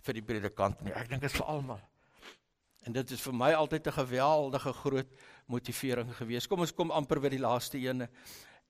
vir 0.00 0.16
die 0.16 0.24
predikant 0.24 0.80
nie. 0.84 0.94
Ek 0.96 1.10
dink 1.10 1.20
dit 1.20 1.28
is 1.28 1.36
vir 1.36 1.50
almal. 1.52 1.80
En 2.88 2.96
dit 2.96 3.12
is 3.12 3.20
vir 3.20 3.36
my 3.36 3.50
altyd 3.52 3.86
'n 3.86 3.98
geweldige 4.00 4.72
groot 4.72 5.10
motivering 5.46 6.14
gewees. 6.16 6.46
Kom 6.46 6.60
ons 6.60 6.72
kom 6.72 6.90
amper 6.90 7.20
by 7.20 7.28
die 7.28 7.44
laaste 7.44 7.78
ene. 7.78 8.08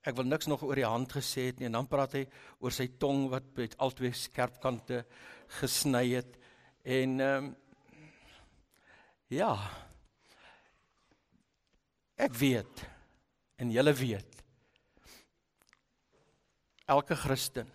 Ek 0.03 0.17
wil 0.17 0.25
niks 0.25 0.47
nog 0.47 0.63
oor 0.63 0.75
die 0.75 0.87
hand 0.89 1.13
gesê 1.13 1.47
het 1.47 1.59
nie 1.61 1.67
en 1.67 1.73
dan 1.73 1.87
praat 1.87 2.13
hy 2.13 2.27
oor 2.59 2.73
sy 2.73 2.89
tong 2.99 3.29
wat 3.31 3.45
met 3.57 3.77
albei 3.79 4.13
skerp 4.13 4.61
kante 4.61 5.05
gesny 5.61 6.15
het. 6.15 6.39
En 6.85 7.21
ehm 7.21 7.45
um, 7.45 7.57
ja. 9.29 9.71
Ek 12.17 12.35
weet 12.35 13.00
en 13.61 13.71
julle 13.71 13.93
weet. 13.95 14.41
Elke 16.91 17.15
Christen 17.15 17.69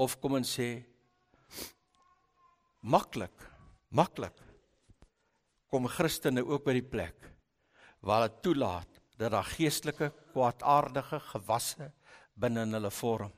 of 0.00 0.16
kom 0.20 0.36
ons 0.40 0.50
sê 0.58 0.68
maklik, 2.82 3.46
maklik 3.94 4.36
kom 5.70 5.86
Christene 5.88 6.42
ook 6.42 6.64
by 6.66 6.74
die 6.80 6.86
plek 6.94 7.28
waar 8.02 8.24
hulle 8.24 8.42
toelaat 8.42 9.00
dat 9.20 9.34
daar 9.34 9.46
geestelike 9.46 10.08
kwaadaardige 10.32 11.20
gewasse 11.34 11.90
binne 12.40 12.64
in 12.64 12.78
hulle 12.78 12.90
vorm. 12.90 13.32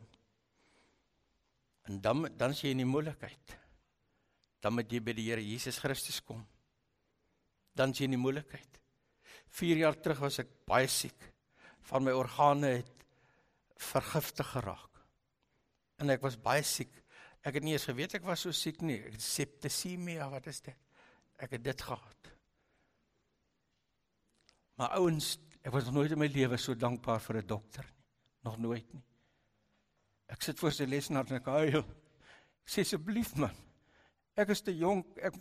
En 1.90 1.98
dan 2.00 2.28
dan 2.38 2.54
sien 2.54 2.70
jy 2.70 2.76
in 2.76 2.84
die 2.84 2.92
moeilikheid. 2.92 3.56
Dan 4.62 4.76
moet 4.78 4.92
jy 4.92 5.00
by 5.02 5.14
die 5.18 5.26
Here 5.26 5.42
Jesus 5.42 5.80
Christus 5.82 6.20
kom. 6.22 6.44
Dan 7.74 7.90
sien 7.90 8.06
jy 8.06 8.12
in 8.12 8.16
die 8.16 8.22
moeilikheid. 8.22 8.78
4 9.52 9.82
jaar 9.82 9.98
terug 9.98 10.22
was 10.22 10.38
ek 10.40 10.52
baie 10.66 10.86
siek. 10.88 11.31
Van 11.90 12.04
my 12.04 12.14
organe 12.16 12.66
het 12.80 13.06
vergiftig 13.82 14.48
geraak. 14.54 15.00
En 15.98 16.10
ek 16.10 16.22
was 16.22 16.38
baie 16.40 16.62
siek. 16.66 16.92
Ek 17.42 17.58
het 17.58 17.64
nie 17.66 17.74
eens 17.74 17.88
geweet 17.90 18.14
ek 18.14 18.26
was 18.26 18.44
so 18.46 18.54
siek 18.54 18.82
nie. 18.82 19.00
Septisemia, 19.18 20.28
wat 20.30 20.46
is 20.46 20.60
dit? 20.62 20.78
Ek 21.42 21.56
het 21.56 21.64
dit 21.64 21.82
gehad. 21.82 22.30
Maar 24.78 24.94
ouens, 24.98 25.36
ek 25.62 25.72
was 25.74 25.84
nog 25.88 25.98
nooit 25.98 26.14
in 26.14 26.22
my 26.22 26.30
lewe 26.30 26.58
so 26.58 26.74
dankbaar 26.74 27.20
vir 27.20 27.42
'n 27.42 27.46
dokter 27.46 27.84
nie. 27.84 28.02
Nog 28.42 28.58
nooit 28.58 28.94
nie. 28.94 29.04
Ek 30.26 30.42
sit 30.42 30.58
voor 30.58 30.72
sy 30.72 30.84
lesenaar 30.84 31.28
en 31.30 31.36
ek 31.36 31.46
huil. 31.46 31.84
Ek 32.62 32.70
sê 32.70 32.80
asseblief 32.80 33.36
man. 33.36 33.54
Ek 34.34 34.48
is 34.48 34.62
te 34.64 34.74
jonk. 34.76 35.18
Ek 35.18 35.34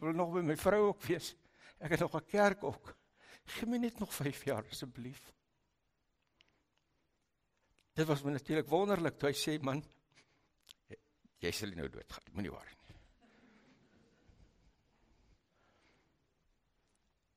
wil 0.00 0.12
nog 0.12 0.32
by 0.34 0.42
my 0.42 0.56
vrou 0.56 0.88
ook 0.88 1.02
wees. 1.02 1.34
Ek 1.80 1.90
het 1.90 2.00
nog 2.00 2.14
'n 2.14 2.26
kerk 2.26 2.62
ook. 2.62 2.94
Gee 3.46 3.66
my 3.66 3.78
net 3.78 3.98
nog 3.98 4.14
5 4.14 4.44
jaar 4.44 4.64
asseblief. 4.70 5.32
Dit 7.98 8.06
was 8.06 8.22
my 8.22 8.30
natuurlik 8.30 8.68
wonderlik 8.70 9.16
toe 9.18 9.32
hy 9.32 9.34
sê 9.34 9.56
man 9.66 9.80
jy 11.42 11.50
sal 11.54 11.72
nou 11.74 11.88
doodgaan. 11.90 12.28
Moenie 12.34 12.52
worry 12.52 12.74
nie. 12.86 12.98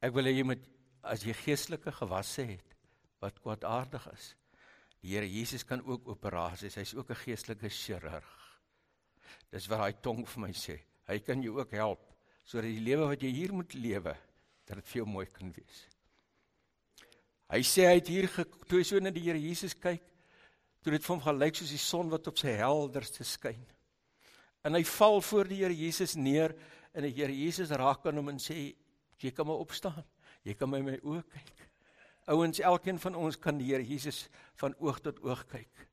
Ek 0.05 0.14
wil 0.14 0.30
jy 0.30 0.43
moet 0.45 0.68
as 1.09 1.26
jy 1.26 1.34
geestelike 1.39 1.93
gewasse 1.97 2.45
het 2.51 2.76
wat 3.22 3.41
kwaadaardig 3.41 4.05
is. 4.14 4.28
Die 5.01 5.16
Here 5.16 5.26
Jesus 5.26 5.66
kan 5.66 5.82
ook 5.82 6.12
operasies. 6.14 6.78
Hy's 6.78 6.93
ook 6.93 7.09
'n 7.09 7.24
geestelike 7.26 7.70
chirurg. 7.70 8.30
Dis 9.49 9.68
wat 9.68 9.80
daai 9.80 10.01
tong 10.01 10.26
vir 10.28 10.41
my 10.41 10.53
sê. 10.53 10.78
Hy 11.07 11.20
kan 11.20 11.41
jou 11.41 11.57
ook 11.57 11.72
help 11.72 12.05
sodat 12.43 12.70
die 12.70 12.86
lewe 12.86 13.07
wat 13.07 13.22
jy 13.22 13.30
hier 13.30 13.53
moet 13.53 13.74
lewe, 13.74 14.18
dat 14.66 14.84
vir 14.84 14.97
jou 14.97 15.05
mooi 15.05 15.26
kan 15.26 15.51
wees. 15.53 15.88
Hy 17.49 17.62
sê 17.62 17.86
hy 17.86 17.95
het 17.95 18.07
hier 18.07 18.28
toe 18.68 18.80
hy 18.80 18.84
so 18.84 18.99
na 18.99 19.09
die 19.09 19.22
Here 19.22 19.39
Jesus 19.39 19.74
kyk, 19.74 20.01
toe 20.82 20.93
dit 20.95 21.03
vir 21.05 21.13
hom 21.13 21.23
gelyk 21.23 21.57
soos 21.57 21.73
die 21.73 21.82
son 21.82 22.09
wat 22.11 22.27
op 22.32 22.39
sy 22.41 22.55
helderste 22.57 23.25
skyn. 23.27 23.61
En 24.65 24.77
hy 24.77 24.84
val 24.86 25.21
voor 25.25 25.49
die 25.49 25.61
Here 25.63 25.75
Jesus 25.75 26.15
neer 26.17 26.55
en 26.93 27.05
die 27.05 27.13
Here 27.15 27.34
Jesus 27.34 27.73
raak 27.77 28.05
aan 28.05 28.19
hom 28.21 28.34
en 28.34 28.41
sê 28.41 28.73
jy 29.21 29.32
kan 29.36 29.47
maar 29.47 29.61
opstaan. 29.61 30.03
Jy 30.45 30.55
kan 30.57 30.69
my 30.69 30.82
my 30.86 30.97
oë 31.05 31.21
kyk. 31.29 31.67
Ouens, 32.34 32.61
elkeen 32.65 32.99
van 33.01 33.17
ons 33.17 33.38
kan 33.41 33.57
die 33.57 33.69
Here 33.71 33.86
Jesus 33.86 34.27
van 34.61 34.75
oog 34.79 35.01
tot 35.05 35.21
oog 35.25 35.45
kyk. 35.49 35.88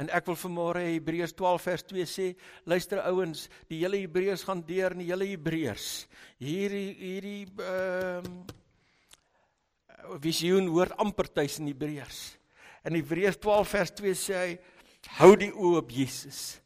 En 0.00 0.08
ek 0.10 0.26
wil 0.26 0.36
vanmôre 0.38 0.82
Hebreërs 0.82 1.36
12 1.38 1.66
vers 1.68 1.84
2 1.92 2.06
sê, 2.10 2.26
luister 2.66 2.98
ouens, 3.06 3.46
die 3.70 3.78
hele 3.84 4.00
Hebreërs 4.02 4.42
gaan 4.48 4.64
deur 4.66 4.96
in 4.96 5.04
die 5.04 5.10
hele 5.12 5.28
Hebreërs. 5.28 5.88
Hierdie 6.42 6.88
hierdie 6.98 7.40
ehm 7.62 8.28
uh, 8.28 8.60
visioen 10.20 10.66
hoort 10.68 10.92
amper 11.00 11.30
tuis 11.32 11.56
in 11.62 11.70
Hebreërs. 11.70 12.18
In 12.84 12.98
Hebreërs 12.98 13.38
12 13.40 13.68
vers 13.68 13.94
2 13.96 14.14
sê 14.18 14.40
hy 14.40 14.52
hou 15.20 15.32
die 15.40 15.52
oë 15.52 15.80
op 15.80 15.92
Jesus. 15.92 16.58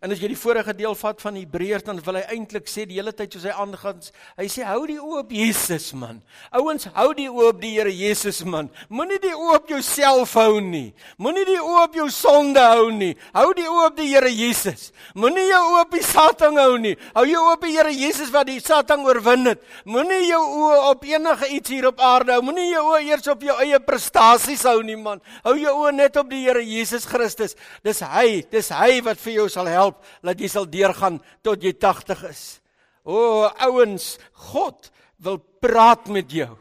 En 0.00 0.12
as 0.12 0.20
jy 0.22 0.30
die 0.32 0.38
vorige 0.38 0.74
deel 0.76 0.94
vat 0.98 1.20
van 1.22 1.36
Hebreërs 1.38 1.84
dan 1.86 2.00
wil 2.04 2.18
hy 2.20 2.24
eintlik 2.34 2.68
sê 2.70 2.86
die 2.88 2.98
hele 2.98 3.12
tyd 3.16 3.34
soos 3.34 3.46
hy 3.48 3.54
aangaan, 3.62 4.00
hy 4.38 4.46
sê 4.50 4.64
hou 4.66 4.82
die 4.88 4.98
oë 5.00 5.22
op 5.22 5.32
Jesus 5.34 5.90
man. 5.98 6.20
Ouens, 6.56 6.86
hou 6.96 7.10
die 7.16 7.28
oë 7.30 7.50
op 7.52 7.60
die 7.62 7.72
Here 7.74 7.92
Jesus 7.94 8.40
man. 8.44 8.70
Moenie 8.88 9.20
die 9.22 9.34
oë 9.34 9.58
op 9.60 9.70
jouself 9.70 10.34
hou 10.38 10.60
nie. 10.64 10.90
Moenie 11.20 11.44
die 11.48 11.58
oë 11.60 11.84
op 11.84 11.98
jou 11.98 12.08
sonde 12.14 12.62
hou 12.62 12.88
nie. 12.94 13.12
Hou 13.36 13.48
die 13.56 13.68
oë 13.68 13.86
op 13.90 13.98
die 13.98 14.08
Here 14.10 14.30
Jesus. 14.32 14.88
Moenie 15.14 15.46
jou 15.48 15.60
oë 15.72 15.82
op 15.84 15.94
die 15.94 16.04
Satan 16.06 16.58
hou 16.60 16.78
nie. 16.82 16.96
Hou 17.14 17.26
jou 17.28 17.44
oë 17.44 17.56
op 17.58 17.66
die 17.66 17.74
Here 17.76 17.94
Jesus 17.94 18.32
wat 18.34 18.48
die 18.50 18.60
Satan 18.62 19.04
oorwin 19.06 19.52
het. 19.52 19.62
Moenie 19.84 20.22
jou 20.28 20.42
oë 20.64 20.80
op 20.90 21.04
enige 21.08 21.50
iets 21.56 21.74
hier 21.74 21.90
op 21.90 22.00
aarde 22.04 22.34
hou. 22.36 22.44
Moenie 22.46 22.70
jou 22.70 22.86
oë 22.94 23.02
eers 23.08 23.30
op 23.32 23.44
jou 23.44 23.56
eie 23.62 23.80
prestasies 23.84 24.64
hou 24.68 24.80
nie 24.86 24.98
man. 24.98 25.22
Hou 25.44 25.54
jou 25.60 25.76
oë 25.84 25.94
net 26.00 26.18
op 26.20 26.30
die 26.32 26.42
Here 26.46 26.64
Jesus 26.64 27.06
Christus. 27.08 27.56
Dis 27.86 28.02
hy, 28.04 28.42
dis 28.50 28.72
hy 28.74 29.00
wat 29.06 29.20
vir 29.20 29.40
jou 29.40 29.48
sal 29.52 29.59
help 29.66 30.04
dat 30.22 30.40
jy 30.40 30.48
sal 30.48 30.68
deurgaan 30.70 31.20
tot 31.42 31.62
jy 31.62 31.72
80 31.72 32.24
is. 32.30 32.60
O 33.04 33.48
ouens, 33.66 34.18
God 34.52 34.90
wil 35.18 35.38
praat 35.60 36.08
met 36.08 36.30
jou. 36.32 36.56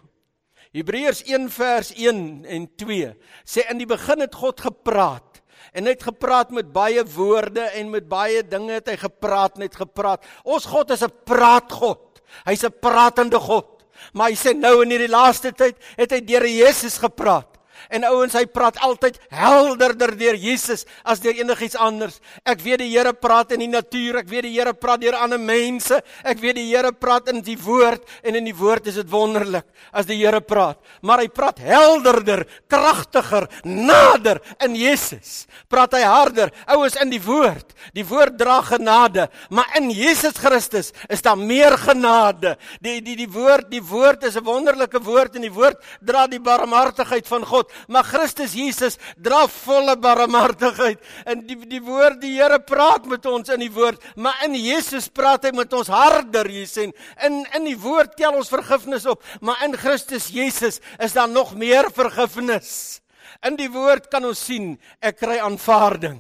Hebreërs 0.76 1.24
1 1.26 1.50
vers 1.50 1.94
1 1.96 2.46
en 2.46 2.68
2 2.78 3.14
sê 3.48 3.66
in 3.72 3.80
die 3.82 3.90
begin 3.90 4.22
het 4.22 4.36
God 4.38 4.62
gepraat 4.62 5.42
en 5.74 5.86
hy 5.86 5.96
het 5.96 6.06
gepraat 6.06 6.54
met 6.54 6.70
baie 6.74 7.02
woorde 7.16 7.64
en 7.78 7.90
met 7.94 8.06
baie 8.10 8.44
dinge 8.46 8.78
het 8.78 8.90
hy 8.90 8.98
gepraat 9.02 9.58
net 9.62 9.76
gepraat. 9.78 10.26
Ons 10.46 10.70
God 10.70 10.92
is 10.92 11.04
'n 11.04 11.14
praatgod. 11.26 12.22
Hy's 12.46 12.64
'n 12.64 12.80
pratende 12.82 13.40
God. 13.40 13.86
Maar 14.14 14.30
hy 14.30 14.36
sê 14.36 14.54
nou 14.56 14.82
in 14.84 14.92
hierdie 14.92 15.12
laaste 15.12 15.52
tyd 15.52 15.76
het 15.98 16.12
hy 16.12 16.22
deur 16.22 16.46
Jesus 16.46 16.98
gepraat. 16.98 17.49
En 17.90 18.04
ouens, 18.06 18.36
hy 18.38 18.44
praat 18.46 18.78
altyd 18.86 19.16
helderder 19.34 20.12
deur 20.18 20.36
Jesus 20.38 20.84
as 21.02 21.22
deur 21.24 21.34
enigiets 21.34 21.78
anders. 21.80 22.20
Ek 22.46 22.62
weet 22.62 22.84
die 22.84 22.92
Here 22.92 23.16
praat 23.18 23.56
in 23.56 23.64
die 23.64 23.70
natuur, 23.72 24.20
ek 24.22 24.28
weet 24.30 24.46
die 24.46 24.54
Here 24.54 24.76
praat 24.78 25.02
deur 25.02 25.18
ander 25.18 25.42
mense, 25.42 25.98
ek 26.22 26.38
weet 26.44 26.60
die 26.60 26.68
Here 26.70 26.92
praat 26.94 27.32
in 27.34 27.42
die 27.46 27.58
woord 27.58 28.06
en 28.22 28.38
in 28.38 28.46
die 28.46 28.54
woord 28.54 28.92
is 28.92 29.00
dit 29.02 29.10
wonderlik 29.10 29.66
as 29.90 30.06
die 30.06 30.20
Here 30.20 30.42
praat. 30.42 30.78
Maar 31.02 31.24
hy 31.24 31.32
praat 31.34 31.64
helderder, 31.66 32.44
kragtiger, 32.70 33.50
nader 33.66 34.38
in 34.68 34.78
Jesus. 34.78 35.48
Praat 35.70 35.98
hy 35.98 36.04
harder. 36.06 36.54
Ouens 36.70 37.00
in 37.02 37.10
die 37.10 37.22
woord. 37.26 37.74
Die 37.98 38.06
woord 38.06 38.38
dra 38.38 38.60
genade, 38.70 39.30
maar 39.50 39.74
in 39.80 39.90
Jesus 39.90 40.38
Christus 40.38 40.92
is 41.10 41.26
daar 41.26 41.40
meer 41.40 41.74
genade. 41.80 42.54
Die 42.86 43.00
die 43.02 43.18
die 43.18 43.30
woord, 43.34 43.72
die 43.74 43.82
woord 43.82 44.30
is 44.30 44.38
'n 44.38 44.46
wonderlike 44.46 45.02
woord 45.02 45.36
en 45.36 45.42
die 45.42 45.54
woord 45.54 45.82
dra 46.06 46.28
die 46.28 46.40
barmhartigheid 46.40 47.26
van 47.26 47.46
God 47.46 47.72
maar 47.88 48.08
Christus 48.08 48.54
Jesus 48.58 48.98
dra 49.18 49.46
volle 49.48 49.96
barmhartigheid. 50.02 51.02
In 51.30 51.46
die 51.48 51.58
die 51.70 51.82
woord 51.84 52.20
die 52.22 52.36
Here 52.40 52.60
praat 52.60 53.06
met 53.10 53.26
ons 53.30 53.50
in 53.54 53.64
die 53.64 53.72
woord, 53.74 54.04
maar 54.16 54.42
in 54.46 54.56
Jesus 54.58 55.10
praat 55.10 55.48
hy 55.48 55.54
met 55.56 55.74
ons 55.74 55.92
harder, 55.92 56.50
jy 56.50 56.66
sien. 56.70 56.96
In 57.26 57.42
in 57.58 57.70
die 57.70 57.78
woord 57.80 58.16
tel 58.20 58.38
ons 58.38 58.52
vergifnis 58.52 59.08
op, 59.10 59.24
maar 59.42 59.64
in 59.66 59.78
Christus 59.78 60.30
Jesus 60.34 60.82
is 61.00 61.16
daar 61.16 61.30
nog 61.30 61.56
meer 61.56 61.92
vergifnis. 61.94 63.02
In 63.46 63.56
die 63.60 63.70
woord 63.72 64.10
kan 64.12 64.26
ons 64.28 64.42
sien 64.50 64.74
ek 65.00 65.22
kry 65.22 65.38
aanvaarding, 65.40 66.20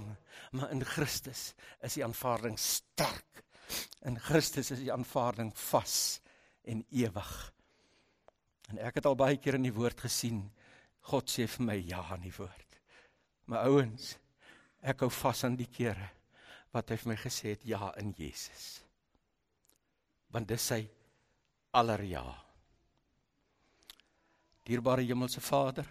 maar 0.56 0.72
in 0.72 0.86
Christus 0.88 1.54
is 1.84 1.98
die 1.98 2.06
aanvaarding 2.06 2.56
sterk. 2.60 3.26
In 4.08 4.18
Christus 4.20 4.72
is 4.72 4.82
die 4.82 4.94
aanvaarding 4.94 5.52
vas 5.70 6.20
en 6.70 6.84
ewig. 6.96 7.32
En 8.70 8.80
ek 8.86 9.00
het 9.00 9.08
al 9.10 9.18
baie 9.20 9.40
keer 9.42 9.58
in 9.58 9.66
die 9.68 9.76
woord 9.76 10.06
gesien 10.06 10.44
God 11.10 11.30
sê 11.32 11.48
vir 11.50 11.66
my 11.66 11.78
ja 11.82 12.04
aan 12.06 12.22
die 12.22 12.34
woord. 12.36 12.78
My 13.50 13.64
ouens, 13.66 14.14
ek 14.86 15.02
hou 15.06 15.10
vas 15.14 15.44
aan 15.48 15.58
die 15.58 15.70
kere 15.74 16.12
wat 16.74 16.92
hy 16.92 17.00
vir 17.02 17.12
my 17.12 17.18
gesê 17.18 17.56
het 17.56 17.66
ja 17.66 17.90
in 18.02 18.12
Jesus. 18.18 18.68
Want 20.30 20.50
dis 20.52 20.68
sy 20.72 20.84
aller 21.74 22.04
ja. 22.06 22.26
Dierbare 24.70 25.02
Hemelse 25.02 25.42
Vader, 25.42 25.88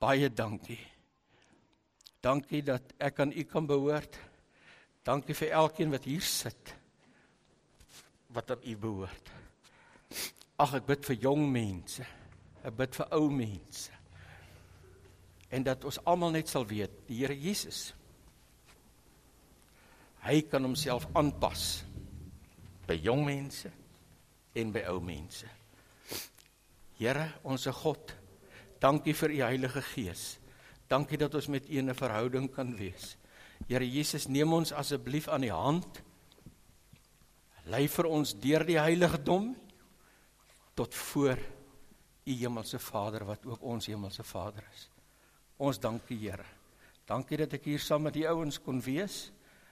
baie 0.00 0.28
dankie. 0.28 0.82
Dankie 2.20 2.60
dat 2.66 2.92
ek 3.00 3.22
aan 3.24 3.32
U 3.32 3.44
kan 3.48 3.68
behoort. 3.68 4.18
Dankie 5.06 5.36
vir 5.38 5.54
elkeen 5.56 5.94
wat 5.94 6.04
hier 6.04 6.24
sit 6.24 6.74
wat 8.36 8.50
aan 8.52 8.64
U 8.66 8.76
behoort. 8.76 9.32
Ag 10.60 10.76
ek 10.80 10.88
bid 10.88 11.08
vir 11.08 11.20
jong 11.28 11.48
mense. 11.52 12.04
Ek 12.66 12.74
bid 12.74 12.96
vir 12.98 13.12
ou 13.14 13.30
mense. 13.30 13.92
En 15.54 15.62
dat 15.62 15.84
ons 15.86 16.00
almal 16.04 16.34
net 16.34 16.50
sal 16.50 16.66
weet, 16.66 16.90
die 17.06 17.20
Here 17.22 17.36
Jesus 17.38 17.92
hy 20.26 20.42
kan 20.50 20.64
homself 20.66 21.06
aanpas 21.14 21.84
by 22.86 22.96
jong 22.98 23.22
mense 23.26 23.70
en 24.56 24.72
by 24.74 24.82
ou 24.90 24.98
mense. 25.04 25.46
Here, 26.98 27.28
onsse 27.46 27.70
God, 27.76 28.14
dankie 28.82 29.14
vir 29.14 29.34
u 29.36 29.40
Heilige 29.44 29.82
Gees. 29.92 30.24
Dankie 30.88 31.18
dat 31.20 31.34
ons 31.34 31.48
met 31.50 31.68
u 31.68 31.78
'n 31.78 31.94
verhouding 31.94 32.48
kan 32.50 32.74
wees. 32.76 33.16
Here 33.68 33.84
Jesus, 33.84 34.26
neem 34.26 34.52
ons 34.52 34.72
asseblief 34.72 35.28
aan 35.28 35.40
die 35.40 35.52
hand. 35.52 36.02
Lei 37.66 37.88
vir 37.88 38.06
ons 38.06 38.34
deur 38.34 38.64
die 38.64 38.78
heiligdom 38.78 39.56
tot 40.74 40.94
voor 40.94 41.38
u 42.26 42.34
hemelse 42.34 42.78
Vader 42.78 43.24
wat 43.24 43.46
ook 43.46 43.62
ons 43.62 43.86
hemelse 43.86 44.24
Vader 44.26 44.66
is. 44.72 44.88
Ons 45.56 45.80
dankie 45.80 46.18
Here. 46.18 46.44
Dankie 47.06 47.38
dat 47.38 47.54
ek 47.56 47.70
hier 47.70 47.80
saam 47.80 48.08
met 48.08 48.16
die 48.18 48.26
ouens 48.28 48.58
kon 48.60 48.82
wees. 48.82 49.30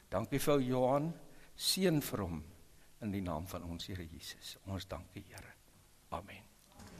Dankie 0.08 0.38
vir 0.38 0.62
Johan, 0.62 1.10
seën 1.56 2.00
vir 2.00 2.24
hom 2.24 2.40
in 3.02 3.12
die 3.12 3.24
naam 3.24 3.48
van 3.50 3.66
ons 3.66 3.90
Here 3.90 4.06
Jesus. 4.06 4.56
Ons 4.70 4.86
dankie 4.86 5.26
Here. 5.28 5.54
Amen. 6.14 6.43